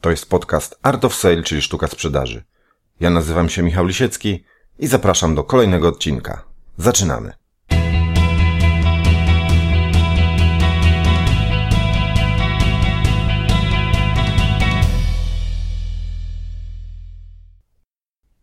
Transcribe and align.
To 0.00 0.10
jest 0.10 0.28
podcast 0.28 0.78
Art 0.82 1.04
of 1.04 1.14
Sale, 1.14 1.42
czyli 1.42 1.62
sztuka 1.62 1.88
sprzedaży. 1.88 2.42
Ja 3.00 3.10
nazywam 3.10 3.48
się 3.48 3.62
Michał 3.62 3.86
Lisiecki 3.86 4.44
i 4.78 4.86
zapraszam 4.86 5.34
do 5.34 5.44
kolejnego 5.44 5.88
odcinka. 5.88 6.44
Zaczynamy. 6.78 7.32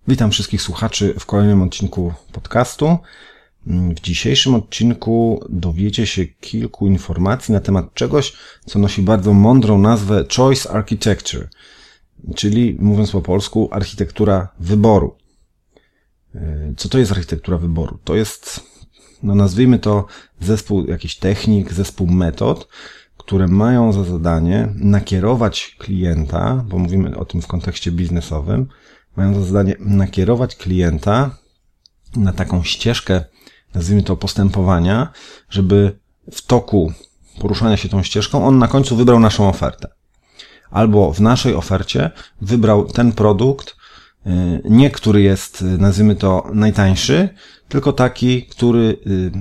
Witam 0.07 0.31
wszystkich 0.31 0.61
słuchaczy 0.61 1.13
w 1.19 1.25
kolejnym 1.25 1.61
odcinku 1.61 2.13
podcastu. 2.31 2.97
W 3.67 3.99
dzisiejszym 4.01 4.55
odcinku 4.55 5.45
dowiecie 5.49 6.07
się 6.07 6.25
kilku 6.25 6.87
informacji 6.87 7.53
na 7.53 7.59
temat 7.59 7.93
czegoś, 7.93 8.33
co 8.65 8.79
nosi 8.79 9.01
bardzo 9.01 9.33
mądrą 9.33 9.77
nazwę 9.77 10.25
Choice 10.35 10.71
Architecture, 10.71 11.49
czyli 12.35 12.77
mówiąc 12.79 13.11
po 13.11 13.21
polsku, 13.21 13.69
architektura 13.71 14.47
wyboru. 14.59 15.15
Co 16.77 16.89
to 16.89 16.97
jest 16.97 17.11
architektura 17.11 17.57
wyboru? 17.57 17.99
To 18.03 18.15
jest, 18.15 18.59
no 19.23 19.35
nazwijmy 19.35 19.79
to 19.79 20.05
zespół 20.39 20.85
jakichś 20.85 21.15
technik, 21.15 21.73
zespół 21.73 22.07
metod, 22.07 22.67
które 23.17 23.47
mają 23.47 23.93
za 23.93 24.03
zadanie 24.03 24.73
nakierować 24.75 25.75
klienta, 25.79 26.65
bo 26.69 26.77
mówimy 26.77 27.17
o 27.17 27.25
tym 27.25 27.41
w 27.41 27.47
kontekście 27.47 27.91
biznesowym, 27.91 28.67
mają 29.15 29.33
za 29.33 29.41
zadanie 29.41 29.75
nakierować 29.79 30.55
klienta 30.55 31.37
na 32.15 32.33
taką 32.33 32.63
ścieżkę 32.63 33.23
nazwijmy 33.73 34.03
to, 34.03 34.17
postępowania, 34.17 35.11
żeby 35.49 35.99
w 36.31 36.41
toku 36.41 36.93
poruszania 37.39 37.77
się 37.77 37.89
tą 37.89 38.03
ścieżką 38.03 38.47
on 38.47 38.57
na 38.57 38.67
końcu 38.67 38.95
wybrał 38.95 39.19
naszą 39.19 39.49
ofertę. 39.49 39.87
Albo 40.71 41.13
w 41.13 41.21
naszej 41.21 41.55
ofercie 41.55 42.11
wybrał 42.41 42.85
ten 42.85 43.11
produkt, 43.11 43.75
y, 44.27 44.29
nie 44.69 44.91
który 44.91 45.21
jest, 45.21 45.61
nazwijmy 45.61 46.15
to, 46.15 46.49
najtańszy, 46.53 47.29
tylko 47.69 47.93
taki, 47.93 48.45
który 48.45 48.97
y, 49.07 49.31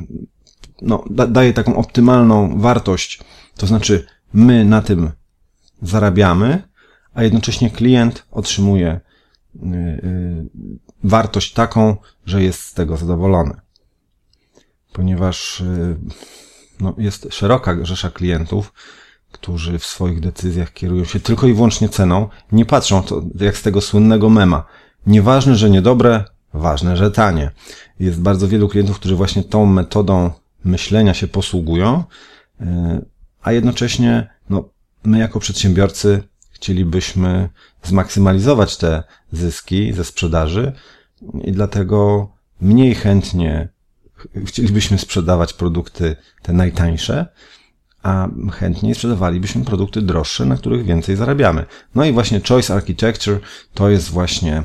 no, 0.83 1.05
daje 1.11 1.53
taką 1.53 1.77
optymalną 1.77 2.61
wartość. 2.61 3.20
To 3.56 3.67
znaczy, 3.67 4.06
my 4.33 4.65
na 4.65 4.83
tym 4.83 5.11
zarabiamy, 5.83 6.62
a 7.15 7.22
jednocześnie 7.22 7.70
klient 7.70 8.27
otrzymuje 8.31 9.00
y, 9.56 10.48
wartość 11.05 11.53
taką, 11.53 11.97
że 12.27 12.43
jest 12.43 12.61
z 12.61 12.75
tego 12.75 12.97
zadowolony 12.97 13.66
ponieważ 14.97 15.61
y, 15.61 15.97
no, 16.80 16.94
jest 16.98 17.27
szeroka 17.30 17.77
rzesza 17.83 18.11
klientów, 18.11 18.72
którzy 19.33 19.78
w 19.78 19.84
swoich 19.84 20.20
decyzjach 20.20 20.72
kierują 20.72 21.05
się 21.05 21.20
tylko 21.20 21.47
i 21.47 21.55
wyłącznie 21.55 21.88
ceną, 21.88 22.28
nie 22.53 22.66
patrzą 22.66 23.03
to 23.03 23.22
jak 23.41 23.56
z 23.56 23.62
tego 23.62 23.80
słynnego 23.80 24.30
mema. 24.30 24.64
Nieważne, 25.06 25.56
że 25.56 25.70
niedobre, 25.70 26.25
ważne, 26.55 26.97
że 26.97 27.11
tanie. 27.11 27.50
Jest 28.00 28.20
bardzo 28.20 28.48
wielu 28.48 28.69
klientów, 28.69 28.98
którzy 28.98 29.16
właśnie 29.16 29.44
tą 29.44 29.66
metodą 29.66 30.30
myślenia 30.64 31.14
się 31.14 31.27
posługują, 31.27 32.05
y, 32.60 32.64
a 33.42 33.53
jednocześnie 33.53 34.28
no, 34.50 34.69
my 35.05 35.19
jako 35.19 35.41
przedsiębiorcy 35.41 36.22
chcielibyśmy 36.50 37.48
zmaksymalizować 37.83 38.77
te 38.77 39.03
zyski 39.33 39.92
ze 39.92 40.05
sprzedaży 40.05 40.72
i 41.44 41.53
dlatego 41.53 42.28
mniej 42.60 42.94
chętnie 42.94 43.75
chcielibyśmy 44.47 44.98
sprzedawać 44.98 45.53
produkty 45.53 46.17
te 46.42 46.53
najtańsze, 46.53 47.27
a 48.03 48.28
chętniej 48.53 48.95
sprzedawalibyśmy 48.95 49.64
produkty 49.64 50.03
droższe, 50.03 50.45
na 50.45 50.56
których 50.56 50.84
więcej 50.84 51.17
zarabiamy. 51.17 51.67
No 51.95 52.05
i 52.05 52.12
właśnie 52.12 52.41
Choice 52.48 52.75
Architecture 52.75 53.41
to 53.75 53.91
jest 53.91 54.11
właśnie 54.11 54.62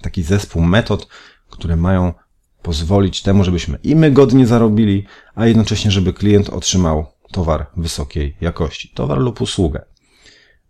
taki 0.00 0.22
zespół 0.22 0.62
metod, 0.62 1.08
które 1.50 1.76
mają 1.76 2.12
pozwolić 2.62 3.22
temu, 3.22 3.44
żebyśmy 3.44 3.78
i 3.82 3.96
my 3.96 4.10
godnie 4.10 4.46
zarobili, 4.46 5.06
a 5.34 5.46
jednocześnie, 5.46 5.90
żeby 5.90 6.12
klient 6.12 6.50
otrzymał 6.50 7.06
towar 7.32 7.66
wysokiej 7.76 8.36
jakości, 8.40 8.92
towar 8.94 9.18
lub 9.18 9.40
usługę. 9.40 9.84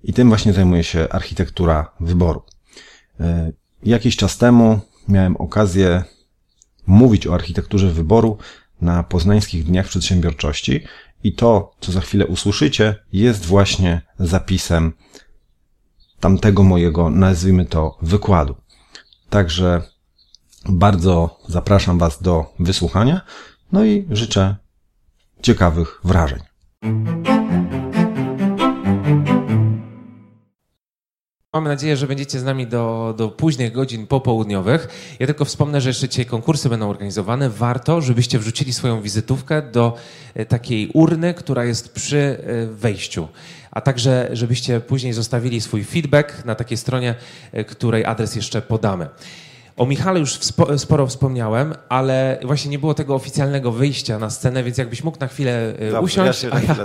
I 0.04 0.12
tym 0.12 0.28
właśnie 0.28 0.52
zajmuje 0.52 0.84
się 0.84 1.08
architektura 1.10 1.92
wyboru. 2.00 2.42
E, 3.20 3.52
jakiś 3.82 4.16
czas 4.16 4.38
temu 4.38 4.80
miałem 5.08 5.36
okazję 5.36 6.04
mówić 6.86 7.26
o 7.26 7.34
architekturze 7.34 7.88
wyboru 7.88 8.38
na 8.80 9.02
poznańskich 9.02 9.64
dniach 9.64 9.86
przedsiębiorczości 9.86 10.80
i 11.24 11.34
to, 11.34 11.74
co 11.80 11.92
za 11.92 12.00
chwilę 12.00 12.26
usłyszycie, 12.26 12.96
jest 13.12 13.46
właśnie 13.46 14.02
zapisem 14.18 14.92
tamtego 16.20 16.62
mojego, 16.62 17.10
nazwijmy 17.10 17.64
to, 17.64 17.98
wykładu. 18.02 18.54
Także 19.30 19.82
bardzo 20.68 21.38
zapraszam 21.48 21.98
Was 21.98 22.22
do 22.22 22.54
wysłuchania, 22.58 23.20
no 23.72 23.84
i 23.84 24.06
życzę 24.10 24.56
ciekawych 25.42 26.00
wrażeń. 26.04 26.40
Mamy 31.54 31.68
nadzieję, 31.68 31.96
że 31.96 32.06
będziecie 32.06 32.40
z 32.40 32.44
nami 32.44 32.66
do, 32.66 33.14
do 33.16 33.28
późnych 33.28 33.72
godzin 33.72 34.06
popołudniowych. 34.06 34.88
Ja 35.20 35.26
tylko 35.26 35.44
wspomnę, 35.44 35.80
że 35.80 35.90
jeszcze 35.90 36.08
dzisiaj 36.08 36.26
konkursy 36.26 36.68
będą 36.68 36.90
organizowane. 36.90 37.50
Warto, 37.50 38.00
żebyście 38.00 38.38
wrzucili 38.38 38.72
swoją 38.72 39.02
wizytówkę 39.02 39.62
do 39.62 39.96
e, 40.34 40.46
takiej 40.46 40.90
urny, 40.94 41.34
która 41.34 41.64
jest 41.64 41.94
przy 41.94 42.18
e, 42.18 42.66
wejściu. 42.66 43.28
A 43.70 43.80
także, 43.80 44.28
żebyście 44.32 44.80
później 44.80 45.12
zostawili 45.12 45.60
swój 45.60 45.84
feedback 45.84 46.44
na 46.44 46.54
takiej 46.54 46.76
stronie, 46.76 47.14
e, 47.52 47.64
której 47.64 48.04
adres 48.04 48.36
jeszcze 48.36 48.62
podamy. 48.62 49.08
O 49.76 49.86
Michale 49.86 50.20
już 50.20 50.38
sporo 50.76 51.06
wspomniałem, 51.06 51.74
ale 51.88 52.38
właśnie 52.44 52.70
nie 52.70 52.78
było 52.78 52.94
tego 52.94 53.14
oficjalnego 53.14 53.72
wyjścia 53.72 54.18
na 54.18 54.30
scenę, 54.30 54.64
więc 54.64 54.78
jakbyś 54.78 55.04
mógł 55.04 55.18
na 55.20 55.28
chwilę 55.28 55.74
e, 55.92 56.00
usiąść, 56.00 56.42
ja 56.42 56.50
a, 56.52 56.60
ja, 56.60 56.76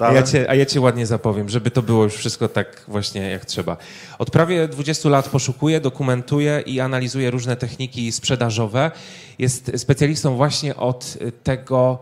a, 0.00 0.12
ja 0.12 0.22
cię, 0.22 0.50
a 0.50 0.54
ja 0.54 0.66
cię 0.66 0.80
ładnie 0.80 1.06
zapowiem, 1.06 1.48
żeby 1.48 1.70
to 1.70 1.82
było 1.82 2.04
już 2.04 2.14
wszystko 2.14 2.48
tak 2.48 2.84
właśnie 2.88 3.30
jak 3.30 3.44
trzeba. 3.44 3.76
Od 4.18 4.30
prawie 4.30 4.68
20 4.68 5.08
lat 5.08 5.28
poszukuję, 5.28 5.80
dokumentuję 5.80 6.62
i 6.66 6.80
analizuję 6.80 7.30
różne 7.30 7.56
techniki 7.56 8.12
sprzedażowe. 8.12 8.90
Jest 9.38 9.72
specjalistą 9.76 10.36
właśnie 10.36 10.76
od 10.76 11.18
tego 11.42 11.98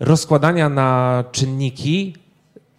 rozkładania 0.00 0.68
na 0.68 1.24
czynniki 1.32 2.14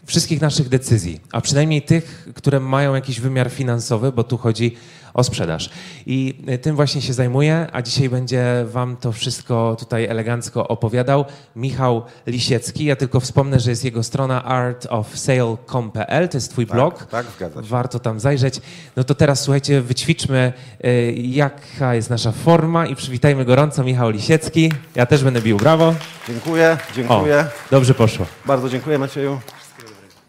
wszystkich 0.05 0.41
naszych 0.41 0.69
decyzji, 0.69 1.19
a 1.31 1.41
przynajmniej 1.41 1.81
tych, 1.81 2.29
które 2.35 2.59
mają 2.59 2.95
jakiś 2.95 3.19
wymiar 3.19 3.49
finansowy, 3.49 4.11
bo 4.11 4.23
tu 4.23 4.37
chodzi 4.37 4.75
o 5.13 5.23
sprzedaż. 5.23 5.69
I 6.05 6.43
e, 6.47 6.57
tym 6.57 6.75
właśnie 6.75 7.01
się 7.01 7.13
zajmuję, 7.13 7.67
a 7.71 7.81
dzisiaj 7.81 8.09
będzie 8.09 8.65
Wam 8.65 8.97
to 8.97 9.11
wszystko 9.11 9.75
tutaj 9.79 10.05
elegancko 10.05 10.67
opowiadał 10.67 11.25
Michał 11.55 12.03
Lisiecki. 12.27 12.85
Ja 12.85 12.95
tylko 12.95 13.19
wspomnę, 13.19 13.59
że 13.59 13.69
jest 13.69 13.85
jego 13.85 14.03
strona 14.03 14.43
artofsale.com.pl, 14.43 16.29
to 16.29 16.37
jest 16.37 16.51
Twój 16.51 16.67
tak, 16.67 16.75
blog. 16.75 17.05
Tak, 17.05 17.25
zgadza 17.37 17.63
się. 17.63 17.67
Warto 17.69 17.99
tam 17.99 18.19
zajrzeć. 18.19 18.61
No 18.95 19.03
to 19.03 19.15
teraz 19.15 19.41
słuchajcie, 19.41 19.81
wyćwiczmy, 19.81 20.53
e, 20.83 21.11
jaka 21.11 21.95
jest 21.95 22.09
nasza 22.09 22.31
forma 22.31 22.85
i 22.85 22.95
przywitajmy 22.95 23.45
gorąco 23.45 23.83
Michał 23.83 24.09
Lisiecki. 24.09 24.73
Ja 24.95 25.05
też 25.05 25.23
będę 25.23 25.41
bił 25.41 25.57
brawo. 25.57 25.95
Dziękuję, 26.27 26.77
dziękuję. 26.95 27.39
O, 27.39 27.71
dobrze 27.71 27.93
poszło. 27.93 28.25
Bardzo 28.45 28.69
dziękuję 28.69 28.99
Macieju. 28.99 29.39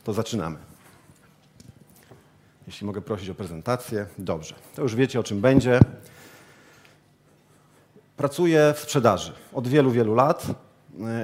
To 0.04 0.12
zaczynamy. 0.12 0.69
Jeśli 2.70 2.86
mogę 2.86 3.00
prosić 3.00 3.30
o 3.30 3.34
prezentację. 3.34 4.06
Dobrze. 4.18 4.54
To 4.74 4.82
już 4.82 4.94
wiecie, 4.94 5.20
o 5.20 5.22
czym 5.22 5.40
będzie. 5.40 5.80
Pracuję 8.16 8.74
w 8.76 8.78
sprzedaży 8.78 9.32
od 9.52 9.68
wielu, 9.68 9.90
wielu 9.90 10.14
lat. 10.14 10.46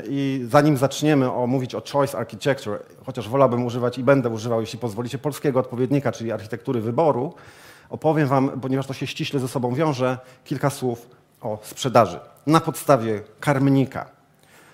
I 0.09 0.47
zanim 0.51 0.77
zaczniemy 0.77 1.33
o, 1.33 1.47
mówić 1.47 1.75
o 1.75 1.83
choice 1.93 2.19
architecture, 2.19 2.83
chociaż 3.05 3.29
wolałbym 3.29 3.65
używać 3.65 3.99
i 3.99 4.05
będę 4.05 4.29
używał, 4.29 4.61
jeśli 4.61 4.79
pozwolicie, 4.79 5.19
polskiego 5.19 5.61
odpowiednika, 5.61 6.13
czyli 6.13 6.33
architektury 6.33 6.81
wyboru, 6.81 7.35
opowiem 7.91 8.29
Wam, 8.29 8.61
ponieważ 8.61 8.87
to 8.87 8.95
się 8.95 9.07
ściśle 9.07 9.41
ze 9.41 9.49
sobą 9.49 9.75
wiąże, 9.75 10.19
kilka 10.45 10.71
słów 10.71 11.09
o 11.41 11.59
sprzedaży 11.63 12.21
na 12.47 12.61
podstawie 12.61 13.23
karmnika. 13.41 14.07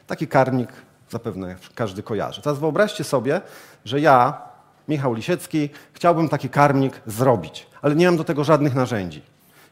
Taki 0.07 0.29
karmnik 0.29 0.73
zapewne 1.11 1.57
każdy 1.75 2.03
kojarzy. 2.03 2.43
Teraz 2.43 2.59
wyobraźcie 2.59 3.05
sobie, 3.05 3.41
że 3.85 4.01
ja 4.01 4.52
Michał 4.88 5.14
Lisiecki, 5.14 5.69
chciałbym 5.93 6.29
taki 6.29 6.49
karmnik 6.49 7.00
zrobić, 7.06 7.67
ale 7.82 7.94
nie 7.94 8.06
mam 8.06 8.17
do 8.17 8.25
tego 8.25 8.44
żadnych 8.44 8.75
narzędzi. 8.75 9.23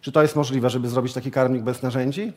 Czy 0.00 0.12
to 0.12 0.22
jest 0.22 0.36
możliwe, 0.36 0.70
żeby 0.70 0.88
zrobić 0.88 1.12
taki 1.12 1.30
karmnik 1.30 1.62
bez 1.62 1.82
narzędzi? 1.82 2.32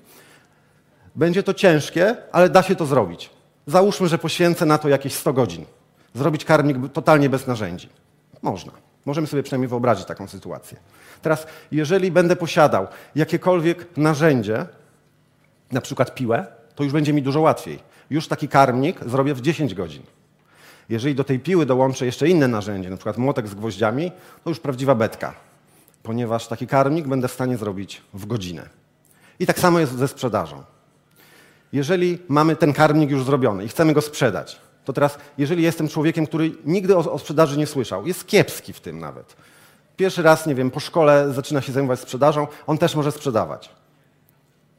Będzie 1.16 1.44
to 1.44 1.54
ciężkie, 1.54 2.16
ale 2.32 2.50
da 2.50 2.64
się 2.64 2.76
to 2.76 2.86
zrobić. 2.86 3.30
Załóżmy, 3.68 4.08
że 4.08 4.18
poświęcę 4.18 4.66
na 4.66 4.78
to 4.78 4.90
jakieś 4.90 5.14
100 5.14 5.34
godzin. 5.34 5.66
Zrobić 6.14 6.46
karmnik 6.46 6.78
totalnie 6.94 7.30
bez 7.30 7.48
narzędzi. 7.48 7.90
Można. 8.42 8.72
Możemy 9.06 9.28
sobie 9.28 9.44
przynajmniej 9.44 9.70
wyobrazić 9.70 10.06
taką 10.06 10.28
sytuację. 10.28 10.78
Teraz, 11.22 11.48
jeżeli 11.72 12.12
będę 12.12 12.36
posiadał 12.36 12.88
jakiekolwiek 13.16 13.98
narzędzie, 13.98 14.66
na 15.72 15.82
przykład 15.82 16.16
piłę, 16.16 16.46
to 16.76 16.84
już 16.84 16.94
będzie 16.94 17.14
mi 17.14 17.22
dużo 17.22 17.42
łatwiej. 17.42 17.80
Już 18.10 18.28
taki 18.28 18.48
karmnik 18.48 19.00
zrobię 19.06 19.34
w 19.34 19.42
10 19.42 19.74
godzin. 19.74 20.02
Jeżeli 20.90 21.16
do 21.16 21.24
tej 21.24 21.40
piły 21.40 21.66
dołączę 21.66 22.06
jeszcze 22.06 22.30
inne 22.30 22.48
narzędzie, 22.48 22.90
na 22.90 22.98
przykład 22.98 23.18
młotek 23.18 23.48
z 23.48 23.56
gwoździami, 23.56 24.12
to 24.44 24.50
już 24.50 24.60
prawdziwa 24.60 24.96
betka, 24.96 25.34
ponieważ 26.04 26.48
taki 26.48 26.68
karmik 26.68 27.08
będę 27.08 27.28
w 27.28 27.32
stanie 27.32 27.58
zrobić 27.58 28.02
w 28.14 28.26
godzinę. 28.26 28.70
I 29.40 29.46
tak 29.46 29.60
samo 29.60 29.80
jest 29.80 29.98
ze 29.98 30.08
sprzedażą. 30.08 30.64
Jeżeli 31.74 32.20
mamy 32.28 32.56
ten 32.56 32.74
karmnik 32.74 33.12
już 33.12 33.24
zrobiony 33.24 33.66
i 33.66 33.68
chcemy 33.68 33.94
go 33.94 34.02
sprzedać, 34.02 34.60
to 34.86 34.94
teraz, 34.94 35.18
jeżeli 35.38 35.64
jestem 35.64 35.88
człowiekiem, 35.88 36.28
który 36.28 36.52
nigdy 36.66 36.98
o, 36.98 37.12
o 37.12 37.20
sprzedaży 37.20 37.58
nie 37.58 37.68
słyszał, 37.68 38.08
jest 38.08 38.28
kiepski 38.28 38.74
w 38.74 38.80
tym 38.80 39.00
nawet, 39.00 39.36
pierwszy 39.98 40.22
raz, 40.22 40.46
nie 40.46 40.56
wiem, 40.56 40.72
po 40.72 40.80
szkole 40.80 41.34
zaczyna 41.34 41.62
się 41.62 41.72
zajmować 41.72 42.00
sprzedażą, 42.00 42.48
on 42.68 42.78
też 42.78 42.96
może 42.96 43.12
sprzedawać. 43.12 43.70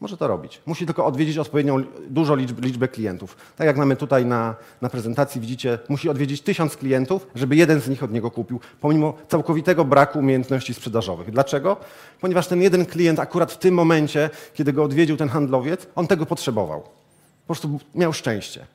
Może 0.00 0.16
to 0.16 0.28
robić. 0.28 0.60
Musi 0.66 0.86
tylko 0.86 1.06
odwiedzić 1.06 1.38
odpowiednią 1.38 1.82
dużą 2.10 2.36
liczbę 2.36 2.88
klientów. 2.88 3.36
Tak 3.56 3.66
jak 3.66 3.76
mamy 3.76 3.96
tutaj 3.96 4.26
na, 4.26 4.54
na 4.82 4.88
prezentacji, 4.88 5.40
widzicie, 5.40 5.78
musi 5.88 6.08
odwiedzić 6.08 6.42
tysiąc 6.42 6.76
klientów, 6.76 7.26
żeby 7.34 7.56
jeden 7.56 7.80
z 7.80 7.88
nich 7.88 8.02
od 8.02 8.12
niego 8.12 8.30
kupił, 8.30 8.60
pomimo 8.80 9.14
całkowitego 9.28 9.84
braku 9.84 10.18
umiejętności 10.18 10.74
sprzedażowych. 10.74 11.30
Dlaczego? 11.30 11.76
Ponieważ 12.20 12.46
ten 12.46 12.62
jeden 12.62 12.86
klient 12.86 13.18
akurat 13.18 13.52
w 13.52 13.58
tym 13.58 13.74
momencie, 13.74 14.30
kiedy 14.54 14.72
go 14.72 14.84
odwiedził 14.84 15.16
ten 15.16 15.28
handlowiec, 15.28 15.86
on 15.94 16.06
tego 16.06 16.26
potrzebował. 16.26 16.80
Po 16.80 17.46
prostu 17.46 17.80
miał 17.94 18.12
szczęście. 18.12 18.66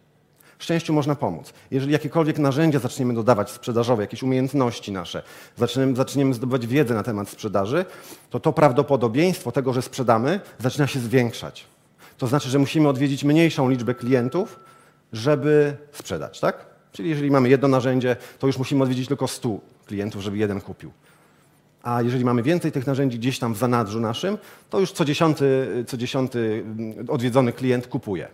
Szczęściu 0.60 0.94
można 0.94 1.16
pomóc. 1.16 1.54
Jeżeli 1.72 1.92
jakiekolwiek 1.92 2.40
narzędzia 2.40 2.80
zaczniemy 2.80 3.14
dodawać 3.14 3.52
sprzedażowe, 3.52 4.04
jakieś 4.04 4.24
umiejętności 4.24 4.92
nasze, 4.92 5.24
zaczniemy, 5.58 5.96
zaczniemy 5.96 6.34
zdobywać 6.34 6.68
wiedzę 6.68 6.94
na 6.94 7.04
temat 7.04 7.30
sprzedaży, 7.30 7.86
to 8.30 8.40
to 8.40 8.54
prawdopodobieństwo 8.54 9.52
tego, 9.52 9.74
że 9.74 9.82
sprzedamy, 9.82 10.40
zaczyna 10.60 10.88
się 10.88 11.00
zwiększać. 11.00 11.66
To 12.18 12.28
znaczy, 12.28 12.50
że 12.50 12.60
musimy 12.60 12.90
odwiedzić 12.90 13.24
mniejszą 13.24 13.70
liczbę 13.70 13.96
klientów, 13.96 14.60
żeby 15.14 15.78
sprzedać, 15.92 16.40
tak? 16.40 16.66
Czyli 16.92 17.10
jeżeli 17.10 17.32
mamy 17.32 17.50
jedno 17.50 17.68
narzędzie, 17.68 18.16
to 18.40 18.48
już 18.48 18.58
musimy 18.58 18.84
odwiedzić 18.84 19.08
tylko 19.08 19.28
100 19.28 19.60
klientów, 19.86 20.22
żeby 20.22 20.38
jeden 20.38 20.62
kupił. 20.62 20.92
A 21.84 22.02
jeżeli 22.02 22.26
mamy 22.26 22.44
więcej 22.44 22.72
tych 22.72 22.88
narzędzi 22.88 23.20
gdzieś 23.20 23.40
tam 23.40 23.54
w 23.54 23.58
zanadrzu 23.58 24.00
naszym, 24.00 24.38
to 24.70 24.80
już 24.80 24.92
co 24.92 25.06
dziesiąty, 25.06 25.68
co 25.88 25.98
dziesiąty 25.98 26.66
odwiedzony 27.08 27.54
klient 27.54 27.88
kupuje. 27.88 28.28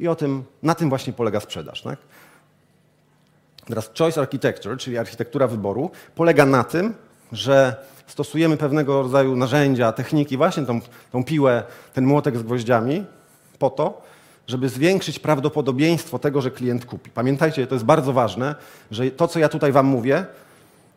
I 0.00 0.08
o 0.08 0.14
tym, 0.14 0.44
na 0.62 0.74
tym 0.74 0.88
właśnie 0.88 1.12
polega 1.12 1.40
sprzedaż. 1.40 1.82
Tak? 1.82 1.98
Teraz 3.66 3.90
choice 3.98 4.20
architecture, 4.20 4.76
czyli 4.76 4.98
architektura 4.98 5.46
wyboru, 5.46 5.90
polega 6.14 6.46
na 6.46 6.64
tym, 6.64 6.94
że 7.32 7.76
stosujemy 8.06 8.56
pewnego 8.56 9.02
rodzaju 9.02 9.36
narzędzia, 9.36 9.92
techniki, 9.92 10.36
właśnie 10.36 10.66
tą, 10.66 10.80
tą 11.12 11.24
piłę, 11.24 11.62
ten 11.94 12.06
młotek 12.06 12.38
z 12.38 12.42
gwoździami, 12.42 13.04
po 13.58 13.70
to, 13.70 14.02
żeby 14.46 14.68
zwiększyć 14.68 15.18
prawdopodobieństwo 15.18 16.18
tego, 16.18 16.40
że 16.40 16.50
klient 16.50 16.84
kupi. 16.86 17.10
Pamiętajcie, 17.10 17.66
to 17.66 17.74
jest 17.74 17.84
bardzo 17.84 18.12
ważne, 18.12 18.54
że 18.90 19.10
to, 19.10 19.28
co 19.28 19.38
ja 19.38 19.48
tutaj 19.48 19.72
Wam 19.72 19.86
mówię, 19.86 20.26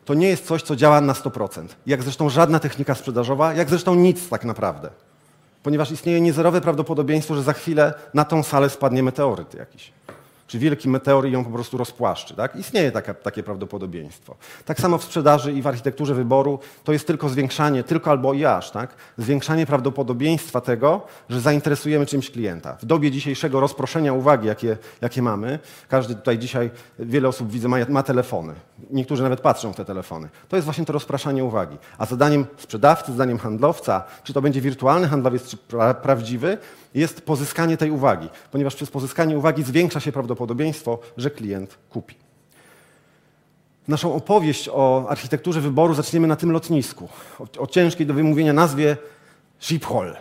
to 0.05 0.13
nie 0.13 0.27
jest 0.27 0.45
coś, 0.45 0.61
co 0.63 0.75
działa 0.75 1.01
na 1.01 1.13
100%. 1.13 1.67
Jak 1.85 2.03
zresztą 2.03 2.29
żadna 2.29 2.59
technika 2.59 2.95
sprzedażowa, 2.95 3.53
jak 3.53 3.69
zresztą 3.69 3.95
nic 3.95 4.29
tak 4.29 4.45
naprawdę 4.45 4.89
ponieważ 5.63 5.91
istnieje 5.91 6.21
niezerowe 6.21 6.61
prawdopodobieństwo, 6.61 7.35
że 7.35 7.43
za 7.43 7.53
chwilę 7.53 7.93
na 8.13 8.25
tą 8.25 8.43
salę 8.43 8.69
spadnie 8.69 9.03
meteoryt 9.03 9.53
jakiś 9.53 9.91
czy 10.51 10.59
wielki 10.59 10.89
meteor 10.89 11.25
ją 11.25 11.45
po 11.45 11.51
prostu 11.51 11.77
rozpłaszczy. 11.77 12.35
Tak? 12.35 12.55
Istnieje 12.55 12.91
taka, 12.91 13.13
takie 13.13 13.43
prawdopodobieństwo. 13.43 14.35
Tak 14.65 14.79
samo 14.79 14.97
w 14.97 15.03
sprzedaży 15.03 15.53
i 15.53 15.61
w 15.61 15.67
architekturze 15.67 16.15
wyboru 16.15 16.59
to 16.83 16.93
jest 16.93 17.07
tylko 17.07 17.29
zwiększanie, 17.29 17.83
tylko 17.83 18.11
albo 18.11 18.33
i 18.33 18.45
aż, 18.45 18.71
tak? 18.71 18.95
zwiększanie 19.17 19.65
prawdopodobieństwa 19.65 20.61
tego, 20.61 21.01
że 21.29 21.41
zainteresujemy 21.41 22.05
czymś 22.05 22.31
klienta. 22.31 22.75
W 22.75 22.85
dobie 22.85 23.11
dzisiejszego 23.11 23.59
rozproszenia 23.59 24.13
uwagi, 24.13 24.47
jakie, 24.47 24.77
jakie 25.01 25.21
mamy, 25.21 25.59
każdy 25.89 26.15
tutaj 26.15 26.37
dzisiaj, 26.37 26.71
wiele 26.99 27.27
osób 27.27 27.51
widzę 27.51 27.67
ma, 27.67 27.77
ma 27.89 28.03
telefony. 28.03 28.53
Niektórzy 28.89 29.23
nawet 29.23 29.41
patrzą 29.41 29.73
w 29.73 29.75
te 29.75 29.85
telefony. 29.85 30.29
To 30.49 30.55
jest 30.55 30.65
właśnie 30.65 30.85
to 30.85 30.93
rozpraszanie 30.93 31.43
uwagi. 31.43 31.77
A 31.97 32.05
zadaniem 32.05 32.45
sprzedawcy, 32.57 33.11
zadaniem 33.11 33.37
handlowca, 33.37 34.03
czy 34.23 34.33
to 34.33 34.41
będzie 34.41 34.61
wirtualny 34.61 35.07
handlowiec, 35.07 35.47
czy 35.47 35.57
pra 35.57 35.93
prawdziwy, 35.93 36.57
jest 36.93 37.21
pozyskanie 37.21 37.77
tej 37.77 37.91
uwagi, 37.91 38.29
ponieważ 38.51 38.75
przez 38.75 38.91
pozyskanie 38.91 39.37
uwagi 39.37 39.63
zwiększa 39.63 39.99
się 39.99 40.11
prawdopodobieństwo, 40.11 40.99
że 41.17 41.31
klient 41.31 41.77
kupi. 41.89 42.15
Naszą 43.87 44.15
opowieść 44.15 44.69
o 44.73 45.05
architekturze 45.09 45.61
wyboru 45.61 45.93
zaczniemy 45.93 46.27
na 46.27 46.35
tym 46.35 46.51
lotnisku, 46.51 47.09
o, 47.39 47.61
o 47.61 47.67
ciężkiej 47.67 48.07
do 48.07 48.13
wymówienia 48.13 48.53
nazwie 48.53 48.97
Schiphol, 49.59 50.15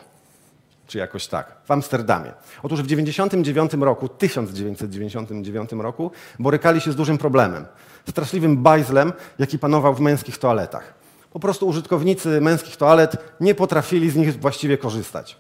czy 0.87 0.99
jakoś 0.99 1.27
tak, 1.27 1.57
w 1.65 1.71
Amsterdamie. 1.71 2.33
Otóż 2.63 2.81
w 2.81 2.83
1999 2.83 3.73
roku, 3.85 4.09
1999 4.09 5.73
roku 5.73 6.11
borykali 6.39 6.81
się 6.81 6.93
z 6.93 6.97
dużym 6.97 7.19
problemem, 7.19 7.67
straszliwym 8.09 8.63
bajzlem, 8.63 9.13
jaki 9.39 9.59
panował 9.59 9.95
w 9.95 10.01
męskich 10.01 10.39
toaletach. 10.39 10.95
Po 11.33 11.41
prostu 11.41 11.67
użytkownicy 11.67 12.41
męskich 12.41 12.77
toalet 12.77 13.17
nie 13.41 13.55
potrafili 13.55 14.11
z 14.11 14.17
nich 14.17 14.41
właściwie 14.41 14.79
korzystać. 14.79 15.37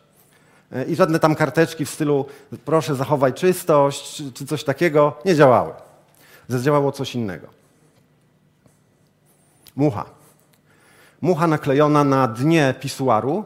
I 0.88 0.96
żadne 0.96 1.18
tam 1.18 1.34
karteczki 1.34 1.84
w 1.84 1.90
stylu 1.90 2.26
proszę 2.64 2.94
zachowaj 2.94 3.34
czystość 3.34 4.22
czy 4.34 4.46
coś 4.46 4.64
takiego 4.64 5.16
nie 5.24 5.34
działały. 5.34 5.72
Zadziałało 6.48 6.92
coś 6.92 7.14
innego. 7.14 7.46
Mucha. 9.76 10.04
Mucha 11.20 11.46
naklejona 11.46 12.04
na 12.04 12.28
dnie 12.28 12.74
pisuaru 12.80 13.44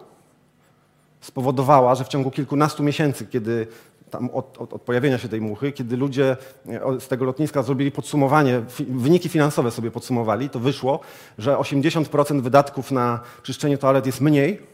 spowodowała, 1.20 1.94
że 1.94 2.04
w 2.04 2.08
ciągu 2.08 2.30
kilkunastu 2.30 2.82
miesięcy, 2.82 3.26
kiedy 3.26 3.66
tam 4.10 4.30
od, 4.30 4.58
od, 4.58 4.72
od, 4.72 4.82
pojawienia 4.82 5.18
się 5.18 5.28
tej 5.28 5.40
muchy, 5.40 5.72
kiedy 5.72 5.96
ludzie 5.96 6.36
e, 6.68 7.00
z 7.00 7.08
tego 7.08 7.24
lotniska 7.24 7.62
zrobili 7.62 7.90
podsumowanie, 7.90 8.62
wyniki 8.88 9.28
finansowe 9.28 9.70
sobie 9.70 9.90
podsumowali, 9.90 10.50
to 10.50 10.60
wyszło, 10.60 11.00
że 11.38 11.56
80% 11.56 12.40
wydatków 12.40 12.90
na 12.90 13.20
czyszczenie 13.42 13.78
toalet 13.78 14.06
jest 14.06 14.20
mniej 14.20 14.73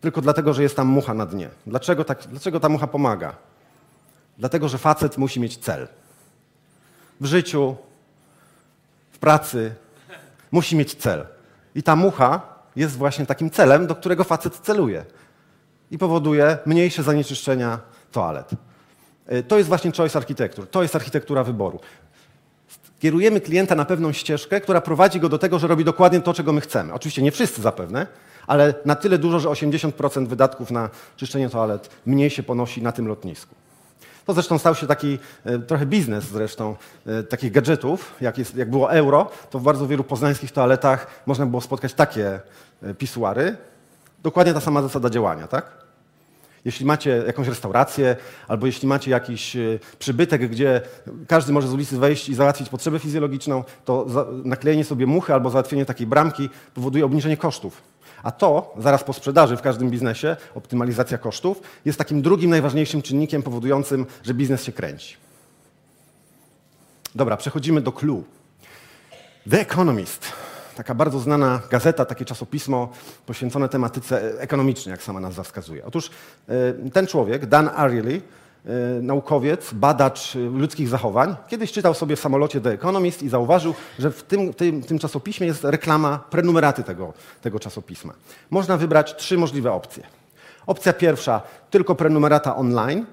tylko 0.00 0.20
dlatego, 0.20 0.54
że 0.54 0.62
jest 0.62 0.76
tam 0.76 0.86
mucha 0.86 1.14
na 1.14 1.26
dnie. 1.26 1.48
Dlaczego, 1.66 2.04
tak, 2.04 2.18
dlaczego 2.30 2.60
ta 2.60 2.68
mucha 2.68 2.86
pomaga? 2.86 3.36
Dlatego, 4.38 4.68
że 4.68 4.78
facet 4.78 5.18
musi 5.18 5.40
mieć 5.40 5.56
cel. 5.56 5.88
W 7.20 7.26
życiu, 7.26 7.76
w 9.12 9.18
pracy 9.18 9.74
musi 10.50 10.76
mieć 10.76 10.94
cel. 10.94 11.26
I 11.74 11.82
ta 11.82 11.96
mucha 11.96 12.42
jest 12.76 12.96
właśnie 12.96 13.26
takim 13.26 13.50
celem, 13.50 13.86
do 13.86 13.94
którego 13.94 14.24
facet 14.24 14.56
celuje. 14.56 15.04
I 15.90 15.98
powoduje 15.98 16.58
mniejsze 16.66 17.02
zanieczyszczenia 17.02 17.78
toalet. 18.12 18.50
Y, 19.32 19.42
to 19.42 19.58
jest 19.58 19.68
właśnie 19.68 19.92
choice 19.92 20.18
architecture, 20.18 20.66
to 20.66 20.82
jest 20.82 20.96
architektura 20.96 21.44
wyboru. 21.44 21.80
Kierujemy 23.00 23.40
klienta 23.40 23.74
na 23.74 23.84
pewną 23.84 24.12
ścieżkę, 24.12 24.60
która 24.60 24.80
prowadzi 24.80 25.20
go 25.20 25.28
do 25.28 25.38
tego, 25.38 25.58
że 25.58 25.66
robi 25.66 25.84
dokładnie 25.84 26.20
to, 26.20 26.34
czego 26.34 26.52
my 26.52 26.60
chcemy. 26.60 26.94
Oczywiście 26.94 27.22
nie 27.22 27.32
wszyscy 27.32 27.62
zapewne, 27.62 28.06
ale 28.50 28.74
na 28.84 28.94
tyle 28.94 29.18
dużo, 29.18 29.40
że 29.40 29.48
80% 29.48 30.26
wydatków 30.26 30.70
na 30.70 30.90
czyszczenie 31.16 31.50
toalet 31.50 31.90
mniej 32.06 32.30
się 32.30 32.42
ponosi 32.42 32.82
na 32.82 32.92
tym 32.92 33.08
lotnisku. 33.08 33.54
To 34.26 34.32
zresztą 34.32 34.58
stał 34.58 34.74
się 34.74 34.86
taki 34.86 35.18
e, 35.44 35.58
trochę 35.58 35.86
biznes 35.86 36.24
zresztą 36.24 36.76
e, 37.06 37.22
takich 37.22 37.52
gadżetów, 37.52 38.14
jak, 38.20 38.38
jest, 38.38 38.56
jak 38.56 38.70
było 38.70 38.92
euro, 38.92 39.30
to 39.50 39.58
w 39.58 39.62
bardzo 39.62 39.86
wielu 39.86 40.04
poznańskich 40.04 40.52
toaletach 40.52 41.06
można 41.26 41.46
było 41.46 41.60
spotkać 41.60 41.94
takie 41.94 42.40
e, 42.82 42.94
pisuary. 42.94 43.56
Dokładnie 44.22 44.54
ta 44.54 44.60
sama 44.60 44.82
zasada 44.82 45.10
działania, 45.10 45.46
tak? 45.46 45.72
Jeśli 46.64 46.86
macie 46.86 47.22
jakąś 47.26 47.48
restaurację, 47.48 48.16
albo 48.48 48.66
jeśli 48.66 48.88
macie 48.88 49.10
jakiś 49.10 49.56
przybytek, 49.98 50.48
gdzie 50.48 50.80
każdy 51.26 51.52
może 51.52 51.68
z 51.68 51.72
ulicy 51.72 51.98
wejść 51.98 52.28
i 52.28 52.34
załatwić 52.34 52.68
potrzebę 52.68 52.98
fizjologiczną, 52.98 53.64
to 53.84 54.06
naklejenie 54.44 54.84
sobie 54.84 55.06
muchy 55.06 55.34
albo 55.34 55.50
załatwienie 55.50 55.86
takiej 55.86 56.06
bramki 56.06 56.50
powoduje 56.74 57.04
obniżenie 57.04 57.36
kosztów. 57.36 57.82
A 58.22 58.30
to, 58.30 58.74
zaraz 58.78 59.04
po 59.04 59.12
sprzedaży 59.12 59.56
w 59.56 59.62
każdym 59.62 59.90
biznesie, 59.90 60.36
optymalizacja 60.54 61.18
kosztów, 61.18 61.60
jest 61.84 61.98
takim 61.98 62.22
drugim 62.22 62.50
najważniejszym 62.50 63.02
czynnikiem 63.02 63.42
powodującym, 63.42 64.06
że 64.22 64.34
biznes 64.34 64.64
się 64.64 64.72
kręci. 64.72 65.16
Dobra, 67.14 67.36
przechodzimy 67.36 67.80
do 67.80 67.92
clue. 67.92 68.24
The 69.50 69.60
Economist. 69.60 70.32
Taka 70.76 70.94
bardzo 70.94 71.18
znana 71.18 71.60
gazeta, 71.70 72.04
takie 72.04 72.24
czasopismo 72.24 72.88
poświęcone 73.26 73.68
tematyce 73.68 74.40
ekonomicznej, 74.40 74.90
jak 74.90 75.02
sama 75.02 75.20
nazwa 75.20 75.42
wskazuje. 75.42 75.84
Otóż 75.84 76.10
e, 76.48 76.90
ten 76.90 77.06
człowiek, 77.06 77.46
Dan 77.46 77.70
Ariely, 77.76 78.20
naukowiec, 79.02 79.72
badacz 79.72 80.34
ludzkich 80.34 80.88
zachowań, 80.88 81.36
kiedyś 81.48 81.72
czytał 81.72 81.94
sobie 81.94 82.16
w 82.16 82.20
samolocie 82.20 82.60
The 82.60 82.70
Economist 82.70 83.22
i 83.22 83.28
zauważył, 83.28 83.74
że 83.98 84.10
w 84.10 84.22
tym, 84.22 84.54
tym, 84.54 84.82
tym 84.82 84.98
czasopiśmie 84.98 85.46
jest 85.46 85.64
reklama 85.64 86.18
prenumeraty 86.30 86.82
tego, 86.82 87.12
tego 87.42 87.60
czasopisma. 87.60 88.12
Można 88.50 88.76
wybrać 88.76 89.16
trzy 89.16 89.38
możliwe 89.38 89.72
opcje. 89.72 90.02
Opcja 90.66 90.92
pierwsza, 90.92 91.40
tylko 91.70 91.94
prenumerata 91.94 92.56
online 92.56 93.06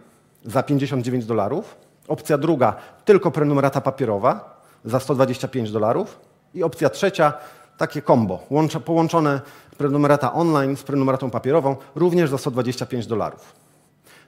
za 0.45 0.63
59 0.63 1.25
dolarów. 1.25 1.75
Opcja 2.07 2.37
druga, 2.37 2.75
tylko 3.05 3.31
prenumerata 3.31 3.81
papierowa 3.81 4.61
za 4.85 4.99
125 4.99 5.71
dolarów. 5.71 6.19
I 6.53 6.63
opcja 6.63 6.89
trzecia, 6.89 7.33
takie 7.77 8.01
combo, 8.01 8.39
połączone 8.85 9.41
prenumerata 9.77 10.33
online 10.33 10.77
z 10.77 10.83
prenumeratą 10.83 11.29
papierową, 11.29 11.75
również 11.95 12.29
za 12.29 12.37
125 12.37 13.07
dolarów. 13.07 13.66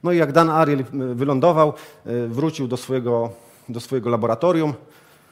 No 0.03 0.12
i 0.12 0.18
jak 0.18 0.32
Dan 0.32 0.50
Ariel 0.50 0.79
e, 0.79 0.84
wylądował, 1.15 1.74
e, 2.06 2.27
wrócił 2.27 2.68
do 2.68 2.77
swojego 2.77 3.29
do 3.70 3.79
swojego 3.79 4.10
laboratorium, 4.10 4.74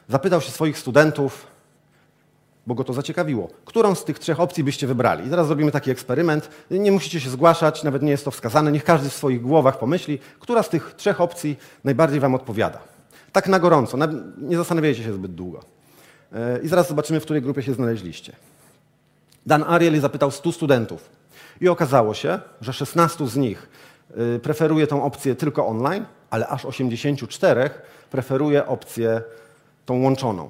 zapytał 0.08 0.40
się 0.40 0.50
swoich 0.50 0.78
studentów, 0.78 1.46
bo 2.66 2.74
go 2.74 2.84
to 2.84 2.92
zaciekawiło, 2.92 3.48
którą 3.64 3.94
z 3.94 4.04
tych 4.04 4.18
trzech 4.18 4.40
opcji 4.40 4.64
byście 4.64 4.86
wybrali. 4.86 5.26
I 5.26 5.30
teraz 5.30 5.46
zrobimy 5.46 5.70
taki 5.72 5.90
eksperyment. 5.90 6.50
Nie 6.70 6.92
musicie 6.92 7.20
się 7.20 7.30
zgłaszać, 7.30 7.82
nawet 7.82 8.02
nie 8.02 8.10
jest 8.10 8.24
to 8.24 8.30
wskazane. 8.30 8.72
Niech 8.72 8.84
każdy 8.84 9.08
w 9.08 9.14
swoich 9.14 9.42
głowach 9.42 9.78
pomyśli, 9.78 10.18
która 10.40 10.62
z 10.62 10.68
tych 10.68 10.94
trzech 10.96 11.20
opcji 11.20 11.58
najbardziej 11.84 12.20
wam 12.20 12.34
odpowiada. 12.34 12.78
Tak 13.32 13.48
na 13.48 13.58
gorąco, 13.58 13.98
nie 14.38 14.56
zastanawiajcie 14.56 15.02
się 15.02 15.12
zbyt 15.12 15.34
długo. 15.34 15.60
E, 16.32 16.58
I 16.62 16.68
zaraz 16.68 16.88
zobaczymy, 16.88 17.20
w 17.20 17.24
której 17.24 17.42
grupie 17.42 17.62
się 17.62 17.74
znaleźliście. 17.74 18.32
Dan 19.46 19.64
Ariely 19.68 20.00
zapytał 20.00 20.30
100 20.30 20.52
studentów 20.52 21.08
i 21.60 21.68
okazało 21.68 22.14
się, 22.14 22.38
że 22.60 22.72
16 22.72 23.28
z 23.28 23.36
nich 23.36 23.62
y, 23.62 23.68
preferuje 24.42 24.86
tą 24.86 25.02
opcję 25.02 25.34
tylko 25.34 25.66
online, 25.66 26.04
ale 26.30 26.46
aż 26.46 26.64
84 26.64 27.70
preferuje 28.10 28.66
opcję 28.66 29.22
tą 29.86 30.02
łączoną. 30.02 30.48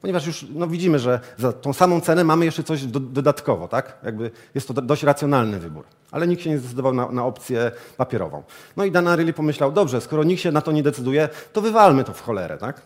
Ponieważ 0.00 0.26
już 0.26 0.46
no, 0.54 0.66
widzimy, 0.66 0.98
że 0.98 1.20
za 1.38 1.52
tą 1.52 1.72
samą 1.72 2.00
cenę 2.00 2.24
mamy 2.24 2.44
jeszcze 2.44 2.62
coś 2.62 2.84
do, 2.84 3.00
dodatkowo, 3.00 3.68
tak? 3.68 3.98
Jakby 4.02 4.30
jest 4.54 4.68
to 4.68 4.74
dość 4.74 5.02
racjonalny 5.02 5.58
wybór. 5.58 5.84
Ale 6.10 6.26
nikt 6.26 6.42
się 6.42 6.50
nie 6.50 6.58
zdecydował 6.58 6.94
na, 6.94 7.10
na 7.10 7.24
opcję 7.24 7.72
papierową. 7.96 8.42
No 8.76 8.84
i 8.84 8.90
Dan 8.90 9.08
Ariely 9.08 9.32
pomyślał, 9.32 9.72
dobrze, 9.72 10.00
skoro 10.00 10.24
nikt 10.24 10.42
się 10.42 10.52
na 10.52 10.60
to 10.60 10.72
nie 10.72 10.82
decyduje, 10.82 11.28
to 11.52 11.60
wywalmy 11.60 12.04
to 12.04 12.12
w 12.12 12.20
cholerę, 12.20 12.58
tak? 12.58 12.82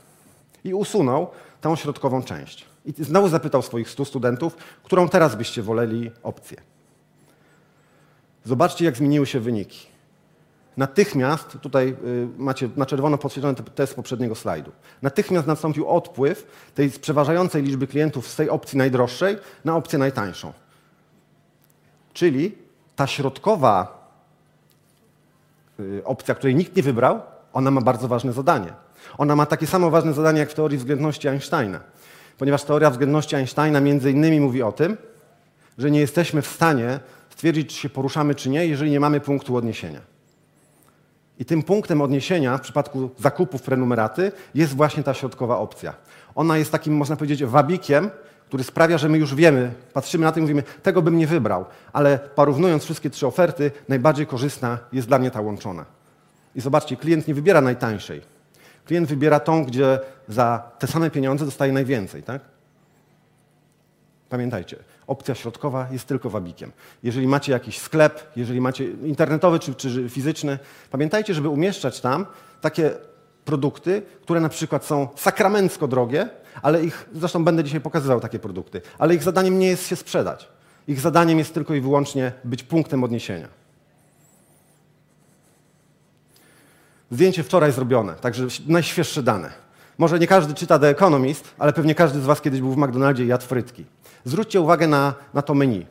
I 0.64 0.74
usunął 0.74 1.30
tą 1.60 1.76
środkową 1.76 2.22
część. 2.22 2.66
I 2.84 3.04
znowu 3.04 3.28
zapytał 3.28 3.62
swoich 3.62 3.90
100 3.90 4.04
studentów, 4.04 4.56
którą 4.82 5.08
teraz 5.08 5.36
byście 5.36 5.62
woleli 5.62 6.10
opcję. 6.22 6.73
Zobaczcie, 8.44 8.84
jak 8.84 8.96
zmieniły 8.96 9.26
się 9.26 9.40
wyniki. 9.40 9.86
Natychmiast, 10.76 11.58
tutaj 11.60 11.88
y, 11.88 12.28
macie 12.38 12.68
na 12.76 12.86
czerwono 12.86 13.18
podświetlony 13.18 13.56
test 13.74 13.94
poprzedniego 13.94 14.34
slajdu, 14.34 14.72
natychmiast 15.02 15.46
nastąpił 15.46 15.88
odpływ 15.88 16.46
tej 16.74 16.90
przeważającej 16.90 17.62
liczby 17.62 17.86
klientów 17.86 18.28
z 18.28 18.36
tej 18.36 18.50
opcji 18.50 18.78
najdroższej 18.78 19.36
na 19.64 19.76
opcję 19.76 19.98
najtańszą. 19.98 20.52
Czyli 22.12 22.58
ta 22.96 23.06
środkowa 23.06 24.04
y, 25.80 26.02
opcja, 26.04 26.34
której 26.34 26.54
nikt 26.54 26.76
nie 26.76 26.82
wybrał, 26.82 27.20
ona 27.52 27.70
ma 27.70 27.80
bardzo 27.80 28.08
ważne 28.08 28.32
zadanie. 28.32 28.72
Ona 29.18 29.36
ma 29.36 29.46
takie 29.46 29.66
samo 29.66 29.90
ważne 29.90 30.12
zadanie 30.12 30.40
jak 30.40 30.50
w 30.50 30.54
teorii 30.54 30.78
względności 30.78 31.28
Einsteina. 31.28 31.80
Ponieważ 32.38 32.64
teoria 32.64 32.90
względności 32.90 33.36
Einsteina 33.36 33.80
między 33.80 34.10
innymi 34.10 34.40
mówi 34.40 34.62
o 34.62 34.72
tym, 34.72 34.96
że 35.78 35.90
nie 35.90 36.00
jesteśmy 36.00 36.42
w 36.42 36.46
stanie 36.46 37.00
stwierdzić, 37.34 37.70
czy 37.70 37.76
się 37.76 37.88
poruszamy, 37.88 38.34
czy 38.34 38.50
nie, 38.50 38.66
jeżeli 38.66 38.90
nie 38.90 39.00
mamy 39.00 39.20
punktu 39.20 39.56
odniesienia. 39.56 40.00
I 41.38 41.44
tym 41.44 41.62
punktem 41.62 42.00
odniesienia 42.00 42.58
w 42.58 42.60
przypadku 42.60 43.10
zakupów 43.18 43.62
prenumeraty 43.62 44.32
jest 44.54 44.76
właśnie 44.76 45.02
ta 45.02 45.14
środkowa 45.14 45.58
opcja. 45.58 45.94
Ona 46.34 46.58
jest 46.58 46.72
takim, 46.72 46.96
można 46.96 47.16
powiedzieć, 47.16 47.44
wabikiem, 47.44 48.10
który 48.46 48.64
sprawia, 48.64 48.98
że 48.98 49.08
my 49.08 49.18
już 49.18 49.34
wiemy, 49.34 49.72
patrzymy 49.92 50.24
na 50.24 50.32
to 50.32 50.38
i 50.38 50.42
mówimy, 50.42 50.62
tego 50.82 51.02
bym 51.02 51.18
nie 51.18 51.26
wybrał, 51.26 51.64
ale 51.92 52.18
porównując 52.18 52.84
wszystkie 52.84 53.10
trzy 53.10 53.26
oferty, 53.26 53.70
najbardziej 53.88 54.26
korzystna 54.26 54.78
jest 54.92 55.08
dla 55.08 55.18
mnie 55.18 55.30
ta 55.30 55.40
łączona. 55.40 55.84
I 56.54 56.60
zobaczcie, 56.60 56.96
klient 56.96 57.28
nie 57.28 57.34
wybiera 57.34 57.60
najtańszej. 57.60 58.20
Klient 58.84 59.08
wybiera 59.08 59.40
tą, 59.40 59.64
gdzie 59.64 59.98
za 60.28 60.70
te 60.78 60.86
same 60.86 61.10
pieniądze 61.10 61.44
dostaje 61.44 61.72
najwięcej, 61.72 62.22
tak? 62.22 62.42
Pamiętajcie, 64.28 64.76
opcja 65.06 65.34
środkowa 65.34 65.86
jest 65.90 66.06
tylko 66.06 66.30
wabikiem. 66.30 66.72
Jeżeli 67.02 67.26
macie 67.26 67.52
jakiś 67.52 67.78
sklep, 67.78 68.32
jeżeli 68.36 68.60
macie 68.60 68.84
internetowy 68.84 69.58
czy, 69.58 69.74
czy 69.74 70.08
fizyczny, 70.08 70.58
pamiętajcie, 70.90 71.34
żeby 71.34 71.48
umieszczać 71.48 72.00
tam 72.00 72.26
takie 72.60 72.90
produkty, 73.44 74.02
które 74.22 74.40
na 74.40 74.48
przykład 74.48 74.84
są 74.84 75.08
sakramencko 75.16 75.88
drogie, 75.88 76.28
ale 76.62 76.84
ich, 76.84 77.08
zresztą 77.14 77.44
będę 77.44 77.64
dzisiaj 77.64 77.80
pokazywał 77.80 78.20
takie 78.20 78.38
produkty, 78.38 78.82
ale 78.98 79.14
ich 79.14 79.22
zadaniem 79.22 79.58
nie 79.58 79.66
jest 79.66 79.86
się 79.86 79.96
sprzedać. 79.96 80.48
Ich 80.88 81.00
zadaniem 81.00 81.38
jest 81.38 81.54
tylko 81.54 81.74
i 81.74 81.80
wyłącznie 81.80 82.32
być 82.44 82.62
punktem 82.62 83.04
odniesienia. 83.04 83.48
Zdjęcie 87.10 87.42
wczoraj 87.42 87.72
zrobione, 87.72 88.14
także 88.14 88.46
najświeższe 88.66 89.22
dane. 89.22 89.63
Może 89.98 90.18
nie 90.18 90.26
każdy 90.26 90.54
czyta 90.54 90.78
The 90.78 90.88
Economist, 90.88 91.54
ale 91.58 91.72
pewnie 91.72 91.94
każdy 91.94 92.20
z 92.20 92.24
Was 92.24 92.40
kiedyś 92.40 92.60
był 92.60 92.70
w 92.70 92.76
McDonaldzie 92.76 93.24
i 93.24 93.26
jadł 93.26 93.44
frytki. 93.44 93.84
Zwróćcie 94.24 94.60
uwagę 94.60 94.86
na, 94.86 95.14
na 95.34 95.42
to 95.42 95.54
menu. 95.54 95.86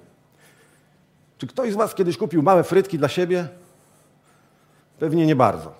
Czy 1.37 1.47
ktoś 1.47 1.71
z 1.71 1.75
Was 1.75 1.95
kiedyś 1.95 2.17
kupił 2.17 2.43
małe 2.43 2.63
frytki 2.63 2.97
dla 2.97 3.07
siebie? 3.07 3.47
Pewnie 4.99 5.25
nie 5.25 5.35
bardzo. 5.35 5.73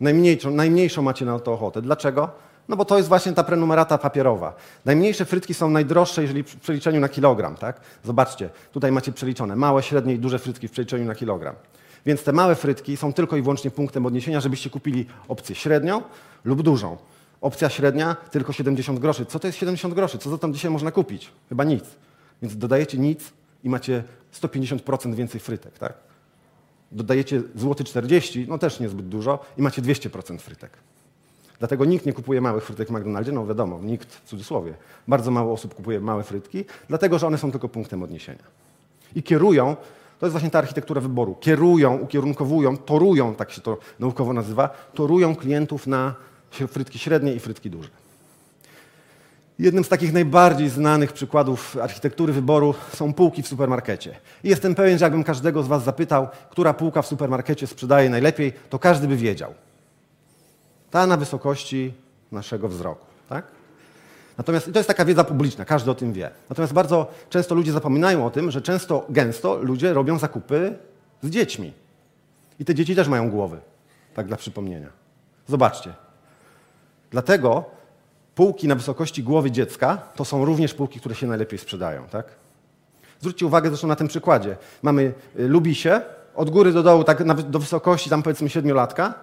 Najmniejszą, 0.00 0.50
najmniejszą 0.50 1.02
macie 1.02 1.24
na 1.24 1.38
to 1.38 1.52
ochotę. 1.52 1.82
Dlaczego? 1.82 2.30
No 2.68 2.76
bo 2.76 2.84
to 2.84 2.96
jest 2.96 3.08
właśnie 3.08 3.32
ta 3.32 3.44
prenumerata 3.44 3.98
papierowa. 3.98 4.54
Najmniejsze 4.84 5.24
frytki 5.24 5.54
są 5.54 5.70
najdroższe, 5.70 6.22
jeżeli 6.22 6.42
w 6.42 6.56
przeliczeniu 6.56 7.00
na 7.00 7.08
kilogram. 7.08 7.56
Tak? 7.56 7.80
Zobaczcie, 8.04 8.50
tutaj 8.72 8.92
macie 8.92 9.12
przeliczone 9.12 9.56
małe, 9.56 9.82
średnie 9.82 10.14
i 10.14 10.18
duże 10.18 10.38
frytki 10.38 10.68
w 10.68 10.70
przeliczeniu 10.70 11.04
na 11.04 11.14
kilogram. 11.14 11.54
Więc 12.06 12.22
te 12.22 12.32
małe 12.32 12.54
frytki 12.54 12.96
są 12.96 13.12
tylko 13.12 13.36
i 13.36 13.42
wyłącznie 13.42 13.70
punktem 13.70 14.06
odniesienia, 14.06 14.40
żebyście 14.40 14.70
kupili 14.70 15.06
opcję 15.28 15.54
średnią 15.54 16.02
lub 16.44 16.62
dużą. 16.62 16.96
Opcja 17.40 17.68
średnia 17.68 18.16
tylko 18.30 18.52
70 18.52 18.98
groszy. 18.98 19.26
Co 19.26 19.38
to 19.38 19.46
jest 19.46 19.58
70 19.58 19.94
groszy? 19.94 20.18
Co 20.18 20.30
za 20.30 20.38
tam 20.38 20.54
dzisiaj 20.54 20.70
można 20.70 20.90
kupić? 20.90 21.32
Chyba 21.48 21.64
nic. 21.64 21.84
Więc 22.42 22.56
dodajecie 22.56 22.98
nic 22.98 23.32
i 23.64 23.68
macie 23.68 24.04
150% 24.42 25.14
więcej 25.14 25.40
frytek, 25.40 25.78
tak? 25.78 25.94
Dodajecie 26.92 27.42
złoty 27.54 27.84
40, 27.84 28.46
no 28.48 28.58
też 28.58 28.80
niezbyt 28.80 29.08
dużo 29.08 29.44
i 29.58 29.62
macie 29.62 29.82
200% 29.82 30.38
frytek. 30.38 30.70
Dlatego 31.58 31.84
nikt 31.84 32.06
nie 32.06 32.12
kupuje 32.12 32.40
małych 32.40 32.64
frytek 32.64 32.88
w 32.88 32.90
McDonaldzie, 32.90 33.32
no 33.32 33.46
wiadomo, 33.46 33.80
nikt 33.82 34.14
w 34.14 34.24
cudzysłowie. 34.24 34.74
Bardzo 35.08 35.30
mało 35.30 35.52
osób 35.52 35.74
kupuje 35.74 36.00
małe 36.00 36.22
frytki, 36.22 36.64
dlatego 36.88 37.18
że 37.18 37.26
one 37.26 37.38
są 37.38 37.50
tylko 37.50 37.68
punktem 37.68 38.02
odniesienia. 38.02 38.42
I 39.14 39.22
kierują, 39.22 39.76
to 40.18 40.26
jest 40.26 40.32
właśnie 40.32 40.50
ta 40.50 40.58
architektura 40.58 41.00
wyboru, 41.00 41.34
kierują, 41.34 41.98
ukierunkowują, 41.98 42.76
torują, 42.76 43.34
tak 43.34 43.50
się 43.50 43.60
to 43.60 43.78
naukowo 43.98 44.32
nazywa, 44.32 44.68
torują 44.94 45.36
klientów 45.36 45.86
na 45.86 46.14
frytki 46.66 46.98
średnie 46.98 47.34
i 47.34 47.40
frytki 47.40 47.70
duże. 47.70 47.88
Jednym 49.58 49.84
z 49.84 49.88
takich 49.88 50.12
najbardziej 50.12 50.68
znanych 50.68 51.12
przykładów 51.12 51.76
architektury 51.82 52.32
wyboru 52.32 52.74
są 52.94 53.14
półki 53.14 53.42
w 53.42 53.48
supermarkecie. 53.48 54.16
I 54.44 54.48
jestem 54.48 54.74
pewien, 54.74 54.98
że 54.98 55.04
jakbym 55.04 55.24
każdego 55.24 55.62
z 55.62 55.66
Was 55.66 55.84
zapytał, 55.84 56.28
która 56.50 56.74
półka 56.74 57.02
w 57.02 57.06
supermarkecie 57.06 57.66
sprzedaje 57.66 58.10
najlepiej, 58.10 58.52
to 58.70 58.78
każdy 58.78 59.08
by 59.08 59.16
wiedział. 59.16 59.54
Ta 60.90 61.06
na 61.06 61.16
wysokości 61.16 61.94
naszego 62.32 62.68
wzroku. 62.68 63.06
Tak? 63.28 63.44
Natomiast 64.38 64.72
to 64.72 64.78
jest 64.78 64.88
taka 64.88 65.04
wiedza 65.04 65.24
publiczna, 65.24 65.64
każdy 65.64 65.90
o 65.90 65.94
tym 65.94 66.12
wie. 66.12 66.30
Natomiast 66.48 66.72
bardzo 66.72 67.10
często 67.30 67.54
ludzie 67.54 67.72
zapominają 67.72 68.26
o 68.26 68.30
tym, 68.30 68.50
że 68.50 68.62
często, 68.62 69.06
gęsto 69.08 69.58
ludzie 69.62 69.92
robią 69.92 70.18
zakupy 70.18 70.78
z 71.22 71.30
dziećmi. 71.30 71.72
I 72.60 72.64
te 72.64 72.74
dzieci 72.74 72.96
też 72.96 73.08
mają 73.08 73.30
głowy, 73.30 73.58
tak 74.14 74.26
dla 74.26 74.36
przypomnienia. 74.36 74.88
Zobaczcie, 75.48 75.94
Dlatego 77.16 77.64
półki 78.34 78.68
na 78.68 78.74
wysokości 78.74 79.22
głowy 79.22 79.50
dziecka 79.50 79.98
to 80.16 80.24
są 80.24 80.44
również 80.44 80.74
półki, 80.74 81.00
które 81.00 81.14
się 81.14 81.26
najlepiej 81.26 81.58
sprzedają. 81.58 82.04
Tak? 82.04 82.26
Zwróćcie 83.20 83.46
uwagę 83.46 83.68
zresztą 83.68 83.88
na 83.88 83.96
tym 83.96 84.08
przykładzie. 84.08 84.56
Mamy 84.82 85.02
y, 85.38 85.48
Lubisie, 85.48 86.00
od 86.34 86.50
góry 86.50 86.72
do 86.72 86.82
dołu, 86.82 87.04
tak 87.04 87.48
do 87.50 87.58
wysokości 87.58 88.10
tam 88.10 88.22
powiedzmy 88.22 88.48
siedmiolatka, 88.48 89.14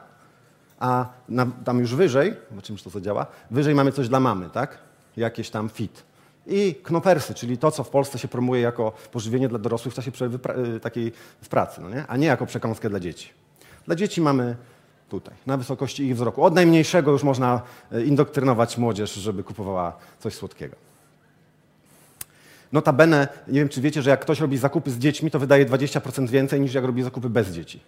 a 0.79 1.05
na, 1.29 1.45
tam 1.65 1.79
już 1.79 1.95
wyżej, 1.95 2.33
zobaczymy, 2.49 2.77
czy 2.77 2.83
to 2.83 2.89
zadziała, 2.89 3.25
wyżej 3.51 3.75
mamy 3.75 3.91
coś 3.91 4.09
dla 4.09 4.19
mamy, 4.19 4.49
tak? 4.49 4.77
Jakieś 5.17 5.49
tam 5.49 5.69
fit. 5.69 6.03
I 6.47 6.75
knopersy, 6.83 7.33
czyli 7.33 7.57
to, 7.57 7.71
co 7.71 7.83
w 7.83 7.89
Polsce 7.89 8.19
się 8.19 8.27
promuje 8.27 8.61
jako 8.61 8.91
pożywienie 9.11 9.47
dla 9.47 9.59
dorosłych 9.59 9.93
w 9.93 9.95
czasie 9.95 10.11
przerwy 10.11 10.39
y, 10.75 10.79
takiej 10.79 11.11
w 11.41 11.49
pracy, 11.49 11.81
no 11.81 11.89
nie? 11.89 12.07
a 12.07 12.17
nie 12.17 12.27
jako 12.27 12.45
przekąskę 12.45 12.89
dla 12.89 12.99
dzieci. 12.99 13.29
Dla 13.85 13.95
dzieci 13.95 14.21
mamy 14.21 14.55
tutaj, 15.13 15.33
na 15.45 15.57
wysokości 15.57 16.03
ich 16.03 16.15
wzroku. 16.15 16.43
Od 16.43 16.55
najmniejszego 16.55 17.11
już 17.11 17.23
można 17.23 17.61
e, 17.91 18.03
indoktrynować 18.03 18.77
młodzież, 18.77 19.13
żeby 19.13 19.43
kupowała 19.43 19.97
coś 20.19 20.33
słodkiego. 20.33 20.75
Notabene, 22.71 23.27
nie 23.47 23.59
wiem 23.59 23.69
czy 23.69 23.81
wiecie, 23.81 24.01
że 24.01 24.09
jak 24.09 24.19
ktoś 24.19 24.39
robi 24.39 24.57
zakupy 24.57 24.91
z 24.91 24.97
dziećmi, 24.97 25.31
to 25.31 25.39
wydaje 25.39 25.65
20% 25.65 26.29
więcej 26.29 26.61
niż 26.61 26.73
jak 26.73 26.85
robi 26.85 27.03
zakupy 27.03 27.29
bez 27.29 27.49
dzieci. 27.51 27.79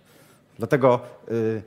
Dlatego 0.57 0.99
y, 1.31 1.61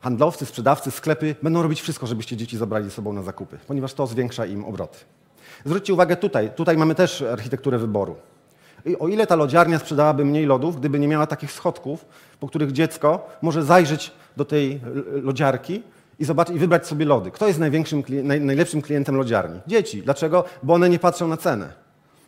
handlowcy, 0.00 0.46
sprzedawcy, 0.46 0.90
sklepy 0.90 1.34
będą 1.42 1.62
robić 1.62 1.80
wszystko, 1.80 2.06
żebyście 2.06 2.36
dzieci 2.36 2.56
zabrali 2.56 2.84
ze 2.84 2.90
sobą 2.90 3.12
na 3.12 3.22
zakupy, 3.22 3.58
ponieważ 3.66 3.94
to 3.94 4.06
zwiększa 4.06 4.46
im 4.46 4.64
obroty. 4.64 4.98
Zwróćcie 5.64 5.92
uwagę 5.92 6.16
tutaj, 6.16 6.50
tutaj 6.56 6.76
mamy 6.76 6.94
też 6.94 7.22
architekturę 7.22 7.78
wyboru. 7.78 8.16
I 8.86 8.98
o 8.98 9.08
ile 9.08 9.26
ta 9.26 9.36
lodziarnia 9.36 9.78
sprzedałaby 9.78 10.24
mniej 10.24 10.46
lodów, 10.46 10.80
gdyby 10.80 10.98
nie 10.98 11.08
miała 11.08 11.26
takich 11.26 11.52
schodków, 11.52 12.04
po 12.40 12.48
których 12.48 12.72
dziecko 12.72 13.28
może 13.42 13.62
zajrzeć 13.64 14.12
do 14.36 14.44
tej 14.44 14.80
lodziarki 15.22 15.82
i, 16.18 16.24
zobaczyć, 16.24 16.56
i 16.56 16.58
wybrać 16.58 16.86
sobie 16.86 17.04
lody. 17.04 17.30
Kto 17.30 17.46
jest 17.46 17.58
największym, 17.58 18.02
naj, 18.22 18.40
najlepszym 18.40 18.82
klientem 18.82 19.16
lodziarni? 19.16 19.60
Dzieci. 19.66 20.02
Dlaczego? 20.02 20.44
Bo 20.62 20.74
one 20.74 20.88
nie 20.88 20.98
patrzą 20.98 21.28
na 21.28 21.36
cenę. 21.36 21.72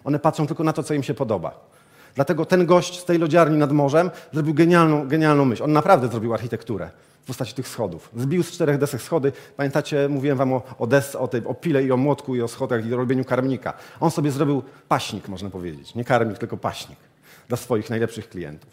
One 0.05 0.19
patrzą 0.19 0.47
tylko 0.47 0.65
na 0.65 0.73
to, 0.73 0.83
co 0.83 0.95
im 0.95 1.03
się 1.03 1.15
podoba. 1.15 1.69
Dlatego 2.15 2.45
ten 2.45 2.67
gość 2.67 3.01
z 3.01 3.05
tej 3.05 3.19
lodziarni 3.19 3.59
nad 3.59 3.73
morzem 3.73 4.11
zrobił 4.33 4.55
genialną, 4.55 5.09
genialną 5.09 5.45
myśl. 5.45 5.65
On 5.65 5.73
naprawdę 5.73 6.09
zrobił 6.09 6.35
architekturę. 6.35 6.91
postaci 7.27 7.55
tych 7.55 7.69
schodów. 7.69 8.11
Zbił 8.17 8.43
z 8.43 8.51
czterech 8.51 8.79
desek 8.79 9.03
schody. 9.03 9.33
Pamiętacie, 9.57 10.09
mówiłem 10.09 10.39
wam 10.39 10.53
o, 10.53 10.63
o, 10.79 10.89
o, 11.19 11.29
tej, 11.29 11.45
o 11.45 11.55
pile 11.55 11.85
i 11.85 11.93
o 11.93 11.97
młotku 11.97 12.37
i 12.37 12.43
o 12.43 12.49
schodach 12.49 12.87
i 12.87 12.95
o 12.95 12.97
robieniu 12.97 13.25
karmnika. 13.25 13.75
On 14.01 14.11
sobie 14.11 14.31
zrobił 14.31 14.63
paśnik, 14.89 15.29
można 15.29 15.51
powiedzieć. 15.51 15.95
Nie 15.95 16.05
karmnik, 16.05 16.39
tylko 16.39 16.57
paśnik 16.57 16.99
dla 17.49 17.57
swoich 17.57 17.91
najlepszych 17.91 18.29
klientów. 18.29 18.71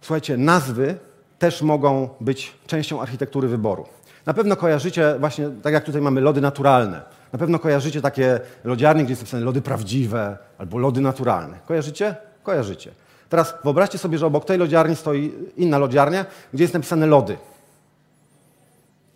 Słuchajcie, 0.00 0.36
nazwy 0.36 0.98
też 1.38 1.62
mogą 1.62 2.08
być 2.20 2.52
częścią 2.66 3.00
architektury 3.00 3.48
wyboru. 3.48 3.86
Na 4.26 4.34
pewno 4.34 4.56
kojarzycie 4.56 5.14
właśnie, 5.18 5.50
tak 5.62 5.74
jak 5.74 5.84
tutaj 5.84 6.02
mamy 6.02 6.20
lody 6.20 6.40
naturalne. 6.40 7.02
Na 7.32 7.38
pewno 7.38 7.58
kojarzycie 7.58 8.00
takie 8.00 8.40
lodziarnie, 8.64 9.04
gdzie 9.04 9.12
jest 9.12 9.22
napisane 9.22 9.44
lody 9.44 9.62
prawdziwe 9.62 10.38
albo 10.58 10.78
lody 10.78 11.00
naturalne. 11.00 11.58
Kojarzycie? 11.66 12.14
Kojarzycie. 12.42 12.90
Teraz 13.28 13.54
wyobraźcie 13.64 13.98
sobie, 13.98 14.18
że 14.18 14.26
obok 14.26 14.44
tej 14.44 14.58
lodziarni 14.58 14.96
stoi 14.96 15.32
inna 15.56 15.78
lodziarnia, 15.78 16.26
gdzie 16.54 16.64
jest 16.64 16.74
napisane 16.74 17.06
lody. 17.06 17.36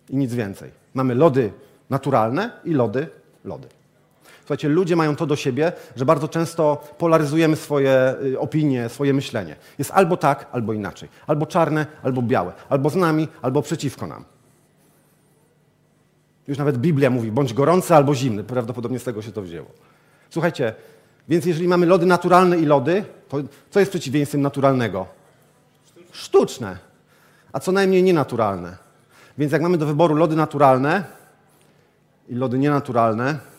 I 0.09 0.15
nic 0.15 0.33
więcej. 0.33 0.71
Mamy 0.93 1.15
lody 1.15 1.51
naturalne 1.89 2.51
i 2.65 2.73
lody, 2.73 3.07
lody. 3.45 3.67
Słuchajcie, 4.51 4.69
ludzie 4.69 4.95
mają 4.95 5.15
to 5.15 5.25
do 5.25 5.35
siebie, 5.35 5.71
że 5.95 6.05
bardzo 6.05 6.27
często 6.27 6.83
polaryzujemy 6.97 7.55
swoje 7.55 8.15
y, 8.23 8.39
opinie, 8.39 8.89
swoje 8.89 9.13
myślenie. 9.13 9.55
Jest 9.79 9.91
albo 9.91 10.17
tak, 10.17 10.45
albo 10.51 10.73
inaczej. 10.73 11.09
Albo 11.27 11.45
czarne, 11.45 11.85
albo 12.03 12.21
białe. 12.21 12.53
Albo 12.69 12.89
z 12.89 12.95
nami, 12.95 13.27
albo 13.41 13.61
przeciwko 13.61 14.07
nam. 14.07 14.25
Już 16.47 16.57
nawet 16.57 16.77
Biblia 16.77 17.09
mówi, 17.09 17.31
bądź 17.31 17.53
gorący 17.53 17.95
albo 17.95 18.15
zimny. 18.15 18.43
Prawdopodobnie 18.43 18.99
z 18.99 19.03
tego 19.03 19.21
się 19.21 19.31
to 19.31 19.41
wzięło. 19.41 19.67
Słuchajcie, 20.29 20.73
więc 21.29 21.45
jeżeli 21.45 21.67
mamy 21.67 21.85
lody 21.85 22.05
naturalne 22.05 22.57
i 22.57 22.65
lody, 22.65 23.03
to 23.29 23.37
co 23.69 23.79
jest 23.79 23.91
przeciwieństwem 23.91 24.41
naturalnego? 24.41 25.05
Sztuczne, 26.11 26.77
a 27.53 27.59
co 27.59 27.71
najmniej 27.71 28.03
nienaturalne. 28.03 28.77
Więc 29.37 29.51
jak 29.51 29.61
mamy 29.61 29.77
do 29.77 29.85
wyboru 29.85 30.15
lody 30.15 30.35
naturalne 30.35 31.03
i 32.29 32.35
lody 32.35 32.59
nienaturalne, 32.59 33.50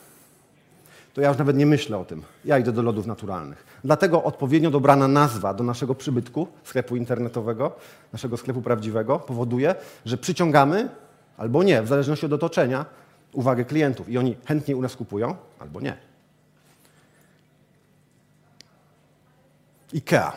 to 1.15 1.21
ja 1.21 1.29
już 1.29 1.39
nawet 1.39 1.57
nie 1.57 1.67
myślę 1.67 1.99
o 1.99 2.05
tym. 2.05 2.23
Ja 2.45 2.59
idę 2.59 2.73
do 2.73 2.83
lodów 2.83 3.07
naturalnych. 3.07 3.67
Dlatego 3.85 4.25
odpowiednio 4.25 4.71
dobrana 4.71 5.09
nazwa 5.09 5.55
do 5.55 5.65
naszego 5.65 5.95
przybytku, 5.95 6.49
sklepu 6.65 6.97
internetowego, 6.97 7.73
naszego 8.13 8.37
sklepu 8.37 8.63
prawdziwego, 8.63 9.19
powoduje, 9.19 9.75
że 10.05 10.19
przyciągamy 10.19 10.89
albo 11.37 11.63
nie, 11.63 11.83
w 11.83 11.89
zależności 11.89 12.27
od 12.27 12.33
otoczenia, 12.33 12.87
uwagę 13.33 13.65
klientów 13.65 14.09
i 14.09 14.19
oni 14.19 14.37
chętnie 14.47 14.77
u 14.77 14.83
nas 14.83 14.97
kupują 14.97 15.37
albo 15.59 15.81
nie. 15.81 15.97
IKEA. 19.95 20.33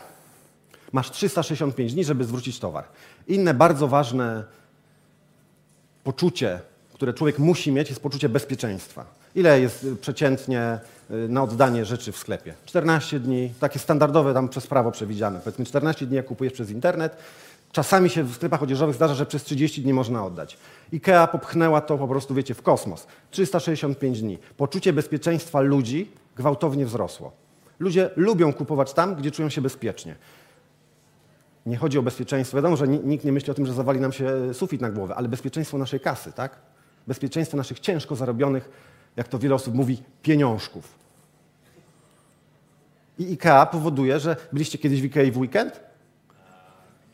Masz 0.92 1.10
365 1.10 1.94
dni, 1.94 2.04
żeby 2.04 2.24
zwrócić 2.24 2.58
towar. 2.58 2.84
Inne 3.26 3.54
bardzo 3.54 3.88
ważne 3.88 4.44
poczucie, 6.04 6.60
które 6.94 7.14
człowiek 7.14 7.38
musi 7.38 7.72
mieć, 7.72 7.88
jest 7.88 8.02
poczucie 8.02 8.28
bezpieczeństwa. 8.28 9.15
Ile 9.36 9.60
jest 9.60 9.86
przeciętnie 10.00 10.78
y, 11.10 11.28
na 11.28 11.42
oddanie 11.42 11.84
rzeczy 11.84 12.12
w 12.12 12.18
sklepie? 12.18 12.54
14 12.64 13.20
dni, 13.20 13.52
takie 13.60 13.78
standardowe 13.78 14.34
tam 14.34 14.48
przez 14.48 14.66
prawo 14.66 14.90
przewidziane. 14.92 15.40
Powiedzmy 15.44 15.64
14 15.64 16.06
dni, 16.06 16.16
jak 16.16 16.26
kupujesz 16.26 16.52
przez 16.52 16.70
internet. 16.70 17.16
Czasami 17.72 18.10
się 18.10 18.22
w 18.22 18.34
sklepach 18.34 18.62
odzieżowych 18.62 18.94
zdarza, 18.94 19.14
że 19.14 19.26
przez 19.26 19.44
30 19.44 19.82
dni 19.82 19.94
można 19.94 20.24
oddać. 20.24 20.58
IKEA 20.92 21.28
popchnęła 21.32 21.80
to 21.80 21.98
po 21.98 22.08
prostu, 22.08 22.34
wiecie, 22.34 22.54
w 22.54 22.62
kosmos. 22.62 23.06
365 23.30 24.22
dni. 24.22 24.38
Poczucie 24.56 24.92
bezpieczeństwa 24.92 25.60
ludzi 25.60 26.10
gwałtownie 26.36 26.86
wzrosło. 26.86 27.32
Ludzie 27.78 28.10
lubią 28.16 28.52
kupować 28.52 28.92
tam, 28.92 29.14
gdzie 29.14 29.30
czują 29.30 29.48
się 29.48 29.60
bezpiecznie. 29.60 30.14
Nie 31.66 31.76
chodzi 31.76 31.98
o 31.98 32.02
bezpieczeństwo. 32.02 32.56
Wiadomo, 32.56 32.76
że 32.76 32.88
nikt 32.88 33.24
nie 33.24 33.32
myśli 33.32 33.50
o 33.50 33.54
tym, 33.54 33.66
że 33.66 33.72
zawali 33.72 34.00
nam 34.00 34.12
się 34.12 34.54
sufit 34.54 34.80
na 34.80 34.90
głowę, 34.90 35.14
ale 35.14 35.28
bezpieczeństwo 35.28 35.78
naszej 35.78 36.00
kasy, 36.00 36.32
tak? 36.32 36.58
Bezpieczeństwo 37.06 37.56
naszych 37.56 37.80
ciężko 37.80 38.16
zarobionych, 38.16 38.70
jak 39.16 39.28
to 39.28 39.38
wiele 39.38 39.54
osób 39.54 39.74
mówi, 39.74 40.02
pieniążków. 40.22 40.94
I 43.18 43.26
IKEA 43.30 43.66
powoduje, 43.70 44.20
że 44.20 44.36
byliście 44.52 44.78
kiedyś 44.78 45.02
w 45.02 45.04
IKEA 45.04 45.30
w 45.30 45.38
weekend? 45.38 45.80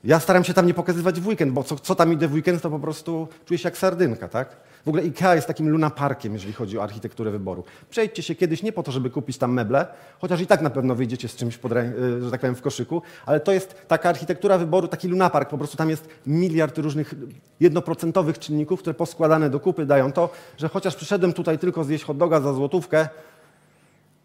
Ja 0.04 0.20
staram 0.20 0.44
się 0.44 0.54
tam 0.54 0.66
nie 0.66 0.74
pokazywać 0.74 1.20
w 1.20 1.26
weekend, 1.26 1.52
bo 1.52 1.62
co, 1.64 1.76
co 1.76 1.94
tam 1.94 2.12
idę 2.12 2.28
w 2.28 2.32
weekend, 2.32 2.62
to 2.62 2.70
po 2.70 2.78
prostu 2.78 3.28
czuję 3.44 3.58
się 3.58 3.68
jak 3.68 3.78
sardynka, 3.78 4.28
tak? 4.28 4.56
W 4.84 4.88
ogóle 4.88 5.02
IKEA 5.02 5.34
jest 5.34 5.46
takim 5.46 5.68
lunaparkiem, 5.68 6.32
jeżeli 6.32 6.52
chodzi 6.52 6.78
o 6.78 6.82
architekturę 6.82 7.30
wyboru. 7.30 7.64
Przejdźcie 7.90 8.22
się 8.22 8.34
kiedyś 8.34 8.62
nie 8.62 8.72
po 8.72 8.82
to, 8.82 8.92
żeby 8.92 9.10
kupić 9.10 9.38
tam 9.38 9.52
meble, 9.52 9.86
chociaż 10.20 10.40
i 10.40 10.46
tak 10.46 10.60
na 10.60 10.70
pewno 10.70 10.94
wyjdziecie 10.94 11.28
z 11.28 11.36
czymś, 11.36 11.58
pod, 11.58 11.72
że 12.20 12.30
tak 12.30 12.40
powiem, 12.40 12.56
w 12.56 12.62
koszyku, 12.62 13.02
ale 13.26 13.40
to 13.40 13.52
jest 13.52 13.88
taka 13.88 14.08
architektura 14.08 14.58
wyboru, 14.58 14.88
taki 14.88 15.08
lunapark. 15.08 15.48
Po 15.48 15.58
prostu 15.58 15.76
tam 15.76 15.90
jest 15.90 16.08
miliard 16.26 16.78
różnych 16.78 17.14
jednoprocentowych 17.60 18.38
czynników, 18.38 18.80
które 18.80 18.94
poskładane 18.94 19.50
do 19.50 19.60
kupy 19.60 19.86
dają 19.86 20.12
to, 20.12 20.30
że 20.58 20.68
chociaż 20.68 20.96
przyszedłem 20.96 21.32
tutaj 21.32 21.58
tylko 21.58 21.84
zjeść 21.84 22.04
hot 22.04 22.16
doga 22.16 22.40
za 22.40 22.52
złotówkę, 22.52 23.08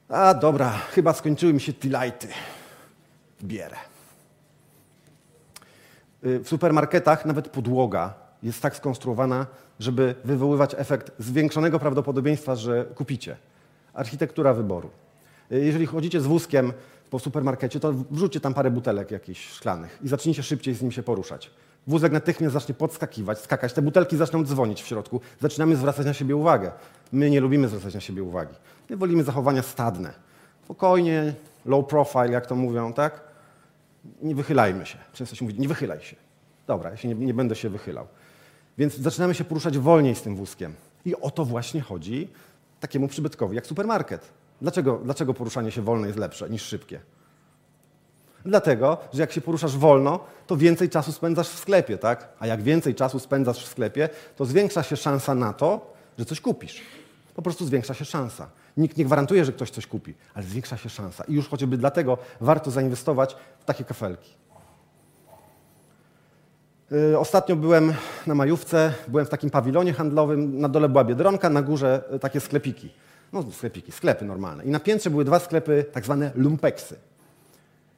a 0.10 0.34
dobra, 0.34 0.70
chyba 0.70 1.14
skończyły 1.14 1.54
mi 1.54 1.62
się 1.62 1.74
tilajty. 1.74 2.28
Bierę. 3.44 3.76
Y, 6.26 6.40
w 6.40 6.48
supermarketach 6.48 7.26
nawet 7.26 7.50
podłoga 7.50 8.27
jest 8.44 8.62
tak 8.62 8.76
skonstruowana, 8.76 9.46
żeby 9.80 10.16
wywoływać 10.24 10.76
efekt 10.78 11.12
zwiększonego 11.20 11.80
prawdopodobieństwa, 11.80 12.56
że 12.56 12.86
kupicie. 12.96 13.36
Architektura 13.94 14.54
wyboru. 14.54 14.90
Y, 15.52 15.66
jeżeli 15.66 15.86
chodzicie 15.86 16.22
z 16.22 16.26
wózkiem 16.26 16.74
po 17.10 17.20
supermarkecie, 17.20 17.80
to 17.80 17.94
wrzućcie 18.12 18.40
tam 18.40 18.54
parę 18.54 18.72
butelek 18.72 19.12
jakichś 19.12 19.50
szklanych 19.50 20.00
i 20.04 20.08
zacznijcie 20.08 20.44
szybciej 20.44 20.74
z 20.74 20.82
nim 20.82 20.92
się 20.92 21.04
poruszać. 21.04 21.52
Wózek 21.88 22.12
natychmiast 22.12 22.54
zacznie 22.54 22.76
podskakiwać, 22.76 23.40
skakać, 23.40 23.74
te 23.74 23.82
butelki 23.82 24.18
zaczną 24.18 24.44
dzwonić 24.44 24.82
w 24.82 24.88
środku, 24.88 25.22
zaczynamy 25.42 25.76
zwracać 25.76 26.06
na 26.06 26.14
siebie 26.14 26.36
uwagę. 26.36 26.72
My 27.12 27.30
nie 27.30 27.42
lubimy 27.42 27.68
zwracać 27.68 27.94
na 27.94 28.00
siebie 28.00 28.24
uwagi. 28.24 28.56
My 28.90 28.98
wolimy 28.98 29.24
zachowania 29.24 29.62
stadne. 29.62 30.14
Spokojnie, 30.64 31.34
low 31.66 31.88
profile, 31.88 32.32
jak 32.32 32.46
to 32.46 32.56
mówią, 32.56 32.94
tak? 32.94 33.22
Nie 34.22 34.36
wychylajmy 34.36 34.86
się. 34.86 34.98
Często 35.14 35.36
się 35.36 35.46
mówi, 35.46 35.60
nie 35.60 35.68
wychylaj 35.68 36.02
się. 36.02 36.16
Dobra, 36.68 36.90
ja 36.90 36.98
się 36.98 37.08
nie, 37.08 37.16
nie 37.16 37.34
będę 37.34 37.56
się 37.56 37.70
wychylał. 37.70 38.08
Więc 38.78 38.98
zaczynamy 38.98 39.36
się 39.36 39.44
poruszać 39.44 39.78
wolniej 39.78 40.16
z 40.16 40.22
tym 40.22 40.36
wózkiem. 40.36 40.74
I 41.06 41.16
o 41.16 41.32
to 41.32 41.46
właśnie 41.46 41.82
chodzi 41.82 42.30
takiemu 42.80 43.08
przybytkowi 43.08 43.56
jak 43.56 43.68
supermarket. 43.68 44.30
Dlaczego, 44.62 45.02
dlaczego 45.04 45.34
poruszanie 45.34 45.72
się 45.72 45.82
wolno 45.82 46.06
jest 46.08 46.20
lepsze 46.20 46.50
niż 46.50 46.62
szybkie? 46.62 47.00
Dlatego, 48.46 48.98
że 49.14 49.22
jak 49.22 49.32
się 49.32 49.42
poruszasz 49.42 49.78
wolno, 49.78 50.20
to 50.48 50.58
więcej 50.58 50.90
czasu 50.90 51.12
spędzasz 51.12 51.50
w 51.50 51.60
sklepie, 51.60 51.98
tak? 51.98 52.30
A 52.40 52.48
jak 52.48 52.62
więcej 52.62 52.96
czasu 52.96 53.20
spędzasz 53.20 53.66
w 53.66 53.68
sklepie, 53.68 54.10
to 54.36 54.46
zwiększa 54.46 54.84
się 54.84 54.98
szansa 54.98 55.36
na 55.36 55.54
to, 55.54 55.94
że 56.18 56.26
coś 56.26 56.42
kupisz. 56.42 56.82
Po 57.36 57.42
prostu 57.42 57.66
zwiększa 57.66 57.94
się 57.94 58.06
szansa. 58.06 58.50
Nikt 58.78 58.98
nie 58.98 59.06
gwarantuje, 59.06 59.46
że 59.46 59.54
ktoś 59.54 59.70
coś 59.70 59.88
kupi, 59.88 60.14
ale 60.34 60.46
zwiększa 60.46 60.78
się 60.78 60.90
szansa. 60.90 61.24
I 61.24 61.34
już 61.34 61.48
choćby 61.48 61.78
dlatego 61.78 62.18
warto 62.42 62.72
zainwestować 62.72 63.36
w 63.60 63.66
takie 63.66 63.84
kafelki. 63.84 64.30
Y, 66.92 67.20
ostatnio 67.20 67.56
byłem 67.56 67.94
na 68.28 68.36
majówce, 68.36 68.94
byłem 69.08 69.26
w 69.26 69.30
takim 69.30 69.50
pawilonie 69.50 69.94
handlowym, 69.94 70.60
na 70.60 70.70
dole 70.70 70.90
była 70.90 71.04
Biedronka, 71.04 71.50
na 71.50 71.62
górze 71.62 72.04
y, 72.16 72.20
takie 72.20 72.40
sklepiki. 72.40 72.90
No 73.34 73.44
sklepiki, 73.52 73.92
sklepy 73.92 74.26
normalne. 74.26 74.64
I 74.64 74.70
na 74.70 74.80
piętrze 74.80 75.10
były 75.10 75.26
dwa 75.26 75.40
sklepy, 75.40 75.86
tak 75.92 76.06
zwane 76.06 76.32
lumpeksy. 76.36 76.96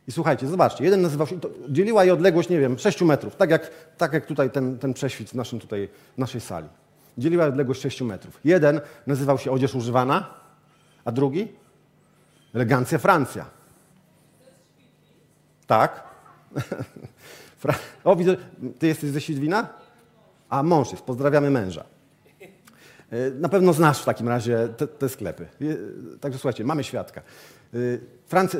I 0.08 0.12
słuchajcie, 0.12 0.48
zobaczcie, 0.48 0.84
jeden 0.84 1.02
nazywał 1.02 1.28
się, 1.28 1.40
dzieliła 1.70 2.06
je 2.06 2.14
odległość, 2.14 2.50
nie 2.50 2.60
wiem, 2.60 2.80
6 2.80 3.02
metrów, 3.02 3.36
tak 3.36 3.50
jak, 3.50 3.72
tak 3.98 4.14
jak 4.14 4.26
tutaj 4.26 4.50
ten, 4.50 4.80
ten 4.80 4.94
prześwit 4.94 5.30
w, 5.30 5.34
naszym 5.34 5.60
tutaj, 5.60 5.90
naszej 6.18 6.42
sali. 6.42 6.68
Dzieliła 7.18 7.46
odległość 7.46 7.82
6 7.82 8.02
metrów. 8.02 8.40
Jeden 8.44 8.82
nazywał 9.08 9.38
się 9.38 9.52
odzież 9.52 9.76
używana, 9.76 10.34
a 11.06 11.12
drugi? 11.12 11.48
Elegancja 12.54 12.98
Francja. 12.98 13.46
Tak. 15.68 16.04
O, 18.04 18.16
widzę, 18.16 18.36
ty 18.80 18.88
jesteś 18.88 19.10
ze 19.10 19.22
Sidwina? 19.22 19.68
A 20.50 20.64
mąż 20.64 20.92
jest, 20.92 21.04
pozdrawiamy 21.04 21.50
męża. 21.50 21.84
E, 23.12 23.32
na 23.32 23.50
pewno 23.50 23.74
znasz 23.74 24.02
w 24.02 24.06
takim 24.06 24.30
razie 24.30 24.68
te, 24.78 24.88
te 24.88 25.10
sklepy. 25.10 25.48
Także 26.22 26.40
słuchajcie, 26.40 26.64
mamy 26.64 26.84
świadka. 26.84 27.22
E, 27.22 27.78
Francja, 28.26 28.60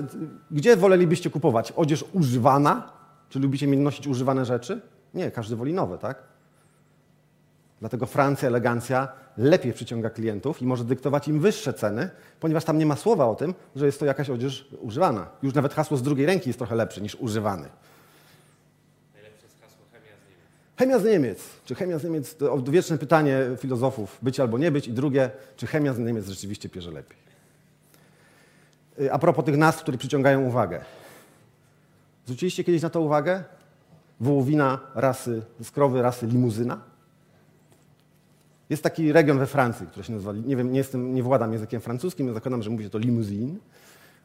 gdzie 0.52 0.78
wolelibyście 0.78 1.30
kupować? 1.30 1.72
Odzież 1.72 2.06
używana? 2.14 2.92
Czy 3.30 3.40
lubicie 3.40 3.68
nosić 3.68 4.08
używane 4.08 4.46
rzeczy? 4.46 4.82
Nie, 5.14 5.32
każdy 5.32 5.56
woli 5.56 5.74
nowe, 5.74 5.98
tak? 5.98 6.24
Dlatego 7.80 8.06
Francja, 8.06 8.48
elegancja 8.48 9.08
lepiej 9.38 9.74
przyciąga 9.74 10.10
klientów 10.10 10.62
i 10.62 10.66
może 10.66 10.84
dyktować 10.84 11.28
im 11.28 11.40
wyższe 11.40 11.74
ceny, 11.74 12.10
ponieważ 12.40 12.66
tam 12.66 12.78
nie 12.78 12.86
ma 12.86 12.96
słowa 12.96 13.26
o 13.26 13.36
tym, 13.36 13.54
że 13.76 13.86
jest 13.86 14.00
to 14.00 14.06
jakaś 14.06 14.30
odzież 14.30 14.70
używana. 14.82 15.28
Już 15.44 15.54
nawet 15.54 15.74
hasło 15.74 15.98
z 15.98 16.02
drugiej 16.02 16.26
ręki 16.26 16.50
jest 16.50 16.60
trochę 16.60 16.76
lepsze 16.76 17.02
niż 17.02 17.16
używany. 17.16 17.70
Chemia 20.80 21.00
z 21.00 21.04
Niemiec. 21.04 21.40
Czy 21.66 21.76
chemia 21.76 22.00
z 22.00 22.04
Niemiec, 22.04 22.36
to 22.36 22.54
odwieczne 22.54 22.98
pytanie 22.98 23.40
filozofów, 23.58 24.18
być 24.22 24.40
albo 24.40 24.58
nie 24.58 24.72
być. 24.72 24.88
I 24.88 24.94
drugie, 24.94 25.32
czy 25.58 25.68
chemia 25.68 25.94
z 25.94 26.00
Niemiec 26.00 26.28
rzeczywiście 26.28 26.70
pierze 26.70 26.92
lepiej. 26.92 27.18
Y, 29.02 29.14
a 29.14 29.20
propos 29.20 29.46
tych 29.46 29.58
nazw, 29.58 29.82
które 29.82 29.98
przyciągają 29.98 30.42
uwagę. 30.42 30.82
Zwróciliście 32.26 32.64
kiedyś 32.64 32.82
na 32.82 32.90
to 32.90 33.02
uwagę? 33.02 33.44
wołowina 34.20 34.80
rasy, 34.96 35.42
z 35.64 35.72
krowy 35.72 36.02
rasy 36.02 36.28
limuzyna. 36.28 36.82
Jest 38.70 38.84
taki 38.84 39.12
region 39.12 39.40
we 39.40 39.48
Francji, 39.48 39.88
który 39.88 40.04
się 40.04 40.14
nazywa, 40.14 40.34
nie 40.34 40.56
wiem, 40.56 40.72
nie, 40.72 40.78
jestem, 40.78 41.14
nie 41.14 41.24
władam 41.24 41.54
językiem 41.54 41.82
francuskim, 41.82 42.34
zakładam, 42.34 42.64
że 42.64 42.70
mówi 42.70 42.84
się 42.84 42.90
to 42.90 42.98
limuzin, 42.98 43.58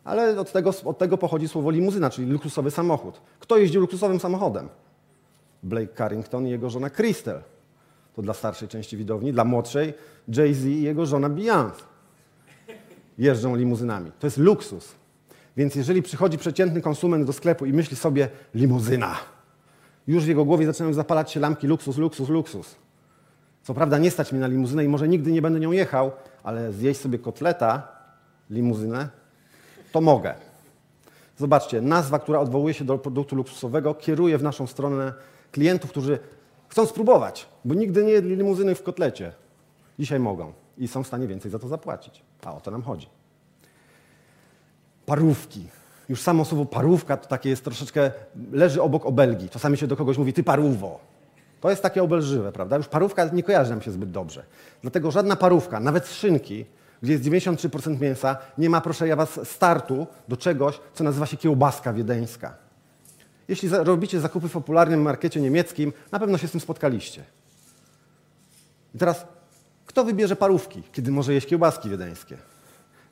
ale 0.05 0.41
od 0.41 0.53
tego, 0.53 0.75
od 0.85 0.99
tego 0.99 1.19
pochodzi 1.19 1.49
słowo 1.49 1.71
limuzyna, 1.71 2.11
czyli 2.11 2.31
luksusowy 2.31 2.71
samochód. 2.71 3.21
Kto 3.41 3.57
jeździł 3.57 3.81
luksusowym 3.81 4.21
samochodem? 4.21 4.69
Blake 5.65 5.95
Carrington 5.95 6.47
i 6.47 6.51
jego 6.51 6.71
żona 6.71 6.91
Crystal. 6.91 7.43
To 8.17 8.23
dla 8.23 8.35
starszej 8.35 8.69
części 8.69 8.97
widowni, 8.97 9.33
dla 9.33 9.45
młodszej 9.45 9.95
Jay-Z 10.29 10.65
i 10.65 10.83
jego 10.83 11.07
żona 11.07 11.31
Beyoncé. 11.31 11.83
Jeżdżą 13.19 13.57
limuzynami. 13.57 14.11
To 14.19 14.27
jest 14.27 14.39
luksus. 14.39 14.93
Więc 15.57 15.75
jeżeli 15.75 16.03
przychodzi 16.03 16.39
przeciętny 16.39 16.81
konsument 16.81 17.27
do 17.27 17.33
sklepu 17.33 17.67
i 17.67 17.73
myśli 17.73 17.97
sobie 17.97 18.29
limuzyna, 18.55 19.17
już 20.07 20.25
w 20.25 20.29
jego 20.29 20.45
głowie 20.45 20.67
zaczynają 20.67 20.95
zapalać 20.95 21.33
się 21.33 21.41
lampki 21.41 21.67
luksus, 21.67 21.97
luksus, 21.99 22.29
luksus. 22.29 22.75
Co 23.63 23.75
prawda 23.75 23.99
nie 23.99 24.11
stać 24.11 24.33
mnie 24.33 24.41
na 24.41 24.47
limuzynę 24.47 24.85
i 24.85 24.89
może 24.89 25.09
nigdy 25.09 25.33
nie 25.33 25.43
będę 25.43 25.61
nią 25.61 25.73
jechał, 25.73 26.13
ale 26.43 26.73
zjeść 26.73 27.01
sobie 27.01 27.19
kotleta, 27.19 27.89
limuzynę, 28.51 29.09
to 29.93 30.01
mogę. 30.01 30.35
Zobaczcie, 31.39 31.81
nazwa, 31.81 32.19
która 32.19 32.41
odwołuje 32.41 32.75
się 32.75 32.85
do 32.85 32.99
produktu 32.99 33.37
luksusowego, 33.37 33.95
kieruje 33.95 34.39
w 34.39 34.43
naszą 34.43 34.67
stronę 34.67 35.13
klientów, 35.55 35.91
którzy 35.91 36.19
chcą 36.69 36.87
spróbować, 36.87 37.47
bo 37.65 37.75
nigdy 37.75 38.05
nie 38.05 38.13
jedli 38.13 38.37
limuzyny 38.37 38.75
w 38.75 38.83
kotlecie. 38.83 39.33
Dzisiaj 39.99 40.21
mogą 40.21 40.53
i 40.79 40.89
są 40.89 41.03
w 41.03 41.07
stanie 41.07 41.27
więcej 41.27 41.51
za 41.51 41.59
to 41.59 41.69
zapłacić. 41.69 42.23
A 42.45 42.55
o 42.55 42.61
to 42.61 42.71
nam 42.71 42.83
chodzi. 42.83 43.09
Parówki. 45.07 45.67
Już 46.09 46.21
samo 46.23 46.45
słowo 46.45 46.67
parówka 46.67 47.17
to 47.17 47.29
takie 47.29 47.51
jest 47.51 47.65
troszeczkę, 47.65 48.11
leży 48.53 48.83
obok 48.83 49.07
obelgi. 49.07 49.49
Czasami 49.49 49.77
się 49.77 49.87
do 49.87 49.97
kogoś 49.97 50.19
mówi, 50.19 50.33
ty 50.33 50.43
parówo. 50.43 51.01
To 51.61 51.71
jest 51.71 51.83
takie 51.83 52.03
obelżywe, 52.03 52.53
prawda? 52.53 52.77
Już 52.77 52.89
parówka 52.89 53.25
nie 53.25 53.43
kojarzy 53.43 53.71
nam 53.71 53.83
się 53.83 53.91
zbyt 53.91 54.11
dobrze. 54.11 54.45
Dlatego 54.83 55.11
żadna 55.11 55.37
parówka, 55.37 55.81
nawet 55.81 56.09
szynki, 56.09 56.67
gdzie 57.03 57.13
jest 57.13 57.25
93% 57.25 58.01
mięsa, 58.01 58.37
nie 58.59 58.71
ma, 58.71 58.81
proszę 58.81 59.09
ja 59.09 59.17
was, 59.17 59.41
startu 59.45 60.07
do 60.29 60.37
czegoś, 60.37 60.81
co 60.95 61.05
nazywa 61.05 61.27
się 61.27 61.37
kiełbaska 61.37 61.93
wiedeńska. 61.93 62.64
Jeśli 63.49 63.69
robicie 63.69 64.21
zakupy 64.21 64.49
w 64.49 64.53
popularnym 64.53 65.03
markecie 65.03 65.41
niemieckim, 65.41 65.93
na 66.13 66.19
pewno 66.19 66.39
się 66.39 66.49
z 66.49 66.51
tym 66.51 66.61
spotkaliście. 66.61 67.25
I 68.95 68.99
teraz, 68.99 69.27
kto 69.87 70.05
wybierze 70.05 70.37
parówki, 70.37 70.83
kiedy 70.93 71.11
może 71.11 71.35
jeść 71.35 71.47
kiełbaski 71.47 71.91
wiedeńskie? 71.91 72.37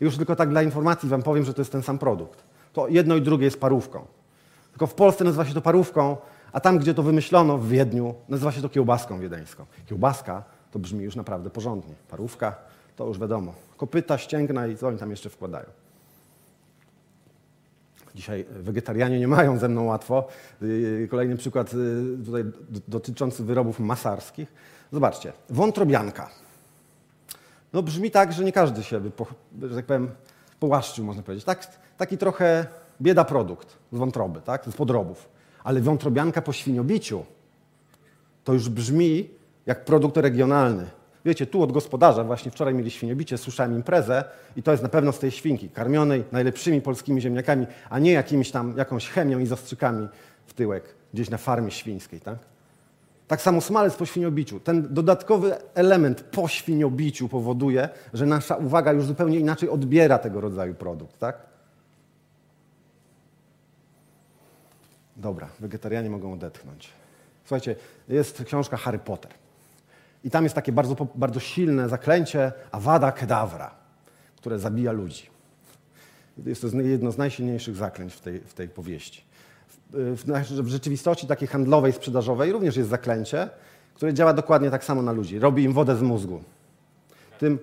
Już 0.01 0.17
tylko 0.17 0.37
tak 0.37 0.51
dla 0.51 0.63
informacji 0.63 1.09
wam 1.09 1.23
powiem, 1.23 1.45
że 1.45 1.55
to 1.55 1.61
jest 1.61 1.73
ten 1.73 1.83
sam 1.83 1.99
produkt. 1.99 2.45
To 2.73 2.89
jedno 2.89 3.17
i 3.17 3.23
drugie 3.23 3.45
jest 3.45 3.61
parówką. 3.61 4.07
Tylko 4.71 4.87
w 4.87 4.95
Polsce 4.95 5.25
nazywa 5.25 5.45
się 5.45 5.55
to 5.55 5.61
parówką, 5.61 6.17
a 6.53 6.61
tam, 6.61 6.79
gdzie 6.79 6.95
to 6.95 7.03
wymyślono 7.03 7.59
w 7.59 7.69
Wiedniu, 7.69 8.15
nazywa 8.29 8.53
się 8.53 8.63
to 8.63 8.69
kiełbaską 8.69 9.21
wiedeńską. 9.21 9.67
Kiełbaska 9.87 10.45
to 10.71 10.79
brzmi 10.79 11.05
już 11.05 11.17
naprawdę 11.17 11.51
porządnie. 11.51 11.95
Parówka 12.09 12.57
to 12.97 13.07
już 13.07 13.19
wiadomo. 13.19 13.55
Kopyta, 13.77 14.19
ścięgna 14.19 14.67
i 14.67 14.77
co 14.77 14.89
oni 14.89 14.99
tam 14.99 15.11
jeszcze 15.11 15.31
wkładają. 15.31 15.67
Dzisiaj 18.15 18.45
wegetarianie 18.51 19.19
nie 19.19 19.29
mają 19.29 19.59
ze 19.59 19.69
mną 19.69 19.85
łatwo. 19.85 20.29
Y, 20.63 21.09
kolejny 21.11 21.37
przykład 21.37 21.75
y, 21.75 22.25
tutaj 22.25 22.45
dotyczący 22.89 23.45
wyrobów 23.45 23.81
masarskich. 23.81 24.53
Zobaczcie, 24.93 25.33
wątrobianka. 25.51 26.31
No 27.73 27.83
brzmi 27.83 28.11
tak, 28.11 28.33
że 28.33 28.45
nie 28.45 28.53
każdy 28.53 28.83
się, 28.83 29.01
że 29.63 29.77
tak 29.77 29.87
powiem, 29.87 30.11
połaszczył, 30.61 31.05
można 31.05 31.23
powiedzieć. 31.23 31.45
Tak, 31.45 31.79
taki 31.97 32.19
trochę 32.19 32.67
bieda 33.01 33.25
produkt 33.25 33.79
z 33.93 33.99
wątroby, 33.99 34.41
tak? 34.41 34.65
z 34.65 34.77
podrobów. 34.77 35.29
Ale 35.65 35.81
wątrobianka 35.81 36.43
po 36.43 36.53
świniobiciu 36.53 37.25
to 38.45 38.53
już 38.53 38.69
brzmi 38.69 39.31
jak 39.67 39.85
produkt 39.85 40.17
regionalny. 40.17 40.87
Wiecie, 41.25 41.47
tu 41.47 41.63
od 41.63 41.73
gospodarza, 41.73 42.25
właśnie 42.25 42.51
wczoraj 42.51 42.75
mieli 42.75 42.91
świniobicie, 42.91 43.39
słyszałem 43.39 43.75
imprezę 43.77 44.25
i 44.57 44.63
to 44.63 44.71
jest 44.71 44.83
na 44.83 44.89
pewno 44.89 45.13
z 45.13 45.19
tej 45.19 45.31
świnki, 45.31 45.69
karmionej 45.69 46.25
najlepszymi 46.33 46.81
polskimi 46.81 47.21
ziemniakami, 47.21 47.67
a 47.91 47.99
nie 47.99 48.13
jakimiś 48.13 48.51
tam, 48.51 48.75
jakąś 48.77 49.09
chemią 49.09 49.39
i 49.39 49.47
zastrzykami 49.47 50.09
w 50.47 50.55
tyłek, 50.55 50.95
gdzieś 51.15 51.31
na 51.31 51.39
farmie 51.39 51.71
świńskiej, 51.71 52.21
tak? 52.21 52.39
Tak 53.29 53.43
samo 53.43 53.61
smalec 53.61 53.95
po 53.95 54.07
świniobiciu. 54.07 54.61
Ten 54.61 54.95
dodatkowy 54.95 55.57
element 55.75 56.21
po 56.21 56.49
świniobiciu 56.49 57.29
powoduje, 57.29 57.89
że 58.15 58.27
nasza 58.27 58.57
uwaga 58.57 58.93
już 58.93 59.05
zupełnie 59.05 59.39
inaczej 59.39 59.69
odbiera 59.69 60.19
tego 60.19 60.41
rodzaju 60.41 60.75
produkt, 60.75 61.19
tak? 61.19 61.37
Dobra, 65.17 65.49
wegetarianie 65.61 66.11
mogą 66.11 66.33
odetchnąć. 66.33 66.89
Słuchajcie, 67.45 67.77
jest 68.09 68.45
książka 68.45 68.77
Harry 68.77 68.99
Potter. 68.99 69.42
I 70.25 70.31
tam 70.31 70.45
jest 70.45 70.55
takie 70.55 70.73
bardzo, 70.73 71.07
bardzo 71.15 71.41
silne 71.41 71.89
zaklęcie 71.89 72.53
Avada 72.71 73.13
Kedavra, 73.13 73.75
które 74.37 74.59
zabija 74.59 74.93
ludzi. 74.93 75.33
Jest 76.47 76.63
to 76.63 76.81
jedno 76.81 77.13
z 77.13 77.19
najsilniejszych 77.19 77.77
zaklęć 77.77 78.15
w 78.15 78.21
tej, 78.21 78.41
w 78.41 78.55
tej 78.55 78.69
powieści. 78.69 79.25
W, 79.91 80.23
w, 80.63 80.69
rzeczywistości 80.69 81.27
takiej 81.27 81.49
handlowej, 81.49 81.93
sprzedażowej 81.93 82.53
również 82.53 82.77
jest 82.77 82.91
zaklęcie, 82.91 83.51
które 83.95 84.15
działa 84.15 84.33
dokładnie 84.33 84.71
tak 84.71 84.85
samo 84.85 85.03
na 85.03 85.13
ludzi. 85.13 85.39
Robi 85.39 85.63
im 85.63 85.73
wodę 85.73 85.97
z 85.97 86.03
mózgu. 86.03 86.43
Tym, 87.39 87.59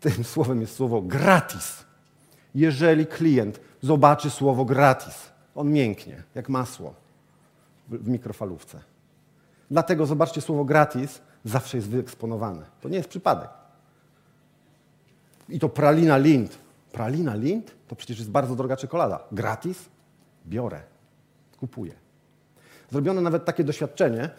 tym 0.00 0.24
słowem 0.34 0.60
jest 0.60 0.74
słowo 0.74 1.02
gratis. 1.02 1.84
Jeżeli 2.54 3.06
klient 3.06 3.60
zobaczy 3.82 4.30
słowo 4.30 4.64
gratis, 4.64 5.30
on 5.54 5.72
mięknie, 5.72 6.22
jak 6.34 6.48
masło 6.48 6.94
w 7.88 8.08
mikrofalówce. 8.08 8.80
Dlatego 9.70 10.06
zobaczcie 10.06 10.40
słowo 10.40 10.64
gratis 10.64 11.20
zawsze 11.44 11.76
jest 11.76 11.88
wyeksponowane. 11.88 12.62
To 12.80 12.88
nie 12.88 12.96
jest 12.96 13.08
przypadek. 13.08 13.50
I 15.48 15.58
to 15.58 15.68
pralina 15.68 16.16
Lind. 16.16 16.58
Pralina 16.92 17.34
Lind 17.34 17.74
to 17.88 17.96
przecież 17.96 18.18
jest 18.18 18.30
bardzo 18.30 18.56
droga 18.56 18.76
czekolada. 18.76 19.20
Gratis? 19.32 19.88
Biorę. 20.46 20.82
Kupuję. 21.60 21.92
Zrobiono 22.90 23.20
nawet 23.20 23.44
takie 23.44 23.64
doświadczenie, 23.64 24.30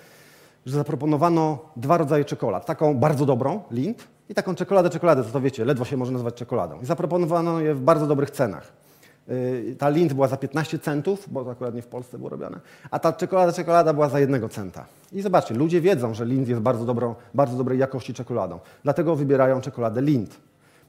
że 0.65 0.75
zaproponowano 0.75 1.59
dwa 1.75 1.97
rodzaje 1.97 2.25
czekolad. 2.25 2.65
Taką 2.65 2.97
bardzo 2.97 3.25
dobrą, 3.25 3.63
Lind, 3.71 4.07
i 4.29 4.33
taką 4.33 4.55
czekoladę, 4.55 4.89
czekoladę, 4.89 5.23
to, 5.23 5.29
to 5.29 5.41
wiecie, 5.41 5.65
ledwo 5.65 5.85
się 5.85 5.97
może 5.97 6.11
nazywać 6.11 6.33
czekoladą. 6.33 6.81
I 6.81 6.85
zaproponowano 6.85 7.59
je 7.59 7.75
w 7.75 7.81
bardzo 7.81 8.07
dobrych 8.07 8.31
cenach. 8.31 8.80
Y, 9.29 9.75
ta 9.79 9.89
Lind 9.89 10.13
była 10.13 10.27
za 10.27 10.37
15 10.37 10.79
centów, 10.79 11.27
bo 11.29 11.43
to 11.43 11.51
akurat 11.51 11.75
nie 11.75 11.81
w 11.81 11.87
Polsce 11.87 12.17
było 12.17 12.29
robione, 12.29 12.59
a 12.91 12.99
ta 12.99 13.13
czekolada, 13.13 13.53
czekolada 13.53 13.93
była 13.93 14.09
za 14.09 14.19
jednego 14.19 14.49
centa. 14.49 14.85
I 15.11 15.21
zobaczcie, 15.21 15.53
ludzie 15.55 15.81
wiedzą, 15.81 16.13
że 16.13 16.25
Lind 16.25 16.47
jest 16.47 16.61
bardzo, 16.61 16.85
dobrą, 16.85 17.15
bardzo 17.33 17.57
dobrej 17.57 17.79
jakości 17.79 18.13
czekoladą. 18.13 18.59
Dlatego 18.83 19.15
wybierają 19.15 19.61
czekoladę 19.61 20.01
Lind. 20.01 20.37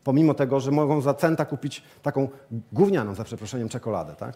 Pomimo 0.05 0.35
tego, 0.35 0.61
że 0.61 0.71
mogą 0.71 1.01
za 1.01 1.15
centa 1.15 1.45
kupić 1.45 1.83
taką 2.03 2.29
gównianą, 2.73 3.15
za 3.15 3.25
przeproszeniem, 3.25 3.69
czekoladę, 3.69 4.15
tak? 4.15 4.35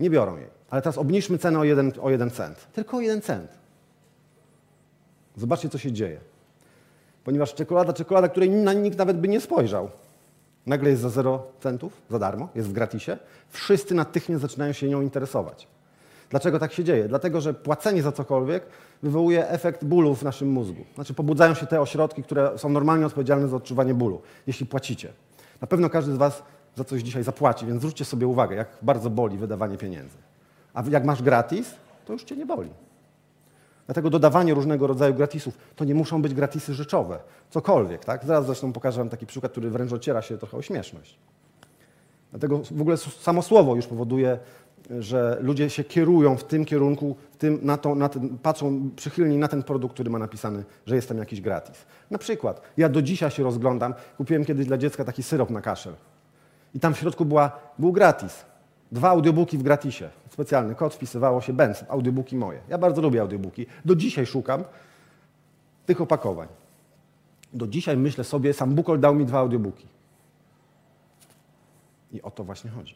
Nie 0.00 0.10
biorą 0.10 0.36
jej. 0.36 0.48
Ale 0.70 0.82
teraz 0.82 0.98
obniżmy 0.98 1.38
cenę 1.38 1.58
o 1.58 1.64
jeden, 1.64 1.92
o 2.02 2.10
jeden 2.10 2.30
cent. 2.30 2.66
Tylko 2.72 2.96
o 2.96 3.00
jeden 3.00 3.20
cent. 3.20 3.50
Zobaczcie, 5.36 5.68
co 5.68 5.78
się 5.78 5.92
dzieje. 5.92 6.20
Ponieważ 7.24 7.54
czekolada, 7.54 7.92
czekolada, 7.92 8.28
której 8.28 8.50
nikt 8.50 8.98
nawet 8.98 9.20
by 9.20 9.28
nie 9.28 9.40
spojrzał, 9.40 9.90
nagle 10.66 10.90
jest 10.90 11.02
za 11.02 11.08
0 11.08 11.42
centów, 11.60 12.02
za 12.10 12.18
darmo, 12.18 12.48
jest 12.54 12.68
w 12.68 12.72
gratisie, 12.72 13.18
wszyscy 13.48 13.94
natychmiast 13.94 14.42
zaczynają 14.42 14.72
się 14.72 14.88
nią 14.88 15.00
interesować. 15.00 15.68
Dlaczego 16.30 16.58
tak 16.58 16.72
się 16.72 16.84
dzieje? 16.84 17.08
Dlatego, 17.08 17.40
że 17.40 17.54
płacenie 17.54 18.02
za 18.02 18.12
cokolwiek 18.12 18.66
wywołuje 19.02 19.48
efekt 19.48 19.84
bólu 19.84 20.14
w 20.14 20.22
naszym 20.22 20.48
mózgu. 20.48 20.84
Znaczy 20.94 21.14
pobudzają 21.14 21.54
się 21.54 21.66
te 21.66 21.80
ośrodki, 21.80 22.22
które 22.22 22.58
są 22.58 22.68
normalnie 22.68 23.06
odpowiedzialne 23.06 23.48
za 23.48 23.56
odczuwanie 23.56 23.94
bólu, 23.94 24.22
jeśli 24.46 24.66
płacicie. 24.66 25.12
Na 25.60 25.66
pewno 25.66 25.90
każdy 25.90 26.12
z 26.12 26.16
Was 26.16 26.42
za 26.76 26.84
coś 26.84 27.02
dzisiaj 27.02 27.22
zapłaci, 27.22 27.66
więc 27.66 27.78
zwróćcie 27.78 28.04
sobie 28.04 28.26
uwagę, 28.26 28.56
jak 28.56 28.68
bardzo 28.82 29.10
boli 29.10 29.38
wydawanie 29.38 29.78
pieniędzy. 29.78 30.16
A 30.74 30.82
jak 30.90 31.04
masz 31.04 31.22
gratis, 31.22 31.74
to 32.04 32.12
już 32.12 32.24
Cię 32.24 32.36
nie 32.36 32.46
boli. 32.46 32.70
Dlatego 33.86 34.10
dodawanie 34.10 34.54
różnego 34.54 34.86
rodzaju 34.86 35.14
gratisów 35.14 35.58
to 35.76 35.84
nie 35.84 35.94
muszą 35.94 36.22
być 36.22 36.34
gratisy 36.34 36.74
rzeczowe, 36.74 37.18
cokolwiek. 37.50 38.04
Tak? 38.04 38.24
Zaraz 38.24 38.46
zresztą 38.46 38.72
pokażę 38.72 38.98
Wam 38.98 39.08
taki 39.08 39.26
przykład, 39.26 39.52
który 39.52 39.70
wręcz 39.70 39.92
ociera 39.92 40.22
się 40.22 40.38
trochę 40.38 40.56
o 40.56 40.62
śmieszność. 40.62 41.18
Dlatego 42.30 42.58
w 42.70 42.80
ogóle 42.80 42.96
samo 42.96 43.42
słowo 43.42 43.76
już 43.76 43.86
powoduje, 43.86 44.38
że 44.98 45.38
ludzie 45.40 45.70
się 45.70 45.84
kierują 45.84 46.36
w 46.36 46.44
tym 46.44 46.64
kierunku, 46.64 47.16
w 47.32 47.36
tym, 47.36 47.58
na 47.62 47.76
to, 47.76 47.94
na 47.94 48.08
ten, 48.08 48.38
patrzą 48.38 48.90
przychylniej 48.96 49.38
na 49.38 49.48
ten 49.48 49.62
produkt, 49.62 49.94
który 49.94 50.10
ma 50.10 50.18
napisany, 50.18 50.64
że 50.86 50.96
jest 50.96 51.08
tam 51.08 51.18
jakiś 51.18 51.40
gratis. 51.40 51.86
Na 52.10 52.18
przykład, 52.18 52.60
ja 52.76 52.88
do 52.88 53.02
dzisiaj 53.02 53.30
się 53.30 53.42
rozglądam, 53.42 53.94
kupiłem 54.16 54.44
kiedyś 54.44 54.66
dla 54.66 54.78
dziecka 54.78 55.04
taki 55.04 55.22
syrop 55.22 55.50
na 55.50 55.60
kaszel. 55.60 55.94
I 56.74 56.80
tam 56.80 56.94
w 56.94 56.98
środku 56.98 57.24
była, 57.24 57.50
był 57.78 57.92
gratis. 57.92 58.44
Dwa 58.92 59.08
audiobooki 59.08 59.58
w 59.58 59.62
gratisie. 59.62 60.08
Specjalny 60.36 60.74
kod 60.74 60.94
wpisywało 60.94 61.40
się 61.40 61.52
Benz, 61.52 61.84
audiobooki 61.88 62.36
moje. 62.36 62.60
Ja 62.68 62.78
bardzo 62.78 63.02
lubię 63.02 63.20
audiobooki. 63.20 63.66
Do 63.84 63.96
dzisiaj 63.96 64.26
szukam 64.26 64.64
tych 65.86 66.00
opakowań. 66.00 66.48
Do 67.52 67.66
dzisiaj 67.66 67.96
myślę 67.96 68.24
sobie, 68.24 68.52
sam 68.52 68.74
Bukol 68.74 69.00
dał 69.00 69.14
mi 69.14 69.24
dwa 69.24 69.38
audiobooki. 69.38 69.86
I 72.12 72.22
o 72.22 72.30
to 72.30 72.44
właśnie 72.44 72.70
chodzi. 72.70 72.94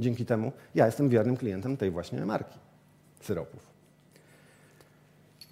Dzięki 0.00 0.26
temu 0.26 0.52
ja 0.74 0.86
jestem 0.86 1.08
wiernym 1.08 1.36
klientem 1.36 1.76
tej 1.76 1.90
właśnie 1.90 2.26
marki 2.26 2.58
syropów. 3.20 3.66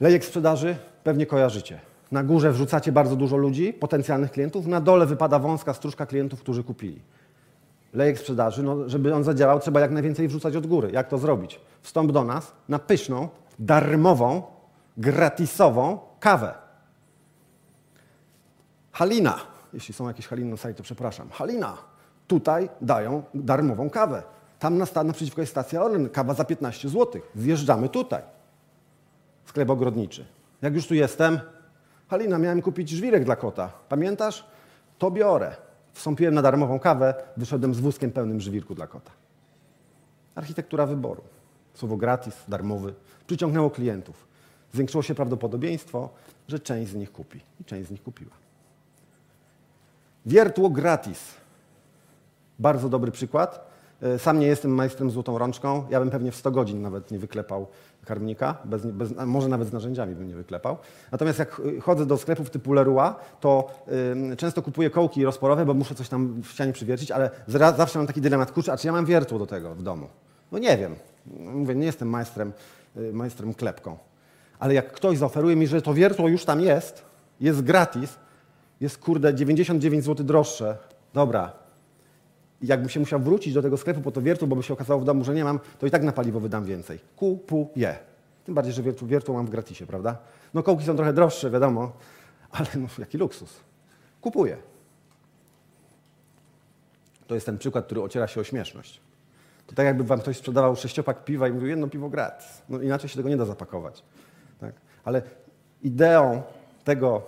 Lejek 0.00 0.24
sprzedaży 0.24 0.76
pewnie 1.04 1.26
kojarzycie. 1.26 1.80
Na 2.12 2.24
górze 2.24 2.52
wrzucacie 2.52 2.92
bardzo 2.92 3.16
dużo 3.16 3.36
ludzi, 3.36 3.72
potencjalnych 3.72 4.30
klientów, 4.30 4.66
na 4.66 4.80
dole 4.80 5.06
wypada 5.06 5.38
wąska 5.38 5.74
stróżka 5.74 6.06
klientów, 6.06 6.40
którzy 6.40 6.64
kupili. 6.64 7.00
Lejek 7.94 8.18
sprzedaży, 8.18 8.62
no, 8.62 8.88
żeby 8.88 9.14
on 9.14 9.24
zadziałał, 9.24 9.60
trzeba 9.60 9.80
jak 9.80 9.90
najwięcej 9.90 10.28
wrzucać 10.28 10.56
od 10.56 10.66
góry. 10.66 10.90
Jak 10.92 11.08
to 11.08 11.18
zrobić? 11.18 11.60
Wstąp 11.82 12.12
do 12.12 12.24
nas 12.24 12.52
na 12.68 12.78
pyszną, 12.78 13.28
darmową, 13.58 14.42
gratisową 14.96 15.98
kawę. 16.20 16.54
Halina, 18.92 19.40
jeśli 19.72 19.94
są 19.94 20.08
jakieś 20.08 20.26
Haliny 20.26 20.50
na 20.50 20.56
sali, 20.56 20.74
to 20.74 20.82
przepraszam. 20.82 21.28
Halina, 21.30 21.76
tutaj 22.26 22.68
dają 22.80 23.22
darmową 23.34 23.90
kawę. 23.90 24.22
Tam 24.58 24.78
na 24.78 24.86
stan 24.86 25.06
naprzeciwko 25.06 25.40
jest 25.40 25.52
stacja 25.52 25.82
Orlen, 25.82 26.08
kawa 26.08 26.34
za 26.34 26.44
15 26.44 26.88
zł. 26.88 27.22
Zjeżdżamy 27.34 27.88
tutaj. 27.88 28.22
Sklep 29.44 29.70
ogrodniczy. 29.70 30.24
Jak 30.62 30.74
już 30.74 30.86
tu 30.86 30.94
jestem, 30.94 31.40
Halina, 32.08 32.38
miałem 32.38 32.62
kupić 32.62 32.90
żwirek 32.90 33.24
dla 33.24 33.36
kota. 33.36 33.72
Pamiętasz? 33.88 34.44
To 34.98 35.10
biorę. 35.10 35.56
Wstąpiłem 35.94 36.34
na 36.34 36.42
darmową 36.42 36.78
kawę, 36.78 37.14
wyszedłem 37.36 37.74
z 37.74 37.80
wózkiem 37.80 38.10
pełnym 38.12 38.40
żwirku 38.40 38.74
dla 38.74 38.86
kota. 38.86 39.10
Architektura 40.34 40.86
wyboru. 40.86 41.22
Słowo 41.74 41.96
gratis, 41.96 42.34
darmowy. 42.48 42.94
Przyciągnęło 43.26 43.70
klientów. 43.70 44.26
Zwiększyło 44.72 45.02
się 45.02 45.14
prawdopodobieństwo, 45.14 46.08
że 46.48 46.58
część 46.58 46.90
z 46.90 46.94
nich 46.94 47.12
kupi. 47.12 47.40
I 47.60 47.64
część 47.64 47.88
z 47.88 47.90
nich 47.90 48.02
kupiła. 48.02 48.32
Wiertło 50.26 50.70
gratis. 50.70 51.34
Bardzo 52.58 52.88
dobry 52.88 53.10
przykład. 53.10 53.73
E, 54.04 54.18
sam 54.18 54.38
nie 54.38 54.46
jestem 54.46 54.70
majstrem 54.70 55.10
złotą 55.10 55.38
rączką. 55.38 55.84
Ja 55.90 56.00
bym 56.00 56.10
pewnie 56.10 56.32
w 56.32 56.36
100 56.36 56.50
godzin 56.50 56.82
nawet 56.82 57.10
nie 57.10 57.18
wyklepał 57.18 57.66
karmnika, 58.04 58.56
bez, 58.64 58.86
bez, 58.86 59.10
może 59.26 59.48
nawet 59.48 59.68
z 59.68 59.72
narzędziami 59.72 60.14
bym 60.14 60.28
nie 60.28 60.34
wyklepał. 60.34 60.76
Natomiast 61.12 61.38
jak 61.38 61.60
chodzę 61.82 62.06
do 62.06 62.16
sklepów 62.16 62.50
typu 62.50 62.72
Leroy, 62.72 63.12
to 63.40 63.70
y, 64.32 64.36
często 64.36 64.62
kupuję 64.62 64.90
kołki 64.90 65.24
rozporowe, 65.24 65.66
bo 65.66 65.74
muszę 65.74 65.94
coś 65.94 66.08
tam 66.08 66.42
w 66.42 66.48
ścianie 66.48 66.72
przywiercić, 66.72 67.10
ale 67.10 67.30
zawsze 67.48 67.98
mam 67.98 68.06
taki 68.06 68.20
dylemat, 68.20 68.52
kurczę, 68.52 68.72
a 68.72 68.76
czy 68.76 68.86
ja 68.86 68.92
mam 68.92 69.06
wiertło 69.06 69.38
do 69.38 69.46
tego 69.46 69.74
w 69.74 69.82
domu? 69.82 70.06
No 70.52 70.58
nie 70.58 70.78
wiem. 70.78 70.94
Mówię, 71.36 71.74
nie 71.74 71.86
jestem 71.86 72.08
majstrem, 72.08 72.52
y, 72.96 73.12
majstrem 73.12 73.54
klepką. 73.54 73.98
Ale 74.58 74.74
jak 74.74 74.92
ktoś 74.92 75.18
zaoferuje 75.18 75.56
mi, 75.56 75.66
że 75.66 75.82
to 75.82 75.94
wiertło 75.94 76.28
już 76.28 76.44
tam 76.44 76.60
jest, 76.60 77.04
jest 77.40 77.62
gratis, 77.62 78.18
jest 78.80 78.98
kurde 78.98 79.34
99 79.34 80.04
zł 80.04 80.26
droższe, 80.26 80.76
dobra, 81.14 81.63
jakbym 82.66 82.88
się 82.88 83.00
musiał 83.00 83.20
wrócić 83.20 83.54
do 83.54 83.62
tego 83.62 83.76
sklepu 83.76 84.00
po 84.00 84.12
to 84.12 84.22
wiertło, 84.22 84.48
bo 84.48 84.56
by 84.56 84.62
się 84.62 84.74
okazało 84.74 85.00
w 85.00 85.04
domu, 85.04 85.24
że 85.24 85.34
nie 85.34 85.44
mam, 85.44 85.60
to 85.78 85.86
i 85.86 85.90
tak 85.90 86.02
na 86.02 86.12
paliwo 86.12 86.40
wydam 86.40 86.64
więcej. 86.64 86.98
Kupuję. 87.16 87.98
Tym 88.44 88.54
bardziej, 88.54 88.72
że 88.72 88.82
wiertło 89.02 89.34
mam 89.34 89.46
w 89.46 89.50
gratisie, 89.50 89.86
prawda? 89.86 90.18
No 90.54 90.62
kołki 90.62 90.84
są 90.84 90.96
trochę 90.96 91.12
droższe, 91.12 91.50
wiadomo, 91.50 91.92
ale 92.50 92.66
no, 92.76 92.86
jaki 92.98 93.18
luksus. 93.18 93.60
Kupuję. 94.20 94.56
To 97.26 97.34
jest 97.34 97.46
ten 97.46 97.58
przykład, 97.58 97.86
który 97.86 98.02
ociera 98.02 98.26
się 98.26 98.40
o 98.40 98.44
śmieszność. 98.44 99.00
To 99.66 99.74
tak 99.74 99.86
jakby 99.86 100.04
wam 100.04 100.20
ktoś 100.20 100.36
sprzedawał 100.36 100.76
sześciopak 100.76 101.24
piwa 101.24 101.48
i 101.48 101.52
mówił 101.52 101.68
jedno 101.68 101.88
piwo 101.88 102.08
gratis. 102.08 102.62
No 102.68 102.80
inaczej 102.80 103.10
się 103.10 103.16
tego 103.16 103.28
nie 103.28 103.36
da 103.36 103.44
zapakować. 103.44 104.02
Tak? 104.60 104.74
Ale 105.04 105.22
ideą 105.82 106.42
tego 106.84 107.22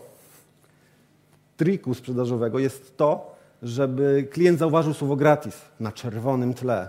triku 1.56 1.94
sprzedażowego 1.94 2.58
jest 2.58 2.96
to, 2.96 3.35
żeby 3.62 4.28
klient 4.30 4.58
zauważył 4.58 4.94
słowo 4.94 5.16
gratis 5.16 5.60
na 5.80 5.92
czerwonym 5.92 6.54
tle. 6.54 6.88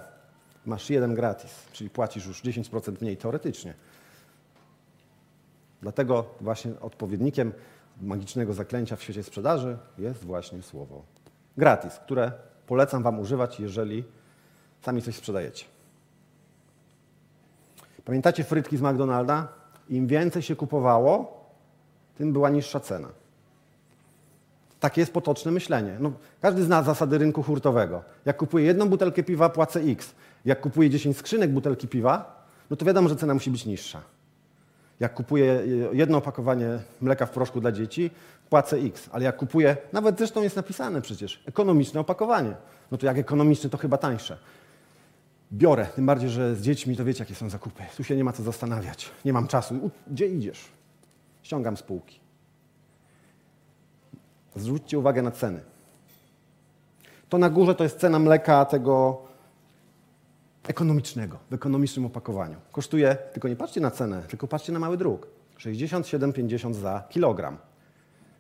Masz 0.66 0.90
jeden 0.90 1.16
gratis, 1.16 1.52
czyli 1.72 1.90
płacisz 1.90 2.26
już 2.26 2.44
10% 2.44 3.02
mniej 3.02 3.18
teoretycznie. 3.18 3.74
Dlatego 5.82 6.26
właśnie 6.42 6.72
odpowiednikiem 6.82 7.54
magicznego 8.02 8.54
zaklęcia 8.54 8.96
w 8.96 9.04
świecie 9.04 9.24
sprzedaży 9.24 9.78
jest 9.98 10.26
właśnie 10.26 10.62
słowo 10.62 11.04
gratis, 11.58 11.94
które 11.94 12.32
polecam 12.68 13.04
Wam 13.04 13.20
używać, 13.20 13.60
jeżeli 13.60 14.04
sami 14.82 15.02
coś 15.02 15.16
sprzedajecie. 15.16 15.66
Pamiętacie 18.06 18.44
frytki 18.44 18.78
z 18.78 18.82
McDonalda? 18.82 19.48
Im 19.90 20.08
więcej 20.08 20.42
się 20.42 20.56
kupowało, 20.56 21.46
tym 22.18 22.34
była 22.34 22.50
niższa 22.50 22.80
cena. 22.80 23.08
Takie 24.80 25.02
jest 25.02 25.14
potoczne 25.14 25.52
myślenie. 25.52 25.98
No, 26.00 26.12
każdy 26.42 26.64
zna 26.64 26.84
zasady 26.84 27.18
rynku 27.18 27.44
hurtowego. 27.44 28.04
Jak 28.26 28.38
kupuję 28.38 28.66
jedną 28.66 28.90
butelkę 28.90 29.24
piwa, 29.24 29.50
płacę 29.50 29.80
X. 29.80 30.16
Jak 30.46 30.62
kupuję 30.62 30.90
10 30.90 31.18
skrzynek 31.18 31.52
butelki 31.52 31.88
piwa, 31.88 32.46
no 32.70 32.78
to 32.78 32.86
wiadomo, 32.86 33.10
że 33.10 33.16
cena 33.16 33.34
musi 33.34 33.52
być 33.52 33.66
niższa. 33.66 34.02
Jak 35.00 35.14
kupuję 35.14 35.52
e, 35.92 35.96
jedno 35.96 36.18
opakowanie 36.18 36.80
mleka 37.02 37.26
w 37.26 37.32
proszku 37.32 37.62
dla 37.62 37.72
dzieci, 37.72 38.12
płacę 38.50 38.78
X. 38.78 39.10
Ale 39.12 39.26
jak 39.26 39.38
kupuję, 39.38 39.78
nawet 39.94 40.18
zresztą 40.18 40.44
jest 40.44 40.56
napisane 40.56 41.02
przecież, 41.02 41.44
ekonomiczne 41.46 42.00
opakowanie, 42.00 42.56
no 42.92 42.98
to 42.98 43.06
jak 43.06 43.18
ekonomiczne, 43.18 43.70
to 43.70 43.78
chyba 43.78 43.98
tańsze. 43.98 44.38
Biorę, 45.54 45.88
tym 45.96 46.06
bardziej, 46.06 46.30
że 46.30 46.56
z 46.56 46.62
dziećmi 46.62 46.98
to 46.98 47.06
wiecie, 47.06 47.24
jakie 47.24 47.36
są 47.36 47.50
zakupy. 47.50 47.84
Tu 47.98 48.04
się 48.04 48.16
nie 48.16 48.24
ma 48.24 48.34
co 48.34 48.44
zastanawiać. 48.44 49.10
Nie 49.26 49.34
mam 49.34 49.48
czasu. 49.48 49.90
Gdzie 50.08 50.28
idziesz? 50.28 50.66
Ściągam 51.44 51.78
z 51.78 51.84
półki. 51.84 52.20
Zwróćcie 54.60 55.00
uwagę 55.00 55.22
na 55.22 55.32
ceny. 55.32 55.62
To 57.30 57.38
na 57.38 57.50
górze 57.50 57.76
to 57.76 57.84
jest 57.84 58.00
cena 58.00 58.20
mleka 58.20 58.66
tego 58.66 59.22
ekonomicznego, 60.68 61.38
w 61.52 61.54
ekonomicznym 61.54 62.06
opakowaniu. 62.06 62.56
Kosztuje, 62.72 63.18
tylko 63.34 63.48
nie 63.48 63.56
patrzcie 63.56 63.82
na 63.82 63.92
cenę, 63.92 64.24
tylko 64.28 64.48
patrzcie 64.48 64.74
na 64.74 64.80
mały 64.80 64.98
druk. 64.98 65.28
67,50 65.60 66.74
za 66.74 67.04
kilogram. 67.10 67.58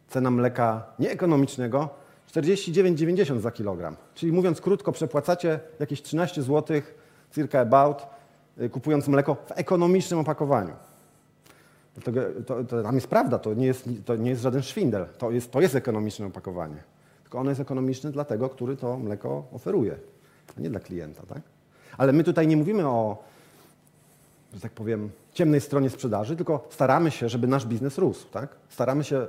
Cena 0.07 0.31
mleka 0.31 0.85
nieekonomicznego 0.99 1.89
49,90 2.31 3.39
za 3.39 3.51
kilogram. 3.51 3.95
Czyli 4.13 4.31
mówiąc 4.31 4.61
krótko, 4.61 4.91
przepłacacie 4.91 5.59
jakieś 5.79 6.01
13 6.01 6.43
zł, 6.43 6.81
circa 7.31 7.59
about, 7.59 8.07
y, 8.61 8.69
kupując 8.69 9.07
mleko 9.07 9.35
w 9.35 9.51
ekonomicznym 9.51 10.19
opakowaniu. 10.19 10.73
Dlatego 11.97 12.21
to, 12.45 12.63
to, 12.63 12.83
tam 12.83 12.95
jest 12.95 13.07
prawda, 13.07 13.39
to 13.39 13.53
nie 13.53 13.65
jest, 13.65 13.89
to 14.05 14.15
nie 14.15 14.29
jest 14.29 14.41
żaden 14.41 14.61
szwindel, 14.61 15.05
to 15.17 15.31
jest, 15.31 15.51
to 15.51 15.61
jest 15.61 15.75
ekonomiczne 15.75 16.25
opakowanie. 16.25 16.83
Tylko 17.23 17.39
ono 17.39 17.49
jest 17.51 17.61
ekonomiczne 17.61 18.11
dla 18.11 18.25
tego, 18.25 18.49
który 18.49 18.77
to 18.77 18.97
mleko 18.97 19.43
oferuje, 19.51 19.95
a 20.57 20.61
nie 20.61 20.69
dla 20.69 20.79
klienta. 20.79 21.23
Tak? 21.25 21.41
Ale 21.97 22.13
my 22.13 22.23
tutaj 22.23 22.47
nie 22.47 22.57
mówimy 22.57 22.87
o, 22.87 23.23
że 24.53 24.59
tak 24.59 24.71
powiem, 24.71 25.09
ciemnej 25.33 25.61
stronie 25.61 25.89
sprzedaży, 25.89 26.35
tylko 26.35 26.67
staramy 26.69 27.11
się, 27.11 27.29
żeby 27.29 27.47
nasz 27.47 27.65
biznes 27.65 27.97
rósł. 27.97 28.27
Tak? 28.31 28.55
Staramy 28.69 29.03
się 29.03 29.27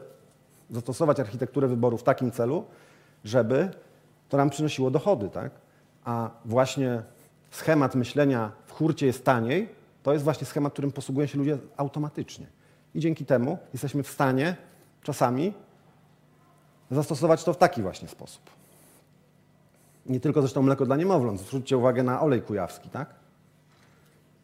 zastosować 0.70 1.20
architekturę 1.20 1.68
wyboru 1.68 1.98
w 1.98 2.02
takim 2.02 2.30
celu, 2.30 2.64
żeby 3.24 3.70
to 4.28 4.36
nam 4.36 4.50
przynosiło 4.50 4.90
dochody. 4.90 5.28
Tak? 5.28 5.52
A 6.04 6.30
właśnie 6.44 7.02
schemat 7.50 7.94
myślenia 7.94 8.52
w 8.66 8.72
hurcie 8.72 9.06
jest 9.06 9.24
taniej, 9.24 9.68
to 10.02 10.12
jest 10.12 10.24
właśnie 10.24 10.46
schemat, 10.46 10.72
którym 10.72 10.92
posługują 10.92 11.26
się 11.26 11.38
ludzie 11.38 11.58
automatycznie. 11.76 12.46
I 12.94 13.00
dzięki 13.00 13.24
temu 13.24 13.58
jesteśmy 13.72 14.02
w 14.02 14.10
stanie 14.10 14.56
czasami 15.02 15.52
zastosować 16.90 17.44
to 17.44 17.52
w 17.52 17.56
taki 17.56 17.82
właśnie 17.82 18.08
sposób. 18.08 18.42
Nie 20.06 20.20
tylko 20.20 20.40
zresztą 20.40 20.62
mleko 20.62 20.86
dla 20.86 20.96
niemowląt. 20.96 21.40
Zwróćcie 21.40 21.76
uwagę 21.76 22.02
na 22.02 22.20
olej 22.20 22.42
kujawski, 22.42 22.90
tak? 22.90 23.14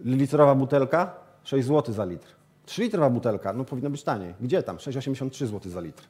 Litrowa 0.01 0.55
butelka 0.55 1.15
6 1.45 1.69
zł 1.69 1.95
za 1.95 2.05
litr. 2.05 2.29
3-litrowa 2.67 3.11
butelka, 3.11 3.53
no 3.53 3.65
powinno 3.65 3.91
być 3.91 4.03
taniej. 4.03 4.35
Gdzie 4.41 4.63
tam? 4.63 4.77
6,83 4.77 5.47
zł 5.47 5.73
za 5.73 5.81
litr. 5.81 6.05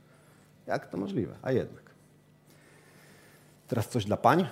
Jak 0.66 0.86
to 0.86 0.96
możliwe? 0.96 1.34
A 1.42 1.52
jednak. 1.52 1.82
Teraz 3.68 3.88
coś 3.88 4.04
dla 4.04 4.16
pań. 4.16 4.46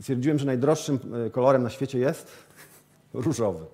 Stwierdziłem, 0.00 0.38
że 0.38 0.46
najdroższym 0.46 0.98
e, 1.26 1.30
kolorem 1.30 1.62
na 1.62 1.70
świecie 1.70 1.98
jest 1.98 2.32
różowy. 3.14 3.66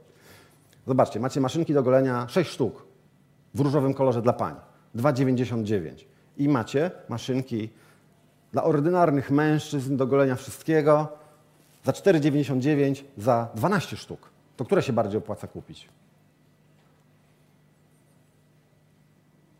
Zobaczcie, 0.89 1.21
macie 1.21 1.41
maszynki 1.41 1.75
do 1.75 1.83
golenia 1.83 2.29
6 2.29 2.51
sztuk 2.51 2.87
w 3.55 3.61
różowym 3.61 3.95
kolorze 3.95 4.23
dla 4.23 4.33
pań. 4.33 4.55
2,99. 4.97 6.05
I 6.37 6.49
macie 6.49 6.91
maszynki 7.09 7.71
dla 8.53 8.65
ordynarnych 8.65 9.31
mężczyzn 9.31 9.97
do 9.97 10.07
golenia 10.07 10.37
wszystkiego 10.37 11.09
za 11.85 11.93
4,99 11.93 13.05
za 13.17 13.49
12 13.55 13.97
sztuk. 13.97 14.31
To 14.57 14.65
które 14.65 14.83
się 14.83 14.93
bardziej 14.93 15.19
opłaca 15.19 15.47
kupić? 15.47 15.89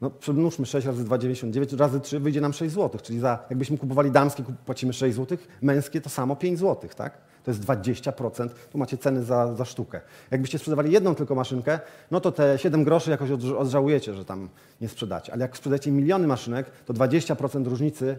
No, 0.01 0.11
przemnóżmy 0.11 0.67
6 0.67 0.87
razy 0.87 1.05
2,99 1.05 1.79
razy 1.79 2.01
3 2.01 2.21
wyjdzie 2.21 2.41
nam 2.41 2.53
6 2.53 2.75
zł. 2.75 3.01
Czyli 3.03 3.21
za, 3.21 3.39
jakbyśmy 3.51 3.79
kupowali 3.79 4.11
damskie, 4.11 4.45
płacimy 4.67 4.93
6 4.93 5.17
zł, 5.17 5.39
męskie 5.63 6.01
to 6.01 6.11
samo 6.11 6.37
5 6.37 6.59
zł, 6.59 6.91
tak? 6.97 7.28
To 7.45 7.51
jest 7.51 7.61
20%. 7.61 8.49
Tu 8.71 8.79
macie 8.79 8.99
ceny 8.99 9.25
za, 9.25 9.55
za 9.55 9.65
sztukę. 9.65 10.01
Jakbyście 10.31 10.59
sprzedawali 10.59 10.93
jedną 10.93 11.15
tylko 11.15 11.35
maszynkę, 11.35 11.81
no 12.11 12.21
to 12.21 12.33
te 12.33 12.59
7 12.59 12.85
groszy 12.85 13.11
jakoś 13.11 13.31
odżałujecie, 13.59 14.15
że 14.15 14.25
tam 14.25 14.49
nie 14.81 14.89
sprzedacie. 14.89 15.33
Ale 15.33 15.43
jak 15.43 15.57
sprzedacie 15.57 15.91
miliony 15.91 16.27
maszynek, 16.27 16.71
to 16.87 16.95
20% 16.95 17.67
różnicy 17.67 18.19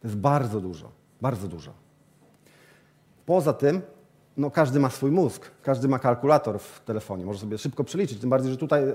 to 0.00 0.08
jest 0.08 0.16
bardzo 0.16 0.60
dużo. 0.60 0.90
Bardzo 1.20 1.48
dużo. 1.48 1.72
Poza 3.26 3.52
tym 3.52 3.82
no 4.38 4.50
każdy 4.50 4.80
ma 4.80 4.90
swój 4.90 5.10
mózg, 5.10 5.50
każdy 5.62 5.88
ma 5.88 5.98
kalkulator 5.98 6.58
w 6.58 6.80
telefonie, 6.84 7.24
może 7.24 7.38
sobie 7.38 7.58
szybko 7.58 7.84
przeliczyć, 7.84 8.20
tym 8.20 8.30
bardziej, 8.30 8.50
że 8.50 8.56
tutaj 8.56 8.82
e, 8.82 8.94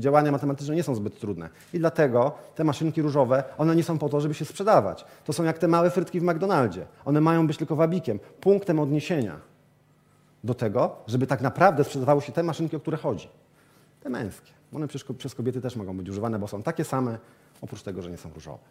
działania 0.00 0.32
matematyczne 0.32 0.74
nie 0.74 0.82
są 0.82 0.94
zbyt 0.94 1.20
trudne. 1.20 1.48
I 1.72 1.78
dlatego 1.78 2.32
te 2.54 2.64
maszynki 2.64 3.02
różowe, 3.02 3.44
one 3.58 3.76
nie 3.76 3.82
są 3.82 3.98
po 3.98 4.08
to, 4.08 4.20
żeby 4.20 4.34
się 4.34 4.44
sprzedawać. 4.44 5.04
To 5.24 5.32
są 5.32 5.44
jak 5.44 5.58
te 5.58 5.68
małe 5.68 5.90
frytki 5.90 6.20
w 6.20 6.22
McDonaldzie. 6.22 6.86
One 7.04 7.20
mają 7.20 7.46
być 7.46 7.56
tylko 7.56 7.76
wabikiem, 7.76 8.18
punktem 8.40 8.80
odniesienia 8.80 9.40
do 10.44 10.54
tego, 10.54 10.96
żeby 11.06 11.26
tak 11.26 11.40
naprawdę 11.40 11.84
sprzedawały 11.84 12.22
się 12.22 12.32
te 12.32 12.42
maszynki, 12.42 12.76
o 12.76 12.80
które 12.80 12.96
chodzi. 12.96 13.28
Te 14.00 14.10
męskie. 14.10 14.52
One 14.74 14.88
przez, 14.88 15.04
przez 15.18 15.34
kobiety 15.34 15.60
też 15.60 15.76
mogą 15.76 15.96
być 15.96 16.08
używane, 16.08 16.38
bo 16.38 16.48
są 16.48 16.62
takie 16.62 16.84
same, 16.84 17.18
oprócz 17.60 17.82
tego, 17.82 18.02
że 18.02 18.10
nie 18.10 18.18
są 18.18 18.30
różowe. 18.34 18.64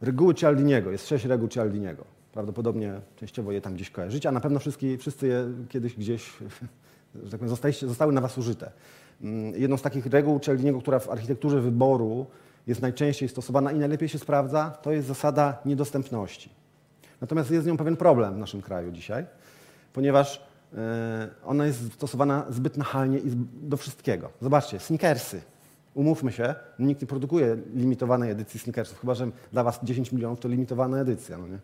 Reguły 0.00 0.34
Cialdiniego. 0.34 0.90
Jest 0.90 1.08
sześć 1.08 1.24
reguł 1.24 1.48
Cialdiniego. 1.48 2.19
Prawdopodobnie 2.32 3.00
częściowo 3.16 3.52
je 3.52 3.60
tam 3.60 3.74
gdzieś 3.74 3.90
kojarzycie, 3.90 4.28
a 4.28 4.32
na 4.32 4.40
pewno 4.40 4.58
wszyscy, 4.58 4.98
wszyscy 4.98 5.26
je 5.26 5.46
kiedyś 5.68 5.94
gdzieś 5.94 6.32
że 7.14 7.30
tak 7.30 7.40
powiem, 7.40 7.56
zostały 7.82 8.12
na 8.12 8.20
Was 8.20 8.38
użyte. 8.38 8.70
Mm, 9.22 9.60
jedną 9.60 9.76
z 9.76 9.82
takich 9.82 10.06
reguł 10.06 10.40
Cialdiniego, 10.40 10.80
która 10.80 10.98
w 10.98 11.10
architekturze 11.10 11.60
wyboru 11.60 12.26
jest 12.66 12.82
najczęściej 12.82 13.28
stosowana 13.28 13.72
i 13.72 13.78
najlepiej 13.78 14.08
się 14.08 14.18
sprawdza, 14.18 14.70
to 14.70 14.92
jest 14.92 15.08
zasada 15.08 15.58
niedostępności. 15.64 16.50
Natomiast 17.20 17.50
jest 17.50 17.64
z 17.64 17.66
nią 17.66 17.76
pewien 17.76 17.96
problem 17.96 18.34
w 18.34 18.38
naszym 18.38 18.62
kraju 18.62 18.92
dzisiaj, 18.92 19.26
ponieważ 19.92 20.42
e, 20.74 21.28
ona 21.44 21.66
jest 21.66 21.92
stosowana 21.92 22.46
zbyt 22.50 22.76
nachalnie 22.76 23.18
i 23.18 23.30
do 23.62 23.76
wszystkiego. 23.76 24.30
Zobaczcie, 24.42 24.78
sneakersy. 24.78 25.40
Umówmy 25.94 26.32
się, 26.32 26.54
nikt 26.78 27.00
nie 27.02 27.06
produkuje 27.06 27.56
limitowanej 27.74 28.30
edycji 28.30 28.60
sneakersów, 28.60 29.00
chyba 29.00 29.14
że 29.14 29.30
dla 29.52 29.64
Was 29.64 29.80
10 29.82 30.12
milionów 30.12 30.40
to 30.40 30.48
limitowana 30.48 30.98
edycja. 30.98 31.38
No 31.38 31.48
nie? 31.48 31.58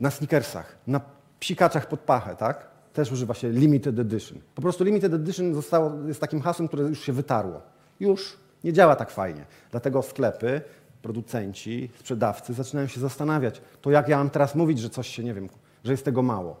Na 0.00 0.10
sneakersach, 0.10 0.78
na 0.86 1.00
psikaczach 1.40 1.88
pod 1.88 2.00
pachę, 2.00 2.36
tak? 2.36 2.70
Też 2.92 3.12
używa 3.12 3.34
się 3.34 3.50
limited 3.50 3.98
edition. 3.98 4.38
Po 4.54 4.62
prostu 4.62 4.84
limited 4.84 5.14
edition 5.14 5.54
zostało, 5.54 5.92
jest 6.08 6.20
takim 6.20 6.40
hasłem, 6.40 6.68
które 6.68 6.82
już 6.82 7.00
się 7.00 7.12
wytarło. 7.12 7.60
Już 8.00 8.36
nie 8.64 8.72
działa 8.72 8.96
tak 8.96 9.10
fajnie. 9.10 9.44
Dlatego 9.70 10.02
sklepy, 10.02 10.60
producenci, 11.02 11.90
sprzedawcy 11.98 12.54
zaczynają 12.54 12.86
się 12.86 13.00
zastanawiać, 13.00 13.62
to 13.80 13.90
jak 13.90 14.08
ja 14.08 14.16
mam 14.18 14.30
teraz 14.30 14.54
mówić, 14.54 14.78
że 14.78 14.90
coś 14.90 15.08
się, 15.08 15.24
nie 15.24 15.34
wiem, 15.34 15.48
że 15.84 15.92
jest 15.92 16.04
tego 16.04 16.22
mało. 16.22 16.56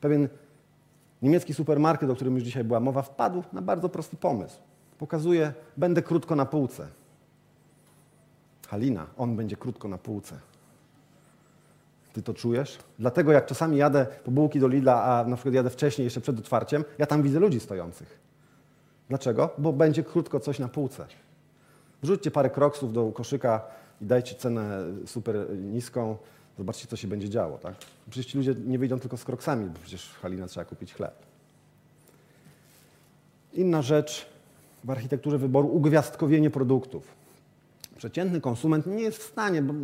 Pewien 0.00 0.28
niemiecki 1.22 1.54
supermarket, 1.54 2.10
o 2.10 2.14
którym 2.14 2.34
już 2.34 2.44
dzisiaj 2.44 2.64
była 2.64 2.80
mowa, 2.80 3.02
wpadł 3.02 3.42
na 3.52 3.62
bardzo 3.62 3.88
prosty 3.88 4.16
pomysł. 4.16 4.58
Pokazuje, 4.98 5.52
będę 5.76 6.02
krótko 6.02 6.36
na 6.36 6.46
półce. 6.46 6.88
Halina, 8.68 9.06
on 9.16 9.36
będzie 9.36 9.56
krótko 9.56 9.88
na 9.88 9.98
półce. 9.98 10.38
Ty 12.12 12.22
to 12.22 12.34
czujesz? 12.34 12.78
Dlatego 12.98 13.32
jak 13.32 13.46
czasami 13.46 13.76
jadę 13.76 14.06
po 14.24 14.30
bułki 14.30 14.60
do 14.60 14.68
Lidla, 14.68 15.02
a 15.02 15.24
na 15.24 15.36
przykład 15.36 15.54
jadę 15.54 15.70
wcześniej, 15.70 16.04
jeszcze 16.04 16.20
przed 16.20 16.38
otwarciem, 16.38 16.84
ja 16.98 17.06
tam 17.06 17.22
widzę 17.22 17.40
ludzi 17.40 17.60
stojących. 17.60 18.18
Dlaczego? 19.08 19.50
Bo 19.58 19.72
będzie 19.72 20.02
krótko 20.02 20.40
coś 20.40 20.58
na 20.58 20.68
półce. 20.68 21.06
Wrzućcie 22.02 22.30
parę 22.30 22.50
kroksów 22.50 22.92
do 22.92 23.12
koszyka 23.12 23.60
i 24.00 24.06
dajcie 24.06 24.34
cenę 24.34 24.78
super 25.06 25.36
niską. 25.50 26.16
Zobaczcie, 26.58 26.86
co 26.86 26.96
się 26.96 27.08
będzie 27.08 27.28
działo. 27.28 27.58
Tak? 27.58 27.74
Przecież 28.10 28.32
ci 28.32 28.38
ludzie 28.38 28.54
nie 28.66 28.78
wyjdą 28.78 29.00
tylko 29.00 29.16
z 29.16 29.24
kroksami, 29.24 29.66
bo 29.66 29.78
przecież 29.82 30.08
w 30.08 30.20
Halina 30.20 30.46
trzeba 30.46 30.64
kupić 30.64 30.94
chleb. 30.94 31.14
Inna 33.52 33.82
rzecz 33.82 34.26
w 34.84 34.90
architekturze 34.90 35.38
wyboru 35.38 35.68
ugwiazdkowienie 35.68 36.50
produktów. 36.50 37.21
Przeciętny 38.02 38.40
konsument 38.40 38.86
nie 38.86 39.02
jest 39.02 39.18
w 39.18 39.22
stanie, 39.22 39.62
bo, 39.62 39.74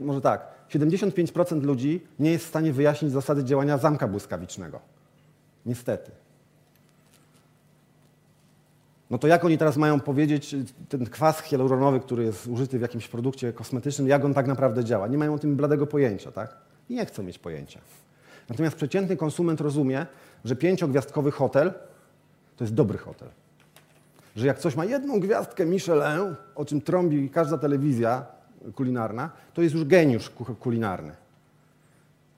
może 0.00 0.20
tak, 0.20 0.48
75% 0.70 1.62
ludzi 1.62 2.06
nie 2.18 2.30
jest 2.30 2.44
w 2.44 2.48
stanie 2.48 2.72
wyjaśnić 2.72 3.12
zasady 3.12 3.44
działania 3.44 3.78
zamka 3.78 4.08
błyskawicznego. 4.08 4.80
Niestety. 5.66 6.10
No 9.10 9.18
to 9.18 9.26
jak 9.26 9.44
oni 9.44 9.58
teraz 9.58 9.76
mają 9.76 10.00
powiedzieć, 10.00 10.56
ten 10.88 11.06
kwas 11.06 11.42
hialuronowy, 11.42 12.00
który 12.00 12.24
jest 12.24 12.46
użyty 12.46 12.78
w 12.78 12.82
jakimś 12.82 13.08
produkcie 13.08 13.52
kosmetycznym, 13.52 14.08
jak 14.08 14.24
on 14.24 14.34
tak 14.34 14.46
naprawdę 14.46 14.84
działa? 14.84 15.06
Nie 15.08 15.18
mają 15.18 15.34
o 15.34 15.38
tym 15.38 15.56
bladego 15.56 15.86
pojęcia, 15.86 16.32
tak? 16.32 16.56
I 16.88 16.94
nie 16.94 17.06
chcą 17.06 17.22
mieć 17.22 17.38
pojęcia. 17.38 17.80
Natomiast 18.48 18.76
przeciętny 18.76 19.16
konsument 19.16 19.60
rozumie, 19.60 20.06
że 20.44 20.56
pięciogwiazdkowy 20.56 21.30
hotel 21.30 21.72
to 22.56 22.64
jest 22.64 22.74
dobry 22.74 22.98
hotel. 22.98 23.28
Że 24.36 24.46
jak 24.46 24.58
coś 24.58 24.76
ma 24.76 24.84
jedną 24.84 25.20
gwiazdkę 25.20 25.66
Michelin, 25.66 26.34
o 26.54 26.64
czym 26.64 26.80
trąbi 26.80 27.30
każda 27.30 27.58
telewizja 27.58 28.26
kulinarna, 28.74 29.30
to 29.54 29.62
jest 29.62 29.74
już 29.74 29.84
geniusz 29.84 30.30
kulinarny. 30.60 31.12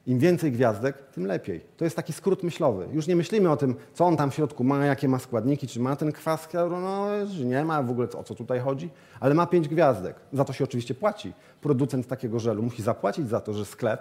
Im 0.07 0.19
więcej 0.19 0.53
gwiazdek, 0.53 1.03
tym 1.03 1.27
lepiej. 1.27 1.61
To 1.77 1.85
jest 1.85 1.97
taki 1.97 2.13
skrót 2.13 2.43
myślowy. 2.43 2.89
Już 2.93 3.07
nie 3.07 3.17
myślimy 3.17 3.51
o 3.51 3.57
tym, 3.57 3.75
co 3.95 4.05
on 4.05 4.17
tam 4.17 4.31
w 4.31 4.35
środku 4.35 4.65
ma, 4.65 4.87
jakie 4.87 5.09
ma 5.09 5.19
składniki, 5.19 5.69
czy 5.69 5.81
ma 5.81 5.97
ten 5.97 6.13
kwas 6.13 6.49
hialuronowy, 6.49 7.27
czy 7.37 7.45
nie 7.45 7.65
ma, 7.65 7.83
w 7.83 7.91
ogóle 7.91 8.09
o 8.11 8.25
co 8.25 8.35
tutaj 8.35 8.61
chodzi, 8.61 8.91
ale 9.21 9.35
ma 9.35 9.47
pięć 9.47 9.69
gwiazdek. 9.69 10.17
Za 10.33 10.45
to 10.45 10.53
się 10.53 10.65
oczywiście 10.65 10.95
płaci. 10.95 11.33
Producent 11.61 12.07
takiego 12.07 12.41
żelu 12.41 12.63
musi 12.63 12.83
zapłacić 12.83 13.29
za 13.29 13.41
to, 13.41 13.53
że 13.53 13.65
sklep 13.65 14.01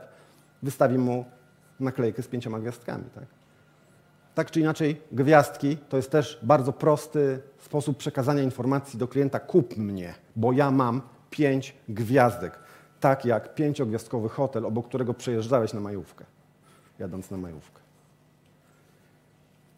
wystawi 0.64 0.98
mu 0.98 1.26
naklejkę 1.80 2.24
z 2.24 2.28
pięcioma 2.28 2.60
gwiazdkami. 2.60 3.04
Tak, 3.16 3.26
tak 4.36 4.52
czy 4.52 4.60
inaczej, 4.60 5.02
gwiazdki 5.12 5.78
to 5.78 5.98
jest 5.98 6.12
też 6.12 6.40
bardzo 6.44 6.74
prosty 6.74 7.40
sposób 7.60 7.98
przekazania 7.98 8.42
informacji 8.42 9.00
do 9.00 9.08
klienta: 9.08 9.40
kup 9.40 9.78
mnie, 9.78 10.14
bo 10.36 10.52
ja 10.52 10.72
mam 10.72 11.02
pięć 11.30 11.76
gwiazdek 11.90 12.66
tak 13.00 13.26
jak 13.26 13.56
pięciogwiazdkowy 13.56 14.30
hotel, 14.30 14.66
obok 14.66 14.88
którego 14.88 15.14
przejeżdżałeś 15.14 15.74
na 15.74 15.80
majówkę, 15.80 16.26
jadąc 17.00 17.32
na 17.32 17.38
majówkę. 17.38 17.82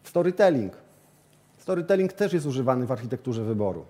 Storytelling. 0.04 0.74
Storytelling 1.58 2.14
też 2.14 2.34
jest 2.34 2.46
używany 2.46 2.86
w 2.86 2.92
architekturze 2.92 3.44
wyboru. 3.44 3.86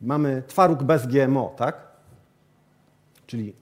Mamy 0.00 0.42
twaróg 0.46 0.82
bez 0.82 1.06
GMO, 1.06 1.54
tak? 1.56 1.86
Czyli 3.26 3.54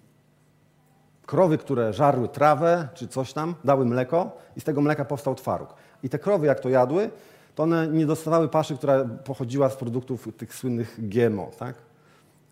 krowy, 1.26 1.58
które 1.58 1.92
żarły 1.92 2.28
trawę 2.28 2.88
czy 2.94 3.08
coś 3.08 3.32
tam, 3.32 3.54
dały 3.64 3.84
mleko 3.84 4.30
i 4.56 4.60
z 4.60 4.64
tego 4.64 4.80
mleka 4.80 5.04
powstał 5.04 5.34
twaróg. 5.34 5.74
I 6.02 6.08
te 6.08 6.18
krowy, 6.18 6.46
jak 6.46 6.60
to 6.60 6.68
jadły, 6.68 7.10
to 7.54 7.62
one 7.62 7.88
nie 7.88 8.06
dostawały 8.06 8.48
paszy, 8.48 8.76
która 8.76 9.04
pochodziła 9.04 9.70
z 9.70 9.76
produktów 9.76 10.28
tych 10.36 10.54
słynnych 10.54 11.08
GMO, 11.08 11.50
tak? 11.58 11.74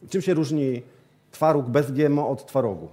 Czym 0.09 0.22
się 0.22 0.35
różni 0.35 0.83
twaróg 1.30 1.66
bez 1.66 1.92
GMO 1.92 2.28
od 2.28 2.46
twarogu? 2.46 2.88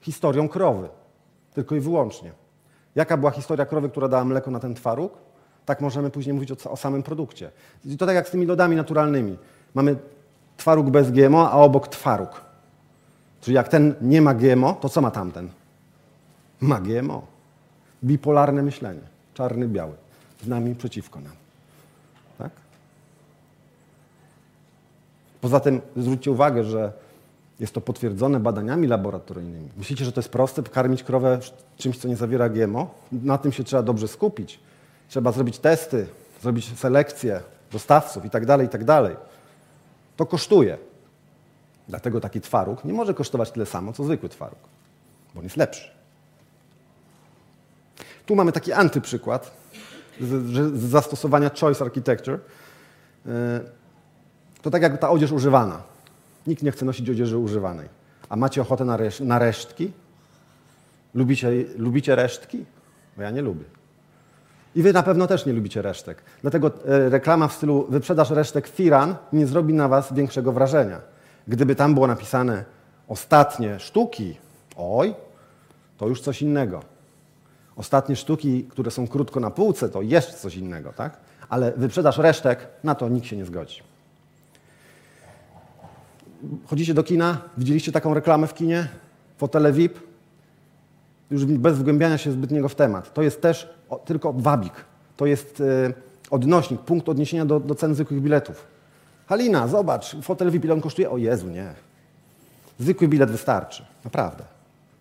Historią 0.00 0.48
krowy. 0.48 0.88
Tylko 1.54 1.74
i 1.74 1.80
wyłącznie. 1.80 2.32
Jaka 2.94 3.16
była 3.16 3.30
historia 3.30 3.66
krowy, 3.66 3.88
która 3.88 4.08
dała 4.08 4.24
mleko 4.24 4.50
na 4.50 4.60
ten 4.60 4.74
twaróg? 4.74 5.12
Tak 5.66 5.80
możemy 5.80 6.10
później 6.10 6.34
mówić 6.34 6.52
o, 6.52 6.70
o 6.70 6.76
samym 6.76 7.02
produkcie. 7.02 7.50
I 7.84 7.96
to 7.96 8.06
tak 8.06 8.14
jak 8.14 8.28
z 8.28 8.30
tymi 8.30 8.46
lodami 8.46 8.76
naturalnymi. 8.76 9.38
Mamy 9.74 9.96
twaróg 10.56 10.90
bez 10.90 11.10
GMO, 11.10 11.50
a 11.50 11.56
obok 11.56 11.88
twaróg. 11.88 12.51
Czyli 13.42 13.54
jak 13.54 13.68
ten 13.68 13.94
nie 14.00 14.22
ma 14.22 14.34
GMO, 14.34 14.72
to 14.72 14.88
co 14.88 15.00
ma 15.00 15.10
tamten? 15.10 15.48
Ma 16.60 16.80
GMO. 16.80 17.26
Bipolarne 18.04 18.62
myślenie. 18.62 19.00
Czarny, 19.34 19.68
biały. 19.68 19.92
Z 20.44 20.48
nami, 20.48 20.74
przeciwko 20.74 21.20
nam. 21.20 21.32
Poza 25.40 25.60
tym 25.60 25.80
zwróćcie 25.96 26.30
uwagę, 26.30 26.64
że 26.64 26.92
jest 27.60 27.72
to 27.72 27.80
potwierdzone 27.80 28.40
badaniami 28.40 28.86
laboratoryjnymi. 28.86 29.68
Myślicie, 29.76 30.04
że 30.04 30.12
to 30.12 30.20
jest 30.20 30.28
proste, 30.28 30.62
karmić 30.62 31.02
krowę 31.02 31.38
czymś, 31.76 31.98
co 31.98 32.08
nie 32.08 32.16
zawiera 32.16 32.48
GMO? 32.48 32.94
Na 33.12 33.38
tym 33.38 33.52
się 33.52 33.64
trzeba 33.64 33.82
dobrze 33.82 34.08
skupić. 34.08 34.60
Trzeba 35.08 35.32
zrobić 35.32 35.58
testy, 35.58 36.06
zrobić 36.42 36.78
selekcję 36.78 37.40
dostawców 37.72 38.24
itd., 38.24 38.46
tak 38.46 38.60
itd. 38.60 38.86
Tak 38.86 39.16
to 40.16 40.26
kosztuje. 40.26 40.78
Dlatego 41.88 42.20
taki 42.20 42.40
twaróg 42.40 42.84
nie 42.84 42.92
może 42.92 43.14
kosztować 43.14 43.50
tyle 43.50 43.66
samo, 43.66 43.92
co 43.92 44.04
zwykły 44.04 44.28
twaróg, 44.28 44.58
bo 45.34 45.38
on 45.40 45.44
jest 45.44 45.56
lepszy. 45.56 45.90
Tu 48.26 48.36
mamy 48.36 48.52
taki 48.52 48.72
antyprzykład 48.72 49.50
z, 50.20 50.28
z 50.78 50.82
zastosowania 50.82 51.50
choice 51.60 51.84
architecture. 51.84 52.38
E, 53.26 53.60
to 54.62 54.70
tak 54.70 54.82
jak 54.82 54.98
ta 54.98 55.10
odzież 55.10 55.32
używana. 55.32 55.82
Nikt 56.46 56.62
nie 56.62 56.72
chce 56.72 56.84
nosić 56.84 57.10
odzieży 57.10 57.38
używanej. 57.38 57.88
A 58.28 58.36
macie 58.36 58.62
ochotę 58.62 58.84
na, 58.84 58.96
resz 58.96 59.20
na 59.20 59.38
resztki? 59.38 59.92
Lubicie, 61.14 61.50
lubicie 61.76 62.16
resztki? 62.16 62.64
Bo 63.16 63.22
ja 63.22 63.30
nie 63.30 63.42
lubię. 63.42 63.64
I 64.74 64.82
wy 64.82 64.92
na 64.92 65.02
pewno 65.02 65.26
też 65.26 65.46
nie 65.46 65.52
lubicie 65.52 65.82
resztek. 65.82 66.22
Dlatego 66.42 66.70
e, 66.86 67.08
reklama 67.08 67.48
w 67.48 67.52
stylu 67.52 67.86
wyprzedaż 67.88 68.30
resztek 68.30 68.68
Firan 68.68 69.16
nie 69.32 69.46
zrobi 69.46 69.74
na 69.74 69.88
was 69.88 70.12
większego 70.12 70.52
wrażenia. 70.52 71.00
Gdyby 71.48 71.76
tam 71.76 71.94
było 71.94 72.06
napisane 72.06 72.64
ostatnie 73.08 73.80
sztuki, 73.80 74.36
oj, 74.76 75.14
to 75.98 76.08
już 76.08 76.20
coś 76.20 76.42
innego. 76.42 76.82
Ostatnie 77.76 78.16
sztuki, 78.16 78.64
które 78.64 78.90
są 78.90 79.08
krótko 79.08 79.40
na 79.40 79.50
półce, 79.50 79.88
to 79.88 80.02
jeszcze 80.02 80.32
coś 80.32 80.56
innego, 80.56 80.92
tak? 80.92 81.16
Ale 81.48 81.72
wyprzedaż 81.76 82.18
resztek, 82.18 82.68
na 82.84 82.94
to 82.94 83.08
nikt 83.08 83.26
się 83.26 83.36
nie 83.36 83.44
zgodzi. 83.44 83.82
chodzicie 86.66 86.94
do 86.94 87.02
kina, 87.02 87.38
widzieliście 87.58 87.92
taką 87.92 88.14
reklamę 88.14 88.46
w 88.46 88.54
kinie? 88.54 88.88
Fotele 89.38 89.72
VIP? 89.72 89.98
Już 91.30 91.44
bez 91.44 91.78
wgłębiania 91.78 92.18
się 92.18 92.32
zbytniego 92.32 92.68
w 92.68 92.74
temat. 92.74 93.14
To 93.14 93.22
jest 93.22 93.42
też 93.42 93.74
tylko 94.04 94.32
wabik. 94.32 94.72
To 95.16 95.26
jest 95.26 95.60
y, 95.60 95.94
odnośnik, 96.30 96.80
punkt 96.80 97.08
odniesienia 97.08 97.46
do, 97.46 97.60
do 97.60 97.74
cen 97.74 97.94
zwykłych 97.94 98.20
biletów. 98.20 98.66
Halina, 99.26 99.68
zobacz, 99.68 100.16
fotel 100.22 100.50
VIP, 100.50 100.64
ile 100.64 100.74
on 100.74 100.80
kosztuje? 100.80 101.10
O 101.10 101.18
Jezu, 101.18 101.48
nie. 101.48 101.74
Zwykły 102.78 103.08
bilet 103.08 103.30
wystarczy. 103.30 103.84
Naprawdę. 104.04 104.44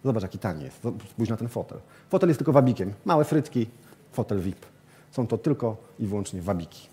Zobacz, 0.05 0.23
jaki 0.23 0.39
tani 0.39 0.63
jest. 0.63 0.77
Spójrz 1.11 1.29
na 1.29 1.37
ten 1.37 1.47
fotel. 1.47 1.77
Fotel 2.09 2.29
jest 2.29 2.39
tylko 2.39 2.51
wabikiem. 2.51 2.93
Małe 3.05 3.25
frytki, 3.25 3.67
fotel 4.11 4.39
VIP. 4.39 4.65
Są 5.11 5.27
to 5.27 5.37
tylko 5.37 5.77
i 5.99 6.07
wyłącznie 6.07 6.41
wabiki. 6.41 6.87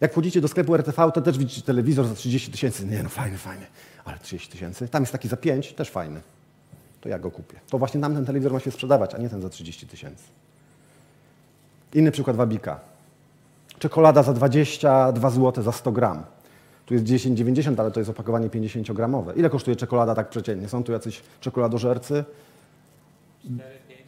Jak 0.00 0.12
wchodzicie 0.12 0.40
do 0.40 0.48
sklepu 0.48 0.74
RTV, 0.74 1.12
to 1.12 1.22
też 1.22 1.38
widzicie 1.38 1.62
telewizor 1.62 2.06
za 2.06 2.14
30 2.14 2.50
tysięcy. 2.50 2.86
Nie 2.86 3.02
no, 3.02 3.08
fajny, 3.08 3.38
fajny. 3.38 3.66
Ale 4.04 4.18
30 4.18 4.48
tysięcy. 4.48 4.88
Tam 4.88 5.02
jest 5.02 5.12
taki 5.12 5.28
za 5.28 5.36
5, 5.36 5.72
też 5.72 5.90
fajny. 5.90 6.20
To 7.00 7.08
ja 7.08 7.18
go 7.18 7.30
kupię. 7.30 7.60
To 7.68 7.78
właśnie 7.78 8.00
nam 8.00 8.14
ten 8.14 8.26
telewizor 8.26 8.52
ma 8.52 8.60
się 8.60 8.70
sprzedawać, 8.70 9.14
a 9.14 9.18
nie 9.18 9.28
ten 9.28 9.42
za 9.42 9.48
30 9.48 9.86
tysięcy. 9.86 10.24
Inny 11.94 12.10
przykład 12.10 12.36
wabika. 12.36 12.80
Czekolada 13.82 14.22
za 14.22 14.32
22 14.32 15.30
zł 15.30 15.64
za 15.64 15.72
100 15.72 15.92
gram. 15.92 16.22
Tu 16.86 16.94
jest 16.94 17.06
10,90, 17.06 17.80
ale 17.80 17.90
to 17.90 18.00
jest 18.00 18.10
opakowanie 18.10 18.48
50-gramowe. 18.48 19.36
Ile 19.36 19.50
kosztuje 19.50 19.76
czekolada 19.76 20.14
tak 20.14 20.28
przeciętnie? 20.28 20.68
Są 20.68 20.84
tu 20.84 20.92
jacyś 20.92 21.22
czekoladożercy? 21.40 22.24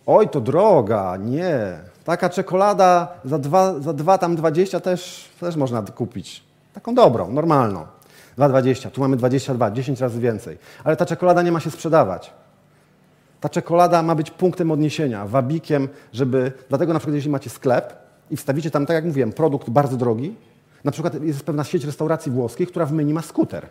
Oj, 0.06 0.28
to 0.28 0.40
droga, 0.40 1.16
nie. 1.16 1.78
Taka 2.04 2.28
czekolada 2.30 3.08
za 3.24 3.38
2, 3.38 3.80
za 3.80 3.92
dwa 3.92 4.18
tam 4.18 4.36
20 4.36 4.80
też, 4.80 5.28
też 5.40 5.56
można 5.56 5.82
kupić. 5.82 6.42
Taką 6.74 6.94
dobrą, 6.94 7.32
normalną. 7.32 7.86
2,20, 8.38 8.90
tu 8.90 9.00
mamy 9.00 9.16
22, 9.16 9.70
10 9.70 10.00
razy 10.00 10.20
więcej. 10.20 10.58
Ale 10.84 10.96
ta 10.96 11.06
czekolada 11.06 11.42
nie 11.42 11.52
ma 11.52 11.60
się 11.60 11.70
sprzedawać. 11.70 12.32
Ta 13.40 13.48
czekolada 13.48 14.02
ma 14.02 14.14
być 14.14 14.30
punktem 14.30 14.70
odniesienia, 14.70 15.26
wabikiem, 15.26 15.88
żeby... 16.12 16.52
Dlatego 16.68 16.92
na 16.92 16.98
przykład 16.98 17.14
jeśli 17.14 17.30
macie 17.30 17.50
sklep 17.50 18.03
i 18.30 18.36
wstawicie 18.36 18.70
tam, 18.70 18.86
tak 18.86 18.94
jak 18.94 19.04
mówiłem, 19.04 19.32
produkt 19.32 19.70
bardzo 19.70 19.96
drogi, 19.96 20.34
na 20.84 20.92
przykład 20.92 21.22
jest 21.22 21.42
pewna 21.42 21.64
sieć 21.64 21.84
restauracji 21.84 22.32
włoskich, 22.32 22.68
która 22.68 22.86
w 22.86 22.92
menu 22.92 23.12
ma 23.12 23.22
skuter. 23.22 23.66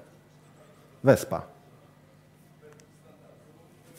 Vespa. 1.03 1.41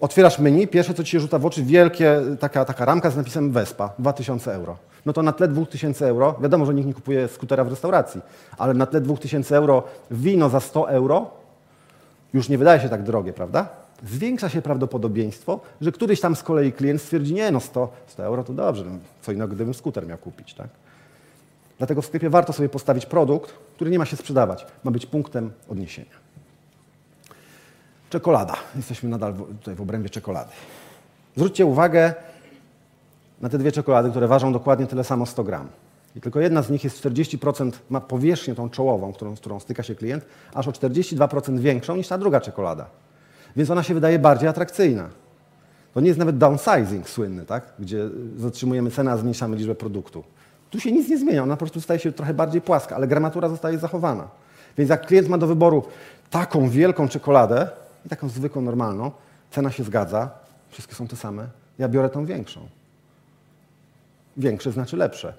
Otwierasz 0.00 0.38
menu, 0.38 0.66
pierwsze 0.66 0.94
co 0.94 1.04
ci 1.04 1.10
się 1.10 1.20
rzuca 1.20 1.38
w 1.38 1.46
oczy, 1.46 1.62
wielkie, 1.62 2.20
taka, 2.40 2.64
taka 2.64 2.84
ramka 2.84 3.10
z 3.10 3.16
napisem 3.16 3.52
Vespa, 3.52 3.92
2000 3.98 4.54
euro. 4.54 4.76
No 5.06 5.12
to 5.12 5.22
na 5.22 5.32
tle 5.32 5.48
2000 5.48 6.08
euro, 6.08 6.38
wiadomo, 6.40 6.66
że 6.66 6.74
nikt 6.74 6.86
nie 6.88 6.94
kupuje 6.94 7.28
skutera 7.28 7.64
w 7.64 7.68
restauracji, 7.68 8.20
ale 8.58 8.74
na 8.74 8.86
tle 8.86 9.00
2000 9.00 9.56
euro 9.56 9.82
wino 10.10 10.48
za 10.48 10.60
100 10.60 10.90
euro 10.90 11.30
już 12.34 12.48
nie 12.48 12.58
wydaje 12.58 12.80
się 12.80 12.88
tak 12.88 13.02
drogie, 13.02 13.32
prawda? 13.32 13.83
Zwiększa 14.04 14.48
się 14.48 14.62
prawdopodobieństwo, 14.62 15.60
że 15.80 15.92
któryś 15.92 16.20
tam 16.20 16.36
z 16.36 16.42
kolei 16.42 16.72
klient 16.72 17.02
stwierdzi, 17.02 17.34
nie 17.34 17.50
no 17.50 17.60
100, 17.60 17.92
100 18.06 18.22
euro 18.24 18.44
to 18.44 18.52
dobrze, 18.52 18.84
co 19.22 19.32
innego 19.32 19.54
gdybym 19.54 19.74
skuter 19.74 20.06
miał 20.06 20.18
kupić, 20.18 20.54
tak? 20.54 20.68
Dlatego 21.78 22.02
w 22.02 22.06
sklepie 22.06 22.30
warto 22.30 22.52
sobie 22.52 22.68
postawić 22.68 23.06
produkt, 23.06 23.54
który 23.74 23.90
nie 23.90 23.98
ma 23.98 24.04
się 24.04 24.16
sprzedawać. 24.16 24.66
Ma 24.84 24.90
być 24.90 25.06
punktem 25.06 25.52
odniesienia. 25.68 26.24
Czekolada. 28.10 28.56
Jesteśmy 28.76 29.08
nadal 29.08 29.34
tutaj 29.34 29.74
w 29.74 29.80
obrębie 29.80 30.10
czekolady. 30.10 30.50
Zwróćcie 31.36 31.66
uwagę 31.66 32.14
na 33.40 33.48
te 33.48 33.58
dwie 33.58 33.72
czekolady, 33.72 34.10
które 34.10 34.28
ważą 34.28 34.52
dokładnie 34.52 34.86
tyle 34.86 35.04
samo 35.04 35.26
100 35.26 35.44
gram. 35.44 35.68
I 36.16 36.20
tylko 36.20 36.40
jedna 36.40 36.62
z 36.62 36.70
nich 36.70 36.84
jest 36.84 37.04
40%, 37.04 37.72
ma 37.90 38.00
powierzchnię 38.00 38.54
tą 38.54 38.70
czołową, 38.70 39.12
którą, 39.12 39.36
z 39.36 39.40
którą 39.40 39.60
styka 39.60 39.82
się 39.82 39.94
klient, 39.94 40.24
aż 40.54 40.68
o 40.68 40.70
42% 40.70 41.58
większą 41.58 41.96
niż 41.96 42.08
ta 42.08 42.18
druga 42.18 42.40
czekolada. 42.40 42.86
Więc 43.56 43.70
ona 43.70 43.82
się 43.82 43.94
wydaje 43.94 44.18
bardziej 44.18 44.48
atrakcyjna. 44.48 45.08
To 45.94 46.00
nie 46.00 46.06
jest 46.06 46.18
nawet 46.18 46.38
downsizing 46.38 47.08
słynny, 47.08 47.46
tak? 47.46 47.72
gdzie 47.78 48.08
zatrzymujemy 48.36 48.90
cenę, 48.90 49.12
a 49.12 49.16
zmniejszamy 49.16 49.56
liczbę 49.56 49.74
produktu. 49.74 50.24
Tu 50.70 50.80
się 50.80 50.92
nic 50.92 51.08
nie 51.08 51.18
zmienia, 51.18 51.42
ona 51.42 51.56
po 51.56 51.58
prostu 51.58 51.80
staje 51.80 52.00
się 52.00 52.12
trochę 52.12 52.34
bardziej 52.34 52.60
płaska, 52.60 52.96
ale 52.96 53.06
gramatura 53.06 53.48
zostaje 53.48 53.78
zachowana. 53.78 54.28
Więc 54.78 54.90
jak 54.90 55.06
klient 55.06 55.28
ma 55.28 55.38
do 55.38 55.46
wyboru 55.46 55.84
taką 56.30 56.68
wielką 56.68 57.08
czekoladę 57.08 57.68
i 58.06 58.08
taką 58.08 58.28
zwykłą, 58.28 58.62
normalną, 58.62 59.10
cena 59.50 59.70
się 59.70 59.84
zgadza, 59.84 60.30
wszystkie 60.68 60.94
są 60.94 61.08
te 61.08 61.16
same, 61.16 61.46
ja 61.78 61.88
biorę 61.88 62.10
tą 62.10 62.26
większą. 62.26 62.60
Większe 64.36 64.72
znaczy 64.72 64.96
lepsze. 64.96 65.34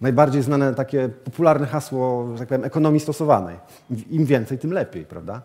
Najbardziej 0.00 0.42
znane 0.42 0.74
takie 0.74 1.08
popularne 1.08 1.66
hasło, 1.66 2.28
że 2.32 2.38
tak 2.38 2.48
powiem, 2.48 2.64
ekonomii 2.64 3.00
stosowanej. 3.00 3.56
Im 4.10 4.24
więcej, 4.24 4.58
tym 4.58 4.72
lepiej, 4.72 5.04
prawda? 5.04 5.42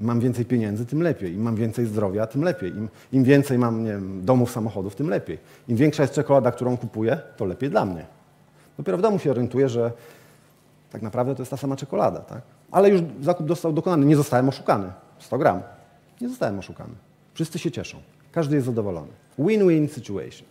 Mam 0.00 0.20
więcej 0.20 0.44
pieniędzy, 0.44 0.86
tym 0.86 1.02
lepiej. 1.02 1.34
Im 1.34 1.42
mam 1.42 1.56
więcej 1.56 1.86
zdrowia, 1.86 2.26
tym 2.26 2.42
lepiej. 2.42 2.70
Im, 2.70 2.88
im 3.12 3.24
więcej 3.24 3.58
mam 3.58 3.84
nie 3.84 3.90
wiem, 3.90 4.24
domów, 4.24 4.50
samochodów, 4.50 4.94
tym 4.94 5.08
lepiej. 5.08 5.38
Im 5.68 5.76
większa 5.76 6.02
jest 6.02 6.14
czekolada, 6.14 6.52
którą 6.52 6.76
kupuję, 6.76 7.20
to 7.36 7.44
lepiej 7.44 7.70
dla 7.70 7.84
mnie. 7.84 8.06
Dopiero 8.76 8.98
w 8.98 9.00
domu 9.00 9.18
się 9.18 9.30
orientuję, 9.30 9.68
że 9.68 9.92
tak 10.90 11.02
naprawdę 11.02 11.34
to 11.34 11.42
jest 11.42 11.50
ta 11.50 11.56
sama 11.56 11.76
czekolada. 11.76 12.20
Tak? 12.20 12.42
Ale 12.70 12.88
już 12.88 13.02
zakup 13.22 13.48
został 13.48 13.72
dokonany. 13.72 14.06
Nie 14.06 14.16
zostałem 14.16 14.48
oszukany. 14.48 14.92
100 15.18 15.38
gram. 15.38 15.62
Nie 16.20 16.28
zostałem 16.28 16.58
oszukany. 16.58 16.94
Wszyscy 17.34 17.58
się 17.58 17.70
cieszą. 17.70 17.98
Każdy 18.32 18.54
jest 18.54 18.66
zadowolony. 18.66 19.08
Win-win 19.38 19.88
situation. 19.88 20.48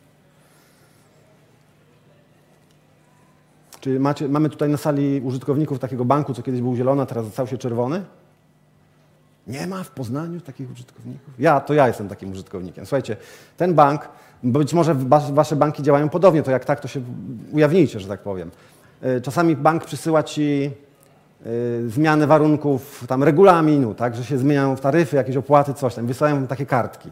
Czy 3.79 3.99
macie, 3.99 4.27
mamy 4.27 4.49
tutaj 4.49 4.69
na 4.69 4.77
sali 4.77 5.21
użytkowników 5.21 5.79
takiego 5.79 6.05
banku, 6.05 6.33
co 6.33 6.43
kiedyś 6.43 6.61
był 6.61 6.75
zielony, 6.75 7.01
a 7.01 7.05
teraz 7.05 7.25
stał 7.27 7.47
się 7.47 7.57
czerwony? 7.57 8.03
Nie 9.47 9.67
ma 9.67 9.83
w 9.83 9.89
Poznaniu 9.89 10.41
takich 10.41 10.71
użytkowników? 10.71 11.33
Ja, 11.39 11.59
to 11.59 11.73
ja 11.73 11.87
jestem 11.87 12.09
takim 12.09 12.31
użytkownikiem. 12.31 12.85
Słuchajcie, 12.85 13.17
ten 13.57 13.73
bank, 13.73 14.09
być 14.43 14.73
może 14.73 14.95
wasze 15.31 15.55
banki 15.55 15.83
działają 15.83 16.09
podobnie, 16.09 16.43
to 16.43 16.51
jak 16.51 16.65
tak, 16.65 16.79
to 16.79 16.87
się 16.87 17.01
ujawnijcie, 17.51 17.99
że 17.99 18.07
tak 18.07 18.19
powiem. 18.19 18.51
E, 19.01 19.21
czasami 19.21 19.55
bank 19.55 19.85
przysyła 19.85 20.23
ci 20.23 20.71
y, 21.45 21.89
zmianę 21.89 22.27
warunków, 22.27 23.05
tam 23.07 23.23
regulaminu, 23.23 23.93
tak, 23.93 24.15
że 24.15 24.23
się 24.23 24.37
zmieniają 24.37 24.75
taryfy, 24.75 25.15
jakieś 25.15 25.37
opłaty, 25.37 25.73
coś 25.73 25.95
tam. 25.95 26.07
Wysyłają 26.07 26.47
takie 26.47 26.65
kartki. 26.65 27.11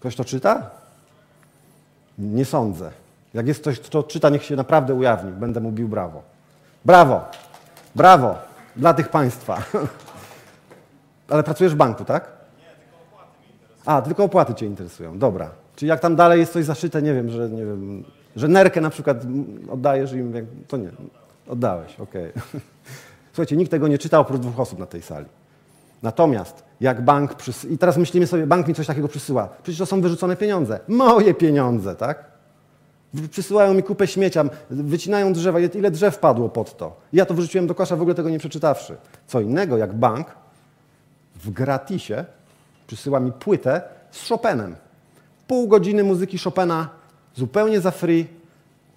Ktoś 0.00 0.16
to 0.16 0.24
czyta? 0.24 0.70
Nie 2.18 2.44
sądzę. 2.44 2.90
Jak 3.34 3.46
jest 3.46 3.60
ktoś, 3.60 3.80
kto 3.80 4.02
czyta, 4.02 4.28
niech 4.28 4.44
się 4.44 4.56
naprawdę 4.56 4.94
ujawni. 4.94 5.32
Będę 5.32 5.60
mu 5.60 5.72
bił 5.72 5.88
brawo. 5.88 6.22
Brawo! 6.84 7.24
Brawo! 7.94 8.34
Dla 8.76 8.94
tych 8.94 9.08
państwa. 9.08 9.62
Ale 11.30 11.42
pracujesz 11.42 11.72
w 11.72 11.76
banku, 11.76 12.04
tak? 12.04 12.32
Nie, 12.58 12.64
tylko 12.74 13.04
opłaty 13.04 13.32
mnie 13.32 13.42
interesują. 13.42 13.98
A, 13.98 14.02
tylko 14.02 14.24
opłaty 14.24 14.54
Cię 14.54 14.66
interesują. 14.66 15.18
Dobra. 15.18 15.50
Czyli 15.76 15.88
jak 15.88 16.00
tam 16.00 16.16
dalej 16.16 16.40
jest 16.40 16.52
coś 16.52 16.64
zaszyte, 16.64 17.02
nie 17.02 17.14
wiem, 17.14 17.30
że 17.30 17.50
nie 17.50 17.66
wiem, 17.66 18.04
że 18.36 18.48
nerkę 18.48 18.80
na 18.80 18.90
przykład 18.90 19.22
oddajesz 19.70 20.12
im, 20.12 20.32
to 20.68 20.76
nie. 20.76 20.90
Oddałeś, 21.48 22.00
okej. 22.00 22.30
Okay. 22.30 22.60
Słuchajcie, 23.32 23.56
nikt 23.56 23.70
tego 23.70 23.88
nie 23.88 23.98
czytał 23.98 24.22
oprócz 24.22 24.40
dwóch 24.40 24.60
osób 24.60 24.78
na 24.78 24.86
tej 24.86 25.02
sali. 25.02 25.26
Natomiast 26.02 26.64
jak 26.80 27.04
bank 27.04 27.34
przys... 27.34 27.64
i 27.64 27.78
teraz 27.78 27.96
myślimy 27.96 28.26
sobie, 28.26 28.46
bank 28.46 28.68
mi 28.68 28.74
coś 28.74 28.86
takiego 28.86 29.08
przysyła. 29.08 29.48
Przecież 29.62 29.78
to 29.78 29.86
są 29.86 30.00
wyrzucone 30.00 30.36
pieniądze. 30.36 30.80
Moje 30.88 31.34
pieniądze, 31.34 31.94
tak? 31.94 32.24
Przysyłają 33.30 33.74
mi 33.74 33.82
kupę 33.82 34.06
śmiecia, 34.06 34.44
wycinają 34.70 35.32
drzewa. 35.32 35.60
Ile 35.60 35.90
drzew 35.90 36.18
padło 36.18 36.48
pod 36.48 36.76
to? 36.76 36.96
Ja 37.12 37.26
to 37.26 37.34
wyrzuciłem 37.34 37.66
do 37.66 37.74
kosza, 37.74 37.96
w 37.96 38.00
ogóle 38.00 38.14
tego 38.14 38.30
nie 38.30 38.38
przeczytawszy. 38.38 38.96
Co 39.26 39.40
innego, 39.40 39.76
jak 39.76 39.94
bank 39.94 40.26
w 41.44 41.50
gratisie 41.50 42.24
przysyła 42.86 43.20
mi 43.20 43.32
płytę 43.32 43.82
z 44.10 44.28
Chopinem. 44.28 44.76
Pół 45.46 45.68
godziny 45.68 46.04
muzyki 46.04 46.38
Chopina 46.38 46.88
zupełnie 47.34 47.80
za 47.80 47.90
free 47.90 48.26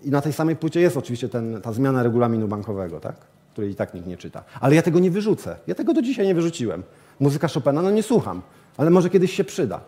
i 0.04 0.10
na 0.10 0.22
tej 0.22 0.34
samej 0.34 0.56
płycie 0.56 0.82
jest 0.82 0.98
oczywiście 0.98 1.30
ten, 1.30 1.62
ta 1.62 1.74
zmiana 1.74 2.04
regulaminu 2.04 2.48
bankowego, 2.48 3.00
tak? 3.00 3.16
której 3.54 3.72
i 3.72 3.76
tak 3.76 3.94
nikt 3.94 4.08
nie 4.08 4.18
czyta. 4.18 4.44
Ale 4.62 4.76
ja 4.76 4.82
tego 4.82 5.00
nie 5.00 5.12
wyrzucę. 5.12 5.56
Ja 5.68 5.76
tego 5.76 5.94
do 5.94 6.02
dzisiaj 6.02 6.28
nie 6.28 6.36
wyrzuciłem. 6.36 6.84
Muzyka 7.20 7.48
Chopina, 7.48 7.82
no 7.82 7.92
nie 7.92 8.04
słucham, 8.04 8.42
ale 8.78 8.90
może 8.90 9.10
kiedyś 9.10 9.34
się 9.34 9.44
przyda. 9.44 9.82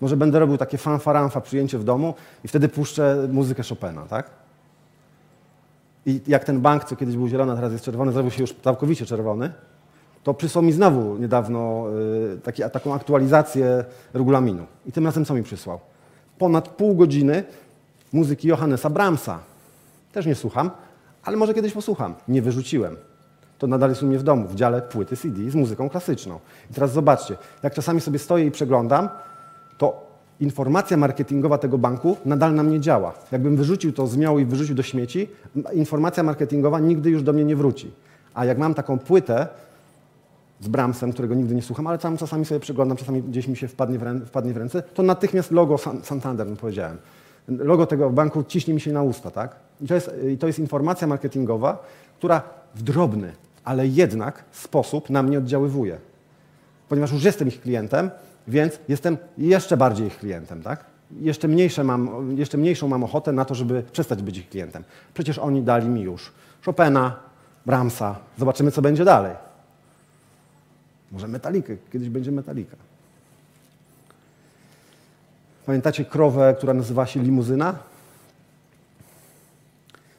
Może 0.00 0.16
będę 0.16 0.38
robił 0.38 0.56
takie 0.56 0.78
fanfaranfa 0.78 1.40
przyjęcie 1.40 1.78
w 1.78 1.84
domu 1.84 2.14
i 2.44 2.48
wtedy 2.48 2.68
puszczę 2.68 3.28
muzykę 3.32 3.62
Chopina, 3.68 4.02
tak? 4.02 4.30
I 6.06 6.20
jak 6.26 6.44
ten 6.44 6.60
bank, 6.60 6.84
co 6.84 6.96
kiedyś 6.96 7.16
był 7.16 7.28
zielony, 7.28 7.52
a 7.52 7.56
teraz 7.56 7.72
jest 7.72 7.84
czerwony, 7.84 8.12
zrobił 8.12 8.30
się 8.30 8.40
już 8.40 8.54
całkowicie 8.54 9.06
czerwony, 9.06 9.52
to 10.24 10.34
przysłał 10.34 10.64
mi 10.64 10.72
znowu 10.72 11.16
niedawno 11.16 11.86
y, 12.34 12.40
taki, 12.40 12.62
taką 12.72 12.94
aktualizację 12.94 13.84
regulaminu. 14.14 14.66
I 14.86 14.92
tym 14.92 15.06
razem 15.06 15.24
co 15.24 15.34
mi 15.34 15.42
przysłał? 15.42 15.80
Ponad 16.38 16.68
pół 16.68 16.94
godziny 16.94 17.44
muzyki 18.12 18.48
Johannesa 18.48 18.90
Brahmsa. 18.90 19.38
Też 20.12 20.26
nie 20.26 20.34
słucham, 20.34 20.70
ale 21.22 21.36
może 21.36 21.54
kiedyś 21.54 21.72
posłucham. 21.72 22.14
Nie 22.28 22.42
wyrzuciłem. 22.42 22.96
To 23.58 23.66
nadal 23.66 23.90
jest 23.90 24.02
u 24.02 24.06
mnie 24.06 24.18
w 24.18 24.22
domu, 24.22 24.48
w 24.48 24.54
dziale 24.54 24.82
płyty 24.82 25.16
CD 25.16 25.50
z 25.50 25.54
muzyką 25.54 25.88
klasyczną. 25.88 26.38
I 26.70 26.74
teraz 26.74 26.92
zobaczcie, 26.92 27.36
jak 27.62 27.74
czasami 27.74 28.00
sobie 28.00 28.18
stoję 28.18 28.46
i 28.46 28.50
przeglądam, 28.50 29.08
to 29.78 30.10
informacja 30.40 30.96
marketingowa 30.96 31.58
tego 31.58 31.78
banku 31.78 32.16
nadal 32.24 32.54
na 32.54 32.62
mnie 32.62 32.80
działa. 32.80 33.14
Jakbym 33.32 33.56
wyrzucił 33.56 33.92
to, 33.92 34.06
zmiał 34.06 34.38
i 34.38 34.44
wyrzucił 34.44 34.74
do 34.74 34.82
śmieci, 34.82 35.28
informacja 35.72 36.22
marketingowa 36.22 36.80
nigdy 36.80 37.10
już 37.10 37.22
do 37.22 37.32
mnie 37.32 37.44
nie 37.44 37.56
wróci. 37.56 37.90
A 38.34 38.44
jak 38.44 38.58
mam 38.58 38.74
taką 38.74 38.98
płytę 38.98 39.48
z 40.60 40.68
Bramsem, 40.68 41.12
którego 41.12 41.34
nigdy 41.34 41.54
nie 41.54 41.62
słucham, 41.62 41.86
ale 41.86 41.98
tam 41.98 42.16
czasami 42.16 42.44
sobie 42.44 42.60
przeglądam, 42.60 42.96
czasami 42.96 43.22
gdzieś 43.22 43.48
mi 43.48 43.56
się 43.56 43.68
wpadnie 43.68 43.98
w, 43.98 44.26
wpadnie 44.26 44.52
w 44.52 44.56
ręce, 44.56 44.82
to 44.82 45.02
natychmiast 45.02 45.50
logo 45.50 45.78
San, 45.78 46.04
Santander, 46.04 46.46
no 46.50 46.56
powiedziałem. 46.56 46.96
Logo 47.48 47.86
tego 47.86 48.10
banku 48.10 48.44
ciśnie 48.44 48.74
mi 48.74 48.80
się 48.80 48.92
na 48.92 49.02
usta, 49.02 49.30
tak? 49.30 49.56
I 49.80 49.86
to, 49.86 49.94
jest, 49.94 50.10
to 50.40 50.46
jest 50.46 50.58
informacja 50.58 51.06
marketingowa, 51.06 51.84
która 52.18 52.42
w 52.74 52.82
drobny, 52.82 53.32
ale 53.64 53.86
jednak 53.86 54.44
sposób 54.52 55.10
na 55.10 55.22
mnie 55.22 55.38
oddziaływuje. 55.38 55.98
Ponieważ 56.88 57.12
już 57.12 57.24
jestem 57.24 57.48
ich 57.48 57.60
klientem, 57.60 58.10
więc 58.48 58.78
jestem 58.88 59.16
jeszcze 59.38 59.76
bardziej 59.76 60.06
ich 60.06 60.18
klientem, 60.18 60.62
tak? 60.62 60.84
Jeszcze, 61.20 61.48
mniejsze 61.48 61.84
mam, 61.84 62.36
jeszcze 62.36 62.58
mniejszą 62.58 62.88
mam 62.88 63.04
ochotę 63.04 63.32
na 63.32 63.44
to, 63.44 63.54
żeby 63.54 63.82
przestać 63.92 64.22
być 64.22 64.38
ich 64.38 64.48
klientem. 64.48 64.84
Przecież 65.14 65.38
oni 65.38 65.62
dali 65.62 65.88
mi 65.88 66.00
już 66.00 66.32
Chopina, 66.64 67.16
Brahmsa. 67.66 68.16
Zobaczymy, 68.38 68.70
co 68.70 68.82
będzie 68.82 69.04
dalej. 69.04 69.34
Może 71.10 71.28
metalikę, 71.28 71.76
kiedyś 71.92 72.08
będzie 72.08 72.32
metalika. 72.32 72.76
Pamiętacie 75.66 76.04
krowę, 76.04 76.54
która 76.58 76.74
nazywa 76.74 77.06
się 77.06 77.22
limuzyna? 77.22 77.78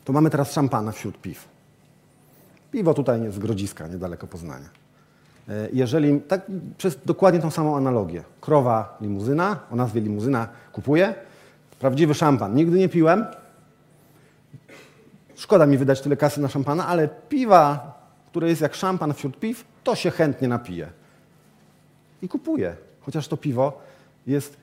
To 0.06 0.14
mamy 0.14 0.30
teraz 0.30 0.54
szampana 0.54 0.92
wśród 0.92 1.22
piw. 1.22 1.48
Piwo 2.72 2.94
tutaj 2.94 3.22
jest 3.22 3.36
z 3.36 3.40
Grodziska, 3.40 3.88
niedaleko 3.88 4.28
Poznania. 4.28 4.70
E, 5.50 5.70
jeżeli, 5.74 6.22
tak 6.22 6.42
przez 6.78 6.98
dokładnie 7.06 7.40
tą 7.40 7.52
samą 7.52 7.78
analogię. 7.78 8.24
Krowa, 8.42 8.98
limuzyna, 9.02 9.60
o 9.72 9.76
nazwie 9.76 10.02
limuzyna 10.02 10.48
kupuję. 10.72 11.16
Prawdziwy 11.80 12.14
szampan. 12.14 12.56
Nigdy 12.56 12.80
nie 12.80 12.90
piłem. 12.90 13.26
Szkoda 15.36 15.66
mi 15.66 15.78
wydać 15.78 16.02
tyle 16.02 16.18
kasy 16.18 16.42
na 16.42 16.48
szampana, 16.48 16.88
ale 16.88 17.10
piwa, 17.30 17.94
które 18.30 18.50
jest 18.50 18.62
jak 18.62 18.76
szampan 18.76 19.14
wśród 19.14 19.40
piw, 19.40 19.71
to 19.84 19.96
się 19.96 20.12
chętnie 20.12 20.48
napije. 20.48 20.90
I 22.22 22.30
kupuję. 22.30 22.76
Chociaż 23.02 23.28
to 23.28 23.38
piwo 23.38 23.82
jest 24.28 24.58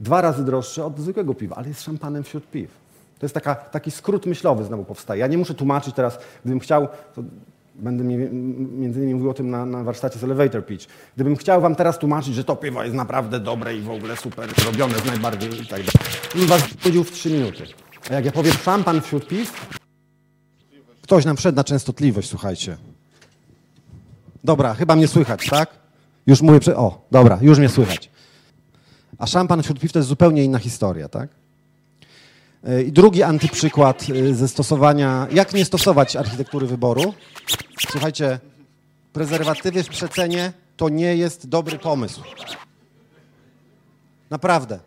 dwa 0.00 0.20
razy 0.20 0.44
droższe 0.44 0.84
od 0.84 0.98
zwykłego 0.98 1.34
piwa, 1.34 1.56
ale 1.56 1.68
jest 1.68 1.82
szampanem 1.82 2.22
wśród 2.22 2.50
piw. 2.50 2.70
To 3.18 3.26
jest 3.26 3.34
taka, 3.34 3.54
taki 3.54 3.90
skrót 3.90 4.26
myślowy 4.26 4.64
znowu 4.64 4.84
powstaje. 4.84 5.20
Ja 5.20 5.26
nie 5.26 5.38
muszę 5.38 5.54
tłumaczyć 5.54 5.94
teraz, 5.94 6.18
gdybym 6.44 6.60
chciał, 6.60 6.88
będę 7.74 8.04
między 8.04 9.00
innymi 9.00 9.14
mówił 9.14 9.30
o 9.30 9.34
tym 9.34 9.50
na, 9.50 9.66
na, 9.66 9.84
warsztacie 9.84 10.18
z 10.18 10.24
Elevator 10.24 10.66
Pitch. 10.66 10.86
Gdybym 11.14 11.36
chciał 11.36 11.60
wam 11.60 11.74
teraz 11.74 11.98
tłumaczyć, 11.98 12.34
że 12.34 12.44
to 12.44 12.56
piwo 12.56 12.82
jest 12.82 12.94
naprawdę 12.94 13.40
dobre 13.40 13.76
i 13.76 13.80
w 13.80 13.90
ogóle 13.90 14.16
super 14.16 14.48
robione 14.66 14.98
z 14.98 15.04
najbardziej 15.04 15.62
i 15.62 15.66
tak 15.66 15.68
dalej, 15.68 15.86
bym 16.34 16.46
was 16.46 16.74
powiedział 16.74 17.04
w 17.04 17.10
trzy 17.10 17.30
minuty. 17.30 17.64
A 18.10 18.14
jak 18.14 18.24
ja 18.24 18.32
powiem 18.32 18.52
szampan 18.52 19.00
wśród 19.00 19.28
piw, 19.28 19.76
ktoś 21.02 21.24
nam 21.24 21.36
wszedł 21.36 21.56
na 21.56 21.64
częstotliwość, 21.64 22.28
słuchajcie. 22.28 22.76
Dobra, 24.44 24.74
chyba 24.74 24.96
mnie 24.96 25.08
słychać, 25.08 25.46
tak? 25.50 25.70
Już 26.26 26.42
mówię, 26.42 26.60
prze... 26.60 26.76
o, 26.76 27.06
dobra, 27.10 27.38
już 27.42 27.58
mnie 27.58 27.68
słychać. 27.68 28.10
A 29.18 29.26
szampan 29.26 29.62
wśród 29.62 29.80
piw 29.80 29.92
to 29.92 29.98
jest 29.98 30.08
zupełnie 30.08 30.44
inna 30.44 30.58
historia, 30.58 31.08
tak? 31.08 31.28
E, 32.64 32.82
I 32.82 32.92
drugi 32.92 33.22
antyprzykład 33.22 34.06
e, 34.30 34.34
ze 34.34 34.48
stosowania, 34.48 35.26
jak 35.30 35.54
nie 35.54 35.64
stosować 35.64 36.16
architektury 36.16 36.66
wyboru. 36.66 37.14
Słuchajcie, 37.90 38.38
prezerwatywy 39.12 39.82
w 39.82 39.88
przecenie 39.88 40.52
to 40.76 40.88
nie 40.88 41.16
jest 41.16 41.48
dobry 41.48 41.78
pomysł. 41.78 42.20
Naprawdę. 44.30 44.78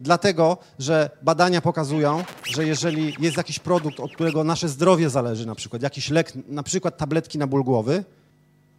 Dlatego, 0.00 0.58
że 0.78 1.10
badania 1.22 1.60
pokazują, 1.60 2.24
że 2.44 2.66
jeżeli 2.66 3.16
jest 3.18 3.36
jakiś 3.36 3.58
produkt, 3.58 4.00
od 4.00 4.12
którego 4.12 4.44
nasze 4.44 4.68
zdrowie 4.68 5.10
zależy, 5.10 5.46
na 5.46 5.54
przykład 5.54 5.82
jakiś 5.82 6.10
lek, 6.10 6.32
na 6.48 6.62
przykład 6.62 6.96
tabletki 6.96 7.38
na 7.38 7.46
ból 7.46 7.64
głowy, 7.64 8.04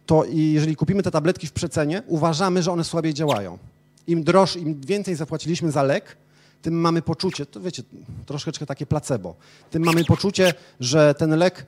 to 0.06 0.24
jeżeli 0.28 0.76
kupimy 0.76 1.02
te 1.02 1.10
tabletki 1.10 1.46
w 1.46 1.52
przecenie, 1.52 2.02
uważamy, 2.06 2.62
że 2.62 2.72
one 2.72 2.84
słabiej 2.84 3.14
działają. 3.14 3.58
Im 4.06 4.24
droższy, 4.24 4.58
im 4.58 4.80
więcej 4.80 5.14
zapłaciliśmy 5.14 5.70
za 5.70 5.82
lek, 5.82 6.16
tym 6.62 6.74
mamy 6.74 7.02
poczucie, 7.02 7.46
to 7.46 7.60
wiecie, 7.60 7.82
troszeczkę 8.26 8.66
takie 8.66 8.86
placebo, 8.86 9.34
tym 9.70 9.82
mamy 9.82 10.04
poczucie, 10.04 10.54
że 10.80 11.14
ten 11.14 11.30
lek 11.30 11.66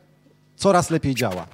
coraz 0.56 0.90
lepiej 0.90 1.14
działa. 1.14 1.46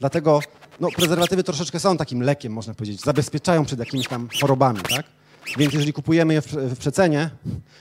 Dlatego 0.00 0.40
no, 0.80 0.88
prezerwatywy 0.96 1.44
troszeczkę 1.44 1.80
są 1.80 1.96
takim 1.96 2.22
lekiem, 2.22 2.52
można 2.52 2.74
powiedzieć, 2.74 3.00
zabezpieczają 3.00 3.64
przed 3.64 3.78
jakimiś 3.78 4.08
tam 4.08 4.28
chorobami, 4.40 4.80
tak? 4.80 5.06
Więc 5.58 5.74
jeżeli 5.74 5.92
kupujemy 5.92 6.34
je 6.34 6.42
w, 6.42 6.46
w 6.46 6.78
przecenie, 6.78 7.30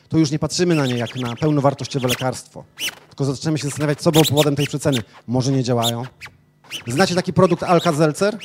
to 0.10 0.18
już 0.18 0.32
nie 0.32 0.40
patrzymy 0.40 0.76
na 0.76 0.86
nie 0.86 0.98
jak 0.98 1.16
na 1.16 1.36
pełnowartościowe 1.36 2.08
lekarstwo, 2.08 2.64
tylko 3.10 3.26
zaczynamy 3.26 3.58
się 3.58 3.68
zastanawiać, 3.68 4.02
co 4.02 4.12
było 4.12 4.26
powodem 4.26 4.56
tej 4.56 4.68
przeceny. 4.68 5.02
Może 5.28 5.52
nie 5.52 5.64
działają? 5.64 6.04
Znacie 6.88 7.16
taki 7.16 7.34
produkt 7.34 7.64
Alka-Seltzer? 7.64 8.38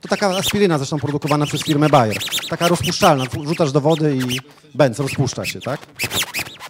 To 0.00 0.08
taka 0.08 0.36
aspiryna 0.36 0.78
zresztą 0.78 0.98
produkowana 0.98 1.46
przez 1.46 1.62
firmę 1.64 1.88
Bayer. 1.88 2.16
Taka 2.48 2.68
rozpuszczalna. 2.68 3.24
Wrzucasz 3.44 3.72
do 3.72 3.80
wody 3.80 4.16
i 4.16 4.40
benz 4.74 4.98
rozpuszcza 4.98 5.44
się, 5.46 5.60
tak? 5.60 5.80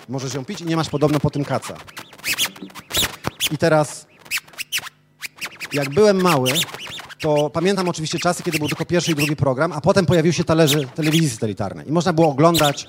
Możesz 0.09 0.35
ją 0.35 0.45
pić 0.45 0.61
i 0.61 0.65
nie 0.65 0.77
masz 0.77 0.89
podobno 0.89 1.21
po 1.21 1.31
tym 1.31 1.45
kaca. 1.45 1.75
I 3.51 3.59
teraz, 3.59 4.07
jak 5.73 5.91
byłem 5.91 6.23
mały, 6.23 6.53
to 7.21 7.51
pamiętam 7.51 7.89
oczywiście 7.89 8.19
czasy, 8.19 8.43
kiedy 8.43 8.59
był 8.59 8.69
tylko 8.69 8.85
pierwszy 8.85 9.13
i 9.13 9.15
drugi 9.15 9.37
program, 9.37 9.73
a 9.73 9.81
potem 9.81 10.07
pojawiły 10.07 10.33
się 10.33 10.45
talerze 10.45 10.79
telewizji 10.95 11.31
satelitarnej. 11.31 11.89
I 11.89 11.93
można 11.93 12.13
było 12.13 12.29
oglądać 12.29 12.87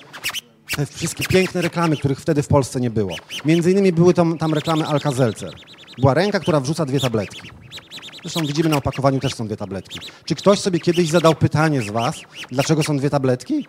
te 0.75 0.85
wszystkie 0.85 1.23
piękne 1.23 1.61
reklamy, 1.61 1.97
których 1.97 2.19
wtedy 2.19 2.43
w 2.43 2.47
Polsce 2.47 2.81
nie 2.81 2.89
było. 2.89 3.15
Między 3.45 3.71
innymi 3.71 3.91
były 3.91 4.13
tam, 4.13 4.37
tam 4.37 4.53
reklamy 4.53 4.83
Alka-Seltzer. 4.85 5.51
Była 5.99 6.13
ręka, 6.13 6.39
która 6.39 6.59
wrzuca 6.59 6.85
dwie 6.85 6.99
tabletki. 6.99 7.51
Zresztą 8.23 8.41
widzimy 8.41 8.69
na 8.69 8.77
opakowaniu 8.77 9.19
też 9.19 9.33
są 9.33 9.47
dwie 9.47 9.57
tabletki. 9.57 9.99
Czy 10.25 10.35
ktoś 10.35 10.59
sobie 10.59 10.79
kiedyś 10.79 11.09
zadał 11.09 11.35
pytanie 11.35 11.81
z 11.81 11.89
Was, 11.89 12.15
dlaczego 12.51 12.83
są 12.83 12.97
dwie 12.97 13.09
tabletki, 13.09 13.67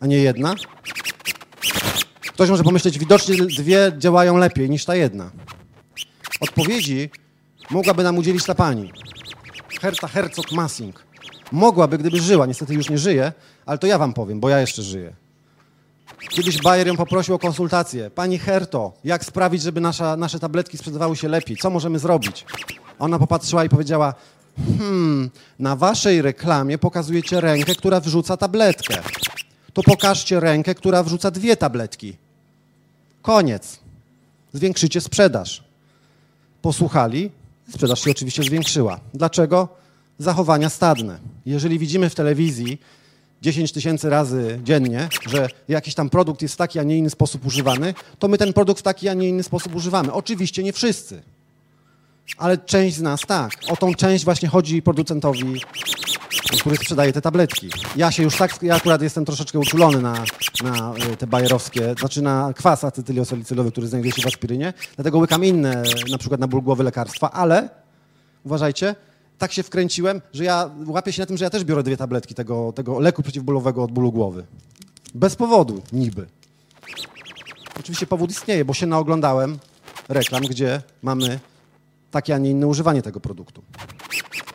a 0.00 0.06
nie 0.06 0.16
jedna? 0.16 0.54
Ktoś 2.20 2.50
może 2.50 2.64
pomyśleć, 2.64 2.98
widocznie 2.98 3.36
dwie 3.36 3.92
działają 3.98 4.36
lepiej 4.36 4.70
niż 4.70 4.84
ta 4.84 4.96
jedna. 4.96 5.30
Odpowiedzi 6.40 7.10
mogłaby 7.70 8.02
nam 8.02 8.18
udzielić 8.18 8.44
ta 8.44 8.54
pani. 8.54 8.92
Herta 9.80 10.06
Herzog-Massing. 10.06 10.92
Mogłaby, 11.52 11.98
gdyby 11.98 12.20
żyła. 12.20 12.46
Niestety 12.46 12.74
już 12.74 12.90
nie 12.90 12.98
żyje, 12.98 13.32
ale 13.66 13.78
to 13.78 13.86
ja 13.86 13.98
wam 13.98 14.14
powiem, 14.14 14.40
bo 14.40 14.48
ja 14.48 14.60
jeszcze 14.60 14.82
żyję. 14.82 15.12
Kiedyś 16.28 16.62
Bayer 16.62 16.86
ją 16.86 16.96
poprosił 16.96 17.34
o 17.34 17.38
konsultację. 17.38 18.10
Pani 18.10 18.38
Herto, 18.38 18.92
jak 19.04 19.24
sprawić, 19.24 19.62
żeby 19.62 19.80
nasza, 19.80 20.16
nasze 20.16 20.38
tabletki 20.38 20.78
sprzedawały 20.78 21.16
się 21.16 21.28
lepiej? 21.28 21.56
Co 21.56 21.70
możemy 21.70 21.98
zrobić? 21.98 22.44
Ona 22.98 23.18
popatrzyła 23.18 23.64
i 23.64 23.68
powiedziała, 23.68 24.14
hmm, 24.78 25.30
na 25.58 25.76
waszej 25.76 26.22
reklamie 26.22 26.78
pokazujecie 26.78 27.40
rękę, 27.40 27.74
która 27.74 28.00
wrzuca 28.00 28.36
tabletkę. 28.36 29.02
To 29.72 29.82
pokażcie 29.82 30.40
rękę, 30.40 30.74
która 30.74 31.02
wrzuca 31.02 31.30
dwie 31.30 31.56
tabletki. 31.56 32.16
Koniec. 33.22 33.78
Zwiększycie 34.52 35.00
sprzedaż. 35.00 35.64
Posłuchali, 36.62 37.30
sprzedaż 37.70 38.04
się 38.04 38.10
oczywiście 38.10 38.42
zwiększyła. 38.42 39.00
Dlaczego? 39.14 39.68
Zachowania 40.18 40.68
stadne. 40.68 41.18
Jeżeli 41.46 41.78
widzimy 41.78 42.10
w 42.10 42.14
telewizji 42.14 42.78
10 43.42 43.72
tysięcy 43.72 44.10
razy 44.10 44.60
dziennie, 44.64 45.08
że 45.26 45.48
jakiś 45.68 45.94
tam 45.94 46.10
produkt 46.10 46.42
jest 46.42 46.54
w 46.54 46.56
taki, 46.56 46.78
a 46.78 46.82
nie 46.82 46.98
inny 46.98 47.10
sposób 47.10 47.46
używany, 47.46 47.94
to 48.18 48.28
my 48.28 48.38
ten 48.38 48.52
produkt 48.52 48.80
w 48.80 48.82
taki, 48.82 49.08
a 49.08 49.14
nie 49.14 49.28
inny 49.28 49.42
sposób 49.42 49.74
używamy. 49.74 50.12
Oczywiście 50.12 50.62
nie 50.62 50.72
wszyscy 50.72 51.22
ale 52.38 52.58
część 52.58 52.96
z 52.96 53.00
nas 53.00 53.20
tak. 53.20 53.52
O 53.68 53.76
tą 53.76 53.94
część 53.94 54.24
właśnie 54.24 54.48
chodzi 54.48 54.82
producentowi, 54.82 55.60
który 56.60 56.76
sprzedaje 56.76 57.12
te 57.12 57.20
tabletki. 57.20 57.70
Ja 57.96 58.10
się 58.10 58.22
już 58.22 58.36
tak, 58.36 58.62
ja 58.62 58.74
akurat 58.74 59.02
jestem 59.02 59.24
troszeczkę 59.24 59.58
uczulony 59.58 60.00
na, 60.00 60.24
na 60.64 60.94
e, 60.94 61.16
te 61.16 61.26
bajerowskie, 61.26 61.94
znaczy 61.98 62.22
na 62.22 62.52
kwas 62.56 62.84
acetyliosalicylowany, 62.84 63.72
który 63.72 63.86
znajduje 63.86 64.12
się 64.12 64.22
w 64.22 64.26
aspirynie, 64.26 64.72
dlatego 64.96 65.18
łykam 65.18 65.44
inne, 65.44 65.82
na 66.10 66.18
przykład 66.18 66.40
na 66.40 66.48
ból 66.48 66.62
głowy 66.62 66.84
lekarstwa, 66.84 67.30
ale 67.30 67.68
uważajcie, 68.44 68.94
tak 69.38 69.52
się 69.52 69.62
wkręciłem, 69.62 70.20
że 70.32 70.44
ja 70.44 70.70
łapię 70.86 71.12
się 71.12 71.22
na 71.22 71.26
tym, 71.26 71.36
że 71.36 71.44
ja 71.44 71.50
też 71.50 71.64
biorę 71.64 71.82
dwie 71.82 71.96
tabletki 71.96 72.34
tego, 72.34 72.72
tego 72.72 73.00
leku 73.00 73.22
przeciwbólowego 73.22 73.82
od 73.82 73.92
bólu 73.92 74.12
głowy. 74.12 74.46
Bez 75.14 75.36
powodu, 75.36 75.82
niby. 75.92 76.26
Oczywiście 77.80 78.06
powód 78.06 78.30
istnieje, 78.30 78.64
bo 78.64 78.74
się 78.74 78.86
naoglądałem 78.86 79.58
reklam, 80.08 80.42
gdzie 80.42 80.82
mamy 81.02 81.40
takie, 82.10 82.34
a 82.34 82.38
nie 82.38 82.50
inne 82.50 82.66
używanie 82.66 83.02
tego 83.02 83.20
produktu. 83.20 83.62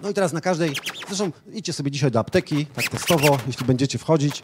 No 0.01 0.09
i 0.09 0.13
teraz 0.13 0.33
na 0.33 0.41
każdej, 0.41 0.73
zresztą 1.07 1.31
idźcie 1.53 1.73
sobie 1.73 1.91
dzisiaj 1.91 2.11
do 2.11 2.19
apteki, 2.19 2.65
tak 2.65 2.89
testowo, 2.89 3.37
jeśli 3.47 3.65
będziecie 3.65 3.97
wchodzić, 3.97 4.41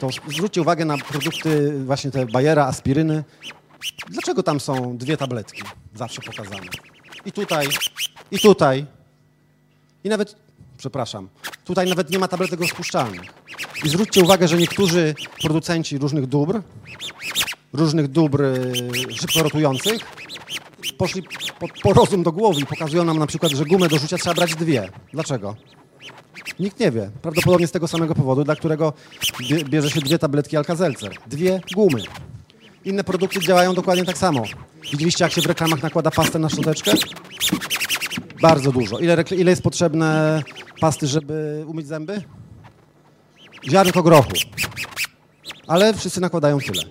to 0.00 0.08
zwróćcie 0.28 0.60
uwagę 0.60 0.84
na 0.84 0.98
produkty 0.98 1.84
właśnie 1.84 2.10
te 2.10 2.26
Bayera, 2.26 2.66
aspiryny. 2.66 3.24
Dlaczego 4.08 4.42
tam 4.42 4.60
są 4.60 4.96
dwie 4.96 5.16
tabletki 5.16 5.62
zawsze 5.94 6.22
pokazane? 6.22 6.66
I 7.24 7.32
tutaj, 7.32 7.68
i 8.30 8.38
tutaj, 8.38 8.86
i 10.04 10.08
nawet, 10.08 10.36
przepraszam, 10.78 11.28
tutaj 11.64 11.88
nawet 11.88 12.10
nie 12.10 12.18
ma 12.18 12.28
tabletek 12.28 12.60
rozpuszczalnych. 12.60 13.22
I 13.84 13.88
zwróćcie 13.88 14.22
uwagę, 14.22 14.48
że 14.48 14.56
niektórzy 14.56 15.14
producenci 15.40 15.98
różnych 15.98 16.26
dóbr, 16.26 16.60
różnych 17.72 18.08
dóbr 18.08 18.42
y, 18.42 19.16
szybko 19.20 19.42
rotujących, 19.42 20.02
poszli 20.98 21.22
po, 21.60 21.68
po 21.82 21.92
rozum 21.92 22.22
do 22.22 22.32
głowy 22.32 22.60
i 22.60 22.66
pokazują 22.66 23.04
nam 23.04 23.18
na 23.18 23.26
przykład, 23.26 23.52
że 23.52 23.64
gumę 23.64 23.88
do 23.88 23.98
rzucia 23.98 24.18
trzeba 24.18 24.34
brać 24.34 24.54
dwie. 24.54 24.88
Dlaczego? 25.12 25.56
Nikt 26.58 26.80
nie 26.80 26.90
wie. 26.90 27.10
Prawdopodobnie 27.22 27.66
z 27.66 27.70
tego 27.70 27.88
samego 27.88 28.14
powodu, 28.14 28.44
dla 28.44 28.56
którego 28.56 28.92
bie, 29.40 29.64
bierze 29.64 29.90
się 29.90 30.00
dwie 30.00 30.18
tabletki 30.18 30.56
Alka-Seltzer. 30.56 31.10
Dwie 31.26 31.60
gumy. 31.74 32.02
Inne 32.84 33.04
produkty 33.04 33.40
działają 33.40 33.74
dokładnie 33.74 34.04
tak 34.04 34.18
samo. 34.18 34.42
Widzieliście, 34.92 35.24
jak 35.24 35.32
się 35.32 35.42
w 35.42 35.46
reklamach 35.46 35.82
nakłada 35.82 36.10
pastę 36.10 36.38
na 36.38 36.48
szczoteczkę? 36.48 36.92
Bardzo 38.42 38.72
dużo. 38.72 38.98
Ile, 38.98 39.24
ile 39.36 39.50
jest 39.50 39.62
potrzebne 39.62 40.42
pasty, 40.80 41.06
żeby 41.06 41.64
umyć 41.66 41.86
zęby? 41.86 42.22
Ziarnko 43.70 44.02
grochu. 44.02 44.30
Ale 45.66 45.94
wszyscy 45.94 46.20
nakładają 46.20 46.58
tyle. 46.58 46.82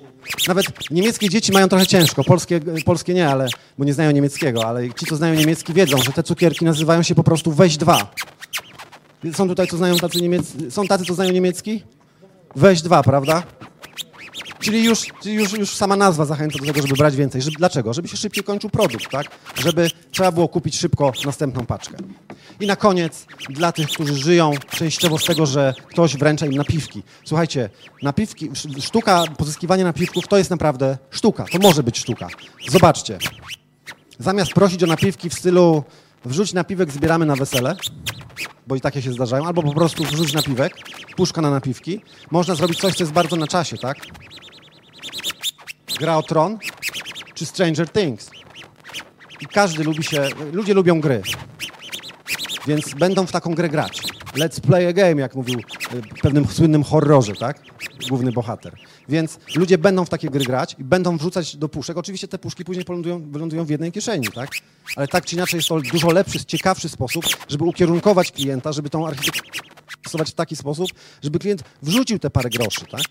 Nawet 0.48 0.92
niemieckie 0.92 1.30
dzieci 1.30 1.52
mają 1.52 1.68
trochę 1.68 1.88
ciężko, 1.88 2.24
polskie, 2.24 2.60
polskie 2.86 3.14
nie, 3.14 3.30
ale, 3.30 3.48
bo 3.78 3.86
nie 3.86 3.94
znają 3.94 4.12
niemieckiego, 4.12 4.66
ale 4.68 4.94
ci, 4.94 5.06
co 5.06 5.16
znają 5.16 5.36
niemiecki, 5.36 5.74
wiedzą, 5.74 5.98
że 5.98 6.12
te 6.12 6.24
cukierki 6.24 6.66
nazywają 6.66 7.04
się 7.04 7.16
po 7.16 7.24
prostu 7.24 7.52
weź 7.52 7.78
dwa. 7.78 8.14
Są 9.34 9.48
tutaj, 9.48 9.68
co 9.68 9.78
znają 9.78 9.98
tacy 9.98 10.22
niemiecki, 10.22 10.72
są 10.72 10.88
tacy, 10.88 11.06
co 11.06 11.14
znają 11.14 11.32
niemiecki? 11.32 11.84
Weź 12.56 12.82
dwa, 12.82 13.04
prawda? 13.04 13.44
Czyli 14.64 14.84
już, 14.84 15.08
już, 15.26 15.54
już 15.54 15.70
sama 15.76 15.96
nazwa 15.96 16.26
zachęca 16.26 16.60
do 16.60 16.66
tego, 16.66 16.82
żeby 16.82 16.94
brać 16.98 17.16
więcej. 17.16 17.42
Żeby, 17.42 17.58
dlaczego? 17.58 17.94
Żeby 17.94 18.08
się 18.08 18.18
szybciej 18.18 18.44
kończył 18.44 18.70
produkt, 18.70 19.10
tak? 19.12 19.28
Żeby 19.64 19.90
trzeba 20.12 20.32
było 20.32 20.48
kupić 20.48 20.80
szybko 20.80 21.12
następną 21.26 21.66
paczkę. 21.66 21.98
I 22.60 22.68
na 22.68 22.76
koniec, 22.76 23.26
dla 23.50 23.72
tych, 23.72 23.88
którzy 23.88 24.16
żyją 24.16 24.52
częściowo 24.70 25.18
z 25.18 25.26
tego, 25.26 25.46
że 25.46 25.74
ktoś 25.88 26.18
wręcza 26.18 26.46
im 26.46 26.54
napiwki. 26.54 27.04
Słuchajcie, 27.26 27.70
napiwki, 28.02 28.50
sz- 28.52 28.84
sztuka 28.84 29.24
pozyskiwania 29.38 29.84
napiwków 29.84 30.28
to 30.28 30.38
jest 30.38 30.50
naprawdę 30.50 30.98
sztuka. 31.12 31.46
To 31.52 31.60
może 31.60 31.84
być 31.84 31.98
sztuka. 32.00 32.28
Zobaczcie. 32.70 33.18
Zamiast 34.20 34.54
prosić 34.54 34.84
o 34.84 34.88
napiwki 34.88 35.30
w 35.30 35.34
stylu 35.34 35.84
wrzuć 36.26 36.54
napiwek, 36.54 36.92
zbieramy 36.92 37.26
na 37.26 37.36
wesele, 37.36 37.76
bo 38.68 38.76
i 38.76 38.82
takie 38.82 39.02
się 39.02 39.12
zdarzają, 39.14 39.46
albo 39.48 39.64
po 39.64 39.74
prostu 39.74 40.04
wrzuć 40.04 40.34
napiwek, 40.34 40.74
puszka 41.16 41.42
na 41.42 41.50
napiwki, 41.52 42.02
można 42.32 42.56
zrobić 42.56 42.80
coś, 42.80 42.96
co 42.96 43.04
jest 43.04 43.14
bardzo 43.14 43.36
na 43.36 43.48
czasie, 43.48 43.78
tak? 43.78 43.98
Gra 46.00 46.18
o 46.18 46.24
Tron 46.24 46.58
czy 47.34 47.46
Stranger 47.46 47.90
Things. 47.90 48.30
I 49.42 49.46
każdy 49.46 49.84
lubi 49.84 50.04
się, 50.04 50.28
ludzie 50.52 50.74
lubią 50.74 51.02
gry, 51.02 51.22
więc 52.68 52.94
będą 52.94 53.28
w 53.28 53.32
taką 53.32 53.56
grę 53.56 53.70
grać. 53.70 54.02
Let's 54.36 54.60
play 54.60 54.88
a 54.88 54.94
game, 54.94 55.22
jak 55.22 55.36
mówił 55.36 55.60
y, 55.60 56.02
w 56.02 56.22
pewnym 56.22 56.48
słynnym 56.48 56.84
horrorze, 56.84 57.34
tak? 57.36 57.60
Główny 58.10 58.32
bohater. 58.32 58.74
Więc 59.10 59.40
ludzie 59.56 59.78
będą 59.78 60.06
w 60.06 60.10
takie 60.10 60.30
gry 60.30 60.46
grać 60.46 60.76
i 60.80 60.84
będą 60.84 61.18
wrzucać 61.18 61.56
do 61.56 61.70
puszek. 61.70 61.98
Oczywiście 61.98 62.28
te 62.28 62.38
puszki 62.38 62.66
później 62.66 62.86
wylądują, 62.86 63.32
wylądują 63.32 63.66
w 63.66 63.70
jednej 63.70 63.92
kieszeni, 63.92 64.28
tak? 64.36 64.50
Ale 64.96 65.08
tak 65.08 65.26
czy 65.26 65.36
inaczej 65.36 65.58
jest 65.58 65.70
to 65.70 65.82
dużo 65.82 66.12
lepszy, 66.12 66.46
ciekawszy 66.46 66.90
sposób, 66.90 67.26
żeby 67.48 67.64
ukierunkować 67.64 68.32
klienta, 68.32 68.72
żeby 68.72 68.90
tą 68.90 69.08
architekturę 69.08 69.60
stosować 70.02 70.32
w 70.32 70.34
taki 70.34 70.56
sposób, 70.56 70.90
żeby 71.24 71.40
klient 71.40 71.64
wrzucił 71.82 72.20
te 72.20 72.30
parę 72.30 72.50
groszy, 72.50 72.86
tak? 72.92 73.02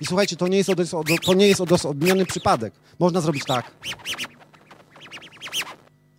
I 0.00 0.06
słuchajcie, 0.06 0.36
to 0.36 0.48
nie 0.48 0.56
jest, 0.56 0.70
odes- 0.70 0.94
od, 0.96 1.06
to 1.24 1.34
nie 1.34 1.48
jest 1.48 1.60
odosobniony 1.60 2.26
przypadek. 2.26 2.74
Można 2.98 3.20
zrobić 3.20 3.44
tak. 3.44 3.70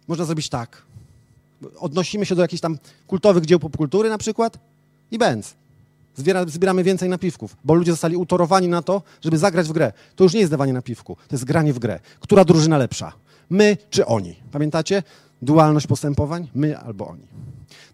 Można 0.08 0.26
zrobić 0.26 0.50
tak. 0.50 0.82
Odnosimy 1.80 2.26
się 2.26 2.36
do 2.36 2.42
jakichś 2.42 2.62
tam 2.62 2.78
kultowych 3.08 3.46
dzieł 3.46 3.60
popkultury 3.60 4.10
na 4.10 4.18
przykład 4.18 4.60
i 5.12 5.18
bęc. 5.18 5.56
Zbiera, 6.16 6.46
zbieramy 6.46 6.84
więcej 6.84 7.10
napiwków, 7.10 7.56
bo 7.64 7.74
ludzie 7.74 7.92
zostali 7.92 8.16
utorowani 8.16 8.68
na 8.68 8.82
to, 8.82 9.02
żeby 9.22 9.38
zagrać 9.38 9.68
w 9.68 9.72
grę. 9.72 9.94
To 10.16 10.24
już 10.24 10.34
nie 10.34 10.40
jest 10.40 10.52
dawanie 10.52 10.74
napiwku, 10.74 11.16
to 11.16 11.36
jest 11.36 11.46
granie 11.46 11.74
w 11.74 11.80
grę. 11.80 12.00
Która 12.20 12.46
drużyna 12.46 12.78
lepsza? 12.78 13.14
My 13.50 13.78
czy 13.90 14.06
oni? 14.06 14.36
Pamiętacie? 14.52 15.04
Dualność 15.42 15.88
postępowań? 15.88 16.48
My 16.56 16.78
albo 16.78 17.08
oni. 17.08 17.24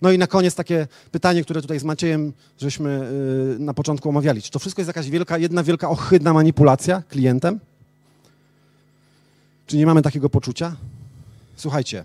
No 0.03 0.11
i 0.11 0.17
na 0.17 0.27
koniec 0.27 0.55
takie 0.55 0.87
pytanie, 1.11 1.43
które 1.43 1.61
tutaj 1.61 1.79
z 1.79 1.83
Maciejem 1.83 2.33
żeśmy 2.59 3.11
yy, 3.51 3.59
na 3.59 3.73
początku 3.73 4.09
omawiali. 4.09 4.41
Czy 4.41 4.51
to 4.51 4.59
wszystko 4.59 4.81
jest 4.81 4.87
jakaś 4.87 5.09
wielka, 5.09 5.37
jedna 5.37 5.63
wielka 5.63 5.89
ohydna 5.89 6.33
manipulacja 6.33 7.03
klientem? 7.09 7.59
Czy 9.67 9.77
nie 9.77 9.85
mamy 9.85 10.01
takiego 10.01 10.29
poczucia? 10.29 10.75
Słuchajcie, 11.55 12.03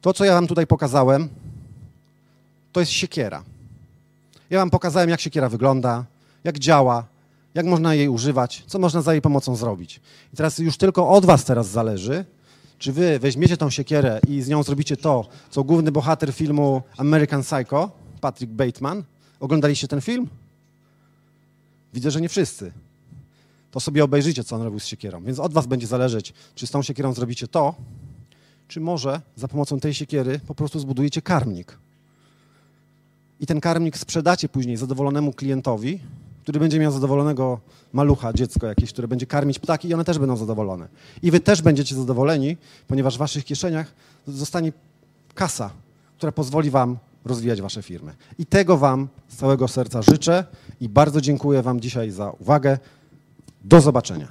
to 0.00 0.12
co 0.12 0.24
ja 0.24 0.32
wam 0.32 0.46
tutaj 0.46 0.66
pokazałem, 0.66 1.28
to 2.72 2.80
jest 2.80 2.92
siekiera. 2.92 3.42
Ja 4.50 4.58
wam 4.58 4.70
pokazałem, 4.70 5.10
jak 5.10 5.20
siekiera 5.20 5.48
wygląda, 5.48 6.04
jak 6.44 6.58
działa, 6.58 7.04
jak 7.54 7.66
można 7.66 7.94
jej 7.94 8.08
używać, 8.08 8.64
co 8.66 8.78
można 8.78 9.02
za 9.02 9.12
jej 9.12 9.22
pomocą 9.22 9.56
zrobić. 9.56 10.00
I 10.34 10.36
teraz 10.36 10.58
już 10.58 10.76
tylko 10.76 11.08
od 11.08 11.26
was 11.26 11.44
teraz 11.44 11.68
zależy, 11.68 12.24
czy 12.78 12.92
wy 12.92 13.18
weźmiecie 13.18 13.56
tą 13.56 13.70
siekierę 13.70 14.20
i 14.28 14.42
z 14.42 14.48
nią 14.48 14.62
zrobicie 14.62 14.96
to, 14.96 15.28
co 15.50 15.64
główny 15.64 15.92
bohater 15.92 16.32
filmu 16.32 16.82
American 16.96 17.42
Psycho, 17.42 17.90
Patrick 18.20 18.52
Bateman. 18.52 19.04
Oglądaliście 19.40 19.88
ten 19.88 20.00
film? 20.00 20.28
Widzę, 21.94 22.10
że 22.10 22.20
nie 22.20 22.28
wszyscy. 22.28 22.72
To 23.70 23.80
sobie 23.80 24.04
obejrzyjcie, 24.04 24.44
co 24.44 24.56
on 24.56 24.62
robił 24.62 24.80
z 24.80 24.86
siekierą. 24.86 25.24
Więc 25.24 25.38
od 25.38 25.52
was 25.52 25.66
będzie 25.66 25.86
zależeć, 25.86 26.34
czy 26.54 26.66
z 26.66 26.70
tą 26.70 26.82
siekierą 26.82 27.14
zrobicie 27.14 27.48
to, 27.48 27.74
czy 28.68 28.80
może 28.80 29.20
za 29.36 29.48
pomocą 29.48 29.80
tej 29.80 29.94
siekiery 29.94 30.40
po 30.46 30.54
prostu 30.54 30.78
zbudujecie 30.78 31.22
karmnik. 31.22 31.78
I 33.40 33.46
ten 33.46 33.60
karmnik 33.60 33.98
sprzedacie 33.98 34.48
później 34.48 34.76
zadowolonemu 34.76 35.32
klientowi, 35.32 36.00
który 36.48 36.60
będzie 36.60 36.78
miał 36.78 36.92
zadowolonego 36.92 37.60
malucha, 37.92 38.32
dziecko 38.32 38.66
jakieś, 38.66 38.92
które 38.92 39.08
będzie 39.08 39.26
karmić 39.26 39.58
ptaki 39.58 39.88
i 39.88 39.94
one 39.94 40.04
też 40.04 40.18
będą 40.18 40.36
zadowolone. 40.36 40.88
I 41.22 41.30
wy 41.30 41.40
też 41.40 41.62
będziecie 41.62 41.94
zadowoleni, 41.94 42.56
ponieważ 42.86 43.14
w 43.14 43.18
waszych 43.18 43.44
kieszeniach 43.44 43.92
zostanie 44.26 44.72
kasa, 45.34 45.70
która 46.16 46.32
pozwoli 46.32 46.70
wam 46.70 46.98
rozwijać 47.24 47.62
wasze 47.62 47.82
firmy. 47.82 48.12
I 48.38 48.46
tego 48.46 48.78
wam 48.78 49.08
z 49.28 49.36
całego 49.36 49.68
serca 49.68 50.02
życzę 50.02 50.44
i 50.80 50.88
bardzo 50.88 51.20
dziękuję 51.20 51.62
wam 51.62 51.80
dzisiaj 51.80 52.10
za 52.10 52.30
uwagę. 52.30 52.78
Do 53.64 53.80
zobaczenia. 53.80 54.28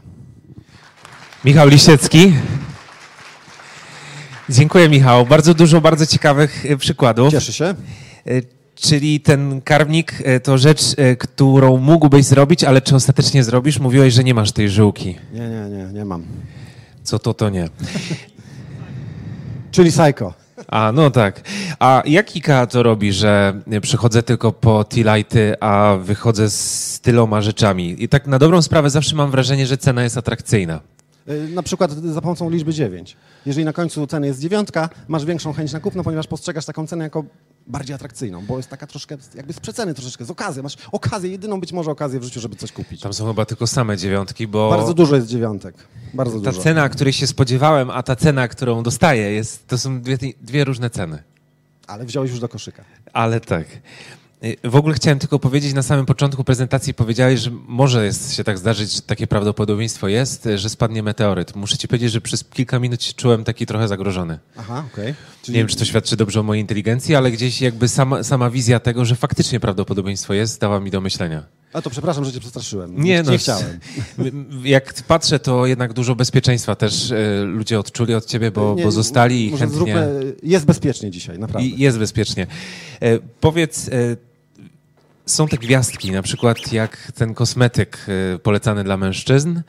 Michał 1.45 1.67
Lisiecki. 1.67 2.33
Dziękuję, 4.49 4.89
Michał. 4.89 5.25
Bardzo 5.25 5.53
dużo 5.53 5.81
bardzo 5.81 6.05
ciekawych 6.05 6.65
y, 6.65 6.77
przykładów. 6.77 7.31
Cieszę 7.31 7.53
się. 7.53 7.75
Czyli 8.81 9.19
ten 9.19 9.61
karmnik 9.61 10.21
y, 10.27 10.39
to 10.39 10.57
rzecz, 10.57 10.81
y, 10.99 11.15
którą 11.15 11.77
mógłbyś 11.77 12.25
zrobić, 12.25 12.63
ale 12.63 12.81
czy 12.81 12.95
ostatecznie 12.95 13.43
zrobisz? 13.43 13.79
Mówiłeś, 13.79 14.13
że 14.13 14.23
nie 14.23 14.33
masz 14.33 14.51
tej 14.51 14.69
żyłki. 14.69 15.15
Nie, 15.33 15.39
nie, 15.49 15.77
nie, 15.77 15.93
nie 15.93 16.05
mam. 16.05 16.23
Co 17.03 17.19
to, 17.19 17.33
to 17.33 17.49
nie. 17.49 17.69
Czyli 19.71 19.91
Psycho. 19.91 20.33
A, 20.67 20.91
no 20.91 21.11
tak. 21.11 21.41
A 21.79 22.03
jak 22.05 22.27
IKEA 22.35 22.67
to 22.69 22.83
robi, 22.83 23.13
że 23.13 23.61
przychodzę 23.81 24.23
tylko 24.23 24.51
po 24.51 24.83
T-Lighty, 24.83 25.55
a 25.59 25.97
wychodzę 26.03 26.49
z 26.49 26.99
tyloma 27.01 27.41
rzeczami? 27.41 28.03
I 28.03 28.09
tak 28.09 28.27
na 28.27 28.39
dobrą 28.39 28.61
sprawę 28.61 28.89
zawsze 28.89 29.15
mam 29.15 29.31
wrażenie, 29.31 29.67
że 29.67 29.77
cena 29.77 30.03
jest 30.03 30.17
atrakcyjna. 30.17 30.79
Y, 31.29 31.49
Na 31.53 31.63
przykład 31.63 31.91
za 31.91 32.21
pomocą 32.21 32.49
liczby 32.49 32.73
9. 32.73 33.17
Jeżeli 33.45 33.65
na 33.65 33.73
końcu 33.73 34.07
ceny 34.07 34.27
jest 34.27 34.41
dziewiątka, 34.41 34.89
masz 35.07 35.25
większą 35.25 35.53
chęć 35.53 35.73
na 35.73 35.79
kupno, 35.79 36.03
ponieważ 36.03 36.27
postrzegasz 36.27 36.65
taką 36.65 36.87
cenę 36.87 37.03
jako 37.03 37.23
bardziej 37.67 37.95
atrakcyjną, 37.95 38.45
bo 38.45 38.57
jest 38.57 38.69
taka 38.69 38.87
troszkę, 38.87 39.17
jakby 39.35 39.53
z 39.53 39.59
przeceny 39.59 39.93
troszeczkę, 39.93 40.25
z 40.25 40.31
okazji. 40.31 40.63
Masz 40.63 40.75
okazję, 40.91 41.29
jedyną 41.31 41.59
być 41.59 41.73
może 41.73 41.91
okazję 41.91 42.19
w 42.19 42.23
życiu, 42.23 42.39
żeby 42.39 42.55
coś 42.55 42.71
kupić. 42.71 43.01
Tam 43.01 43.13
są 43.13 43.27
chyba 43.27 43.45
tylko 43.45 43.67
same 43.67 43.97
dziewiątki, 43.97 44.47
bo 44.47 44.69
Bardzo 44.69 44.93
dużo 44.93 45.15
jest 45.15 45.27
dziewiątek. 45.27 45.75
Bardzo 46.13 46.39
ta 46.41 46.51
dużo. 46.51 46.61
cena, 46.63 46.89
której 46.89 47.13
się 47.13 47.27
spodziewałem, 47.27 47.89
a 47.89 48.03
ta 48.03 48.15
cena, 48.15 48.47
którą 48.47 48.83
dostaję, 48.83 49.31
jest, 49.31 49.67
to 49.67 49.77
są 49.77 50.01
dwie, 50.01 50.17
dwie 50.41 50.63
różne 50.63 50.89
ceny. 50.89 51.23
Ale 51.87 52.05
wziąłeś 52.05 52.31
już 52.31 52.39
do 52.39 52.49
koszyka. 52.49 52.83
Ale 53.13 53.39
tak. 53.39 53.67
Y, 54.43 54.57
W 54.63 54.75
ogóle 54.75 54.95
chciałem 54.95 55.19
tylko 55.19 55.39
powiedzieć, 55.39 55.73
na 55.73 55.83
samym 55.83 56.05
początku 56.05 56.43
prezentacji 56.43 56.93
powiedziałeś, 56.93 57.39
że 57.39 57.51
może 57.67 58.05
jest 58.05 58.35
się 58.35 58.43
tak 58.43 58.57
zdarzyć, 58.57 58.91
że 58.91 59.01
takie 59.01 59.27
prawdopodobieństwo 59.27 60.07
jest, 60.07 60.49
że 60.55 60.69
spadnie 60.69 61.03
meteoryt. 61.03 61.55
Muszę 61.55 61.77
ci 61.77 61.87
powiedzieć, 61.87 62.11
że 62.11 62.21
przez 62.21 62.43
kilka 62.43 62.79
minut 62.79 63.03
się 63.03 63.13
czułem 63.13 63.43
taki 63.43 63.65
trochę 63.65 63.87
zagrożony. 63.87 64.39
Aha, 64.57 64.83
okej. 64.93 65.13
Nie 65.47 65.53
wiem, 65.53 65.67
czy 65.67 65.75
to 65.75 65.85
świadczy 65.85 66.15
dobrze 66.15 66.39
o 66.39 66.43
mojej 66.43 66.61
inteligencji, 66.61 67.15
ale 67.15 67.31
gdzieś 67.31 67.61
jakby 67.61 67.87
sama, 67.87 68.23
sama 68.23 68.49
wizja 68.49 68.79
tego, 68.79 69.05
że 69.05 69.15
faktycznie 69.15 69.59
prawdopodobieństwo 69.59 70.33
jest, 70.33 70.61
dała 70.61 70.79
mi 70.79 70.91
do 70.91 71.01
myślenia. 71.01 71.43
A 71.73 71.81
to 71.81 71.89
przepraszam, 71.89 72.25
że 72.25 72.31
cię 72.33 72.39
przestraszyłem. 72.39 73.03
Nie, 73.03 73.23
no, 73.23 73.31
nie 73.31 73.37
chciałem. 73.37 73.79
Jak 74.63 74.93
patrzę, 75.07 75.39
to 75.39 75.65
jednak 75.65 75.93
dużo 75.93 76.15
bezpieczeństwa 76.15 76.75
też 76.75 77.11
y, 77.11 77.43
ludzie 77.45 77.79
odczuli 77.79 78.13
od 78.13 78.25
ciebie, 78.25 78.51
bo, 78.51 78.75
Nie, 78.77 78.83
bo 78.83 78.91
zostali 78.91 79.45
i 79.45 79.49
chętnie... 79.49 79.77
Zróbmy, 79.77 80.33
jest 80.43 80.65
bezpiecznie 80.65 81.11
dzisiaj, 81.11 81.39
naprawdę. 81.39 81.67
I 81.67 81.79
jest 81.79 81.99
bezpiecznie. 81.99 82.47
E, 83.01 83.19
powiedz, 83.41 83.87
e, 83.87 83.91
są 85.27 85.47
te 85.47 85.57
gwiazdki, 85.57 86.11
na 86.11 86.21
przykład 86.21 86.71
jak 86.71 87.11
ten 87.15 87.33
kosmetyk 87.33 88.05
e, 88.35 88.39
polecany 88.39 88.83
dla 88.83 88.97
mężczyzn. 88.97 89.61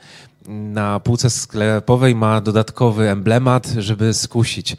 Na 0.47 0.99
półce 0.99 1.29
sklepowej 1.29 2.15
ma 2.15 2.41
dodatkowy 2.41 3.09
emblemat, 3.09 3.67
żeby 3.77 4.13
skusić. 4.13 4.77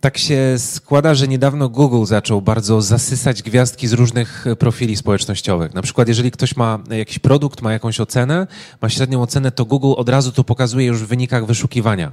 Tak 0.00 0.18
się 0.18 0.54
składa, 0.58 1.14
że 1.14 1.28
niedawno 1.28 1.68
Google 1.68 2.04
zaczął 2.04 2.42
bardzo 2.42 2.82
zasysać 2.82 3.42
gwiazdki 3.42 3.88
z 3.88 3.92
różnych 3.92 4.46
e, 4.46 4.56
profili 4.56 4.96
społecznościowych. 4.96 5.74
Na 5.74 5.82
przykład, 5.82 6.08
jeżeli 6.08 6.30
ktoś 6.30 6.56
ma 6.56 6.78
jakiś 6.90 7.18
produkt, 7.18 7.62
ma 7.62 7.72
jakąś 7.72 8.00
ocenę, 8.00 8.46
ma 8.82 8.88
średnią 8.88 9.22
ocenę, 9.22 9.50
to 9.50 9.64
Google 9.64 9.92
od 9.96 10.08
razu 10.08 10.32
to 10.32 10.44
pokazuje 10.44 10.86
już 10.86 11.02
w 11.02 11.06
wynikach 11.06 11.46
wyszukiwania. 11.46 12.12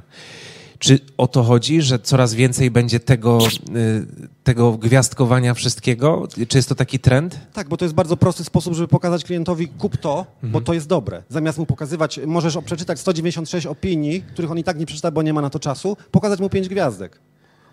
Czy 0.80 1.00
o 1.18 1.28
to 1.28 1.44
chodzi, 1.44 1.82
że 1.82 2.00
coraz 2.00 2.34
więcej 2.34 2.72
będzie 2.72 3.00
tego, 3.00 3.40
y, 3.76 4.28
tego 4.44 4.72
gwiazdkowania 4.72 5.54
wszystkiego? 5.54 6.28
Czy 6.48 6.58
jest 6.58 6.70
to 6.70 6.76
taki 6.76 7.00
trend? 7.00 7.40
Tak, 7.54 7.70
bo 7.70 7.78
to 7.78 7.86
jest 7.86 7.96
bardzo 7.96 8.18
prosty 8.18 8.44
sposób, 8.44 8.74
żeby 8.74 8.88
pokazać 8.88 9.24
klientowi 9.24 9.68
kup 9.68 9.98
to, 9.98 10.26
bo 10.44 10.62
to 10.62 10.74
jest 10.74 10.88
dobre. 10.88 11.24
Zamiast 11.30 11.58
mu 11.58 11.66
pokazywać, 11.66 12.20
możesz 12.26 12.58
przeczytać 12.66 13.00
196 13.00 13.68
opinii, 13.68 14.22
których 14.22 14.52
on 14.52 14.58
i 14.58 14.64
tak 14.64 14.80
nie 14.80 14.86
przeczyta, 14.86 15.12
bo 15.12 15.22
nie 15.22 15.34
ma 15.34 15.42
na 15.42 15.50
to 15.50 15.60
czasu, 15.60 15.98
pokazać 16.12 16.40
mu 16.40 16.50
5 16.50 16.70
gwiazdek. 16.70 17.20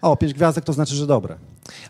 O, 0.05 0.17
5 0.17 0.35
gwiazdek 0.35 0.65
to 0.65 0.73
znaczy, 0.73 0.95
że 0.95 1.07
dobre. 1.07 1.37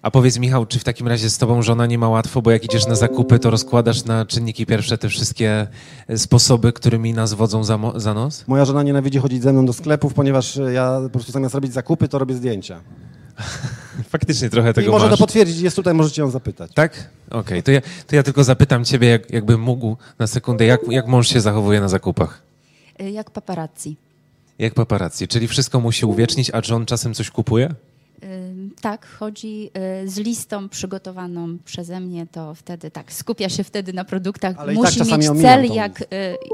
A 0.03 0.11
powiedz 0.11 0.39
Michał, 0.39 0.67
czy 0.67 0.79
w 0.79 0.85
takim 0.85 1.09
razie 1.09 1.31
z 1.31 1.39
tobą 1.39 1.62
żona 1.62 1.87
nie 1.87 1.99
ma 1.99 2.09
łatwo, 2.09 2.43
bo 2.43 2.51
jak 2.51 2.65
idziesz 2.65 2.87
na 2.87 2.95
zakupy, 2.95 3.39
to 3.39 3.51
rozkładasz 3.51 4.05
na 4.05 4.27
czynniki 4.27 4.67
pierwsze 4.67 4.99
te 4.99 5.09
wszystkie 5.09 5.67
e, 6.09 6.19
sposoby, 6.19 6.73
którymi 6.73 7.12
nas 7.15 7.35
wodzą 7.35 7.65
za, 7.65 7.79
za 7.97 8.15
nos? 8.15 8.45
Moja 8.49 8.65
żona 8.65 8.83
nienawidzi 8.83 9.19
chodzić 9.19 9.43
ze 9.43 9.53
mną 9.53 9.67
do 9.67 9.73
sklepów, 9.73 10.15
ponieważ 10.15 10.57
e, 10.57 10.73
ja 10.73 11.01
po 11.03 11.11
prostu 11.11 11.33
zamiast 11.33 11.55
robić 11.55 11.73
zakupy, 11.73 12.09
to 12.09 12.19
robię 12.19 12.35
zdjęcia. 12.35 12.81
Faktycznie 14.09 14.51
trochę 14.51 14.71
I 14.71 14.75
tego 14.75 14.91
może 14.93 15.05
masz. 15.07 15.19
to 15.19 15.25
potwierdzić, 15.25 15.61
jest 15.61 15.77
tutaj, 15.77 15.95
możecie 15.95 16.23
ją 16.23 16.31
zapytać. 16.31 16.71
Tak? 16.75 17.09
Okej, 17.31 17.62
to, 17.62 17.71
ja, 17.71 17.81
to 18.07 18.17
ja 18.17 18.23
tylko 18.23 18.45
zapytam 18.45 18.85
ciebie, 18.85 19.09
jak, 19.09 19.31
jakbym 19.31 19.61
mógł 19.61 19.97
na 20.19 20.27
sekundę, 20.27 20.65
jak, 20.65 20.81
jak 20.89 21.07
mąż 21.07 21.29
się 21.29 21.41
zachowuje 21.41 21.81
na 21.81 21.89
zakupach? 21.89 22.43
Y, 23.01 23.11
Jak 23.11 23.31
paparazzi. 23.31 23.97
Jak 24.59 24.75
paparazzi, 24.75 25.29
czyli 25.29 25.49
wszystko 25.49 25.81
musi 25.81 26.07
uwiecznić, 26.07 26.51
a 26.51 26.62
czy 26.62 26.75
on 26.75 26.87
czasem 26.87 27.15
coś 27.15 27.31
kupuje? 27.31 27.75
Tak, 28.81 29.07
chodzi 29.07 29.71
y, 30.05 30.09
z 30.09 30.19
listą 30.19 30.69
przygotowaną 30.69 31.59
przeze 31.65 32.01
mnie, 32.01 32.27
to 32.33 32.55
wtedy 32.55 32.91
tak, 32.91 33.12
skupia 33.12 33.49
się 33.49 33.65
wtedy 33.65 33.93
na 33.93 34.05
produktach. 34.05 34.55
Ale 34.59 34.67
tak 34.67 34.77
Musi 34.77 34.99
czasami 34.99 35.29
mieć 35.29 35.43
cel, 35.43 35.69
tą 35.69 35.75
jak, 35.75 36.01
y, 36.01 36.07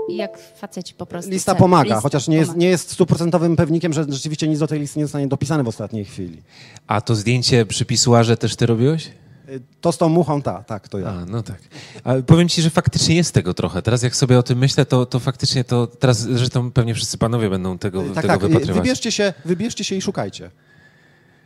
jak 0.09 0.39
faceci 0.57 0.95
po 0.95 1.07
prostu. 1.07 1.31
Lista 1.31 1.53
cel. 1.53 1.59
pomaga, 1.59 1.85
Lista 1.85 2.01
chociaż 2.01 2.29
nie 2.29 2.37
jest, 2.37 2.57
nie 2.57 2.67
jest 2.69 2.91
stuprocentowym 2.91 3.57
pewnikiem, 3.57 3.93
że 3.93 4.05
rzeczywiście 4.09 4.49
nic 4.49 4.59
do 4.59 4.67
tej 4.67 4.81
listy 4.81 4.99
nie 4.99 5.05
zostanie 5.05 5.27
dopisane 5.29 5.65
w 5.65 5.69
ostatniej 5.69 6.05
chwili. 6.05 6.43
A 6.87 7.01
to 7.01 7.15
zdjęcie 7.15 7.67
przy 7.67 7.85
pisuarze 7.85 8.37
też 8.37 8.57
ty 8.57 8.67
robiłeś? 8.67 9.07
Y, 9.49 9.61
To 9.81 9.93
z 9.93 9.99
tą 9.99 10.09
muchą, 10.09 10.43
ta, 10.43 10.63
tak, 10.63 10.89
to 10.89 10.99
ja. 10.99 11.09
A, 11.09 11.25
no 11.25 11.43
tak. 11.43 11.59
Ale 12.05 12.23
powiem 12.23 12.49
ci, 12.49 12.63
że 12.63 12.71
faktycznie 12.71 13.17
jest 13.17 13.35
tego 13.35 13.55
trochę. 13.55 13.83
Teraz 13.83 14.03
jak 14.03 14.17
sobie 14.17 14.39
o 14.39 14.43
tym 14.43 14.59
myślę, 14.59 14.87
to, 14.87 15.07
to 15.07 15.21
faktycznie 15.21 15.65
to 15.65 15.87
teraz 15.87 16.19
zresztą 16.21 16.71
pewnie 16.71 16.95
wszyscy 16.95 17.19
panowie 17.19 17.51
będą 17.51 17.79
tego, 17.79 18.03
tak, 18.03 18.15
tego 18.15 18.29
tak, 18.29 18.41
wypatrywać. 18.41 18.77
wybierzcie 18.77 19.13
się, 19.13 19.33
wybierzcie 19.45 19.85
się 19.85 19.97
i 19.97 20.01
szukajcie. 20.03 20.51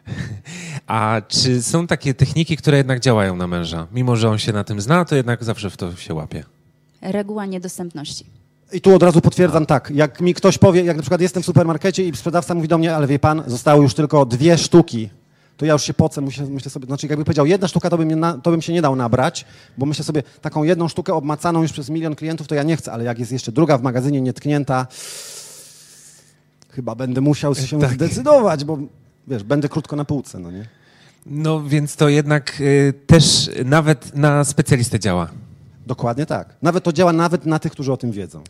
A 0.87 1.23
czy 1.29 1.63
są 1.63 1.87
takie 1.87 2.15
techniki, 2.15 2.57
które 2.57 2.77
jednak 2.79 3.01
działają 3.01 3.37
na 3.37 3.47
męża? 3.47 3.87
Mimo, 3.93 4.17
że 4.17 4.31
on 4.31 4.39
się 4.39 4.53
na 4.53 4.65
tym 4.65 4.81
zna, 4.81 5.05
to 5.05 5.17
jednak 5.17 5.45
zawsze 5.45 5.71
w 5.71 5.77
to 5.77 5.97
się 5.97 6.15
łapie. 6.15 6.45
Reguła 7.03 7.47
niedostępności. 7.47 8.27
I 8.73 8.81
tu 8.81 8.95
od 8.95 9.03
razu 9.03 9.21
potwierdzam 9.21 9.67
tak, 9.67 9.91
jak 9.95 10.21
mi 10.21 10.35
ktoś 10.35 10.59
powie, 10.59 10.85
jak 10.85 10.97
na 10.97 11.03
przykład 11.03 11.21
jestem 11.21 11.43
w 11.43 11.47
supermarkecie 11.47 12.05
i 12.09 12.17
sprzedawca 12.17 12.55
mówi 12.55 12.69
do 12.69 12.79
mnie, 12.79 12.97
ale 12.97 13.07
wie 13.07 13.19
pan, 13.19 13.43
zostały 13.47 13.83
już 13.83 13.95
tylko 13.95 14.27
dwie 14.27 14.59
sztuki, 14.59 15.09
to 15.57 15.67
ja 15.67 15.73
już 15.73 15.83
się 15.83 15.95
pocę, 15.95 16.21
myślę, 16.21 16.47
myślę 16.47 16.71
sobie, 16.71 16.87
znaczy 16.87 17.07
jakby 17.07 17.25
powiedział 17.25 17.47
jedna 17.47 17.69
sztuka, 17.69 17.91
to 17.91 17.99
bym, 17.99 18.21
na, 18.21 18.39
to 18.39 18.51
bym 18.51 18.63
się 18.63 18.73
nie 18.73 18.83
dał 18.83 18.97
nabrać, 18.97 19.45
bo 19.79 19.87
myślę 19.87 20.05
sobie, 20.05 20.23
taką 20.41 20.63
jedną 20.63 20.89
sztukę 20.89 21.15
obmacaną 21.15 21.63
już 21.63 21.73
przez 21.73 21.91
milion 21.91 22.15
klientów, 22.15 22.47
to 22.49 22.55
ja 22.55 22.63
nie 22.63 22.77
chcę, 22.77 22.93
ale 22.93 23.05
jak 23.05 23.19
jest 23.19 23.33
jeszcze 23.33 23.53
druga 23.53 23.79
w 23.79 23.83
magazynie 23.83 24.21
nietknięta, 24.21 24.87
chyba 26.71 26.95
będę 26.95 27.21
musiał 27.21 27.55
się 27.55 27.81
Tak. 27.81 27.93
zdecydować, 27.93 28.65
bo 28.65 28.79
wiesz, 29.29 29.43
będę 29.43 29.69
krótko 29.69 29.97
na 29.97 30.05
półce, 30.05 30.39
no 30.39 30.51
nie? 30.51 30.67
No 31.27 31.63
więc 31.63 31.97
to 31.97 32.09
jednak 32.09 32.61
y, 32.61 32.95
też 33.07 33.51
nawet 33.65 34.17
na 34.17 34.45
specjalistę 34.45 35.01
działa. 35.01 35.29
Dokładnie 35.87 36.27
tak. 36.27 36.57
Nawet 36.63 36.85
to 36.85 36.93
działa 36.93 37.13
nawet 37.13 37.47
na 37.47 37.59
tych, 37.59 37.73
którzy 37.73 37.93
o 37.93 37.97
tym 37.97 38.13
wiedzą. 38.13 38.43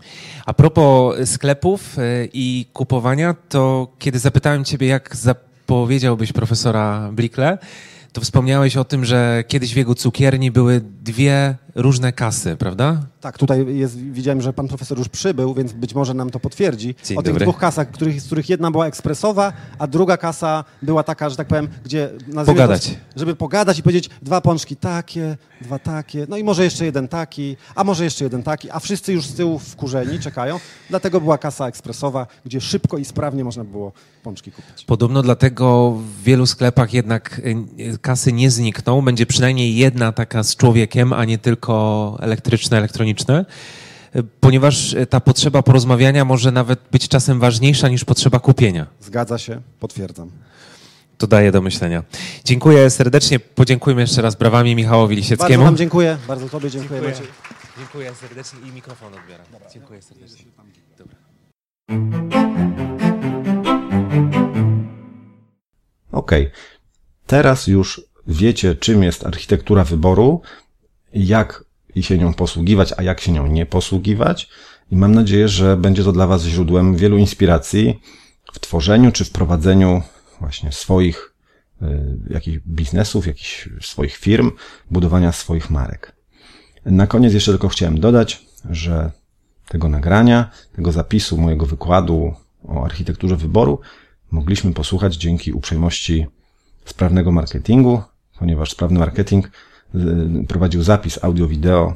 A 0.46 0.54
propos 0.54 1.16
sklepów 1.28 1.98
y, 1.98 2.28
i 2.32 2.66
kupowania, 2.72 3.34
to 3.48 3.88
kiedy 3.98 4.18
zapytałem 4.18 4.64
ciebie, 4.64 4.86
jak 4.86 5.16
zapowiedziałbyś 5.16 6.32
profesora 6.32 7.10
Blickle, 7.12 7.58
to 8.12 8.20
wspomniałeś 8.20 8.76
o 8.76 8.84
tym, 8.84 9.04
że 9.04 9.44
kiedyś 9.48 9.74
w 9.74 9.76
jego 9.76 9.94
cukierni 9.94 10.50
były 10.50 10.80
dwie 11.04 11.56
różne 11.74 12.12
kasy, 12.12 12.56
prawda? 12.56 13.00
Tak, 13.20 13.38
tutaj 13.38 13.76
jest, 13.76 13.98
widziałem, 13.98 14.40
że 14.40 14.52
pan 14.52 14.68
profesor 14.68 14.98
już 14.98 15.08
przybył, 15.08 15.54
więc 15.54 15.72
być 15.72 15.94
może 15.94 16.14
nam 16.14 16.30
to 16.30 16.40
potwierdzi. 16.40 16.94
Dzień 17.04 17.18
o 17.18 17.22
tych 17.22 17.32
dobry. 17.32 17.44
dwóch 17.44 17.58
kasach, 17.58 17.90
których, 17.90 18.20
z 18.20 18.26
których 18.26 18.48
jedna 18.48 18.70
była 18.70 18.86
ekspresowa, 18.86 19.52
a 19.78 19.86
druga 19.86 20.16
kasa 20.16 20.64
była 20.82 21.02
taka, 21.02 21.30
że 21.30 21.36
tak 21.36 21.46
powiem, 21.46 21.68
gdzie... 21.84 22.10
Pogadać. 22.46 22.86
To, 22.86 22.94
żeby 23.16 23.36
pogadać 23.36 23.78
i 23.78 23.82
powiedzieć 23.82 24.10
dwa 24.22 24.40
pączki 24.40 24.76
takie, 24.76 25.36
dwa 25.60 25.78
takie, 25.78 26.26
no 26.28 26.36
i 26.36 26.44
może 26.44 26.64
jeszcze 26.64 26.84
jeden 26.84 27.08
taki, 27.08 27.56
a 27.74 27.84
może 27.84 28.04
jeszcze 28.04 28.24
jeden 28.24 28.42
taki, 28.42 28.70
a 28.70 28.80
wszyscy 28.80 29.12
już 29.12 29.26
z 29.26 29.34
tyłu 29.34 29.58
wkurzeni 29.58 30.18
czekają. 30.18 30.60
Dlatego 30.90 31.20
była 31.20 31.38
kasa 31.38 31.66
ekspresowa, 31.66 32.26
gdzie 32.44 32.60
szybko 32.60 32.98
i 32.98 33.04
sprawnie 33.04 33.44
można 33.44 33.64
było 33.64 33.92
pączki 34.22 34.52
kupić. 34.52 34.84
Podobno 34.84 35.22
dlatego 35.22 35.90
w 35.90 36.22
wielu 36.22 36.46
sklepach 36.46 36.94
jednak 36.94 37.40
y, 37.78 37.98
kasy 37.98 38.32
nie 38.32 38.50
znikną. 38.50 39.02
Będzie 39.02 39.26
przynajmniej 39.26 39.76
jedna 39.76 40.12
taka 40.12 40.42
z 40.42 40.56
człowiekiem, 40.56 40.93
a 41.02 41.24
nie 41.24 41.38
tylko 41.38 42.16
elektryczne, 42.20 42.78
elektroniczne, 42.78 43.44
ponieważ 44.40 44.92
y, 44.92 45.06
ta 45.06 45.20
potrzeba 45.20 45.62
porozmawiania 45.62 46.24
może 46.24 46.52
nawet 46.52 46.80
być 46.92 47.08
czasem 47.08 47.40
ważniejsza 47.40 47.88
niż 47.88 48.04
potrzeba 48.04 48.38
kupienia. 48.40 48.86
Zgadza 49.00 49.38
się, 49.38 49.60
potwierdzam. 49.80 50.30
To 51.18 51.26
daje 51.26 51.52
do 51.52 51.62
myślenia. 51.62 52.02
Dziękuję 52.44 52.90
serdecznie. 52.90 53.40
Podziękujmy 53.40 54.00
jeszcze 54.00 54.22
raz 54.22 54.34
brawami 54.34 54.74
Michałowi 54.74 55.16
Bardzo 55.16 55.20
Lisieckiemu. 55.20 55.64
wam 55.64 55.76
dziękuję, 55.76 56.18
bardzo 56.28 56.48
tobie 56.48 56.70
dziękuję. 56.70 57.00
Maciej. 57.00 57.26
Dziękuję 57.78 58.14
serdecznie 58.14 58.58
i 58.68 58.72
mikrofon 58.72 59.14
odbieram. 59.14 59.46
Dziękuję 59.72 60.02
serdecznie. 60.02 60.44
Dobra. 60.98 61.16
Okej. 66.12 66.50
Teraz 67.26 67.66
już 67.66 68.00
wiecie, 68.26 68.74
czym 68.74 69.02
jest 69.02 69.26
architektura 69.26 69.84
wyboru, 69.84 70.42
jak 71.14 71.64
się 72.00 72.18
nią 72.18 72.34
posługiwać, 72.34 72.94
a 72.96 73.02
jak 73.02 73.20
się 73.20 73.32
nią 73.32 73.46
nie 73.46 73.66
posługiwać. 73.66 74.48
I 74.90 74.96
mam 74.96 75.14
nadzieję, 75.14 75.48
że 75.48 75.76
będzie 75.76 76.04
to 76.04 76.12
dla 76.12 76.26
Was 76.26 76.42
źródłem 76.42 76.96
wielu 76.96 77.18
inspiracji 77.18 78.00
w 78.52 78.60
tworzeniu 78.60 79.12
czy 79.12 79.24
w 79.24 79.30
prowadzeniu 79.30 80.02
właśnie 80.40 80.72
swoich 80.72 81.34
y, 81.82 81.86
jakichś 82.30 82.58
biznesów, 82.66 83.26
jakichś 83.26 83.68
swoich 83.80 84.16
firm, 84.16 84.52
budowania 84.90 85.32
swoich 85.32 85.70
marek. 85.70 86.12
Na 86.84 87.06
koniec 87.06 87.34
jeszcze 87.34 87.52
tylko 87.52 87.68
chciałem 87.68 88.00
dodać, 88.00 88.46
że 88.70 89.10
tego 89.68 89.88
nagrania, 89.88 90.50
tego 90.76 90.92
zapisu 90.92 91.38
mojego 91.38 91.66
wykładu 91.66 92.34
o 92.68 92.84
architekturze 92.84 93.36
wyboru 93.36 93.80
mogliśmy 94.30 94.72
posłuchać 94.72 95.16
dzięki 95.16 95.52
uprzejmości 95.52 96.26
sprawnego 96.84 97.32
marketingu, 97.32 98.02
ponieważ 98.38 98.70
sprawny 98.70 98.98
marketing 98.98 99.50
prowadził 100.48 100.82
zapis 100.82 101.24
audio-wideo 101.24 101.94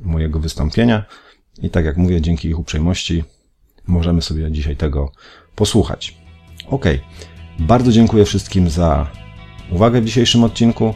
mojego 0.00 0.40
wystąpienia 0.40 1.04
i 1.62 1.70
tak 1.70 1.84
jak 1.84 1.96
mówię, 1.96 2.20
dzięki 2.20 2.48
ich 2.48 2.58
uprzejmości 2.58 3.24
możemy 3.86 4.22
sobie 4.22 4.52
dzisiaj 4.52 4.76
tego 4.76 5.12
posłuchać. 5.54 6.16
Ok, 6.66 6.84
bardzo 7.58 7.92
dziękuję 7.92 8.24
wszystkim 8.24 8.70
za 8.70 9.10
uwagę 9.70 10.00
w 10.00 10.04
dzisiejszym 10.04 10.44
odcinku. 10.44 10.94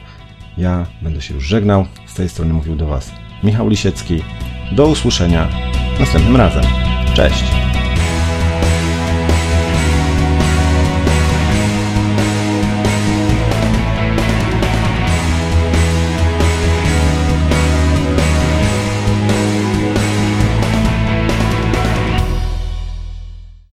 Ja 0.59 0.87
będę 1.03 1.21
się 1.23 1.35
już 1.35 1.45
żegnał. 1.45 1.87
Z 2.07 2.15
tej 2.15 2.29
strony 2.29 2.53
mówił 2.53 2.77
do 2.77 2.87
Was 2.87 3.11
Michał 3.45 3.69
Lisiecki. 3.69 4.23
Do 4.73 4.87
usłyszenia 4.87 5.49
następnym 6.01 6.37
razem. 6.37 6.65
Cześć! 7.15 7.70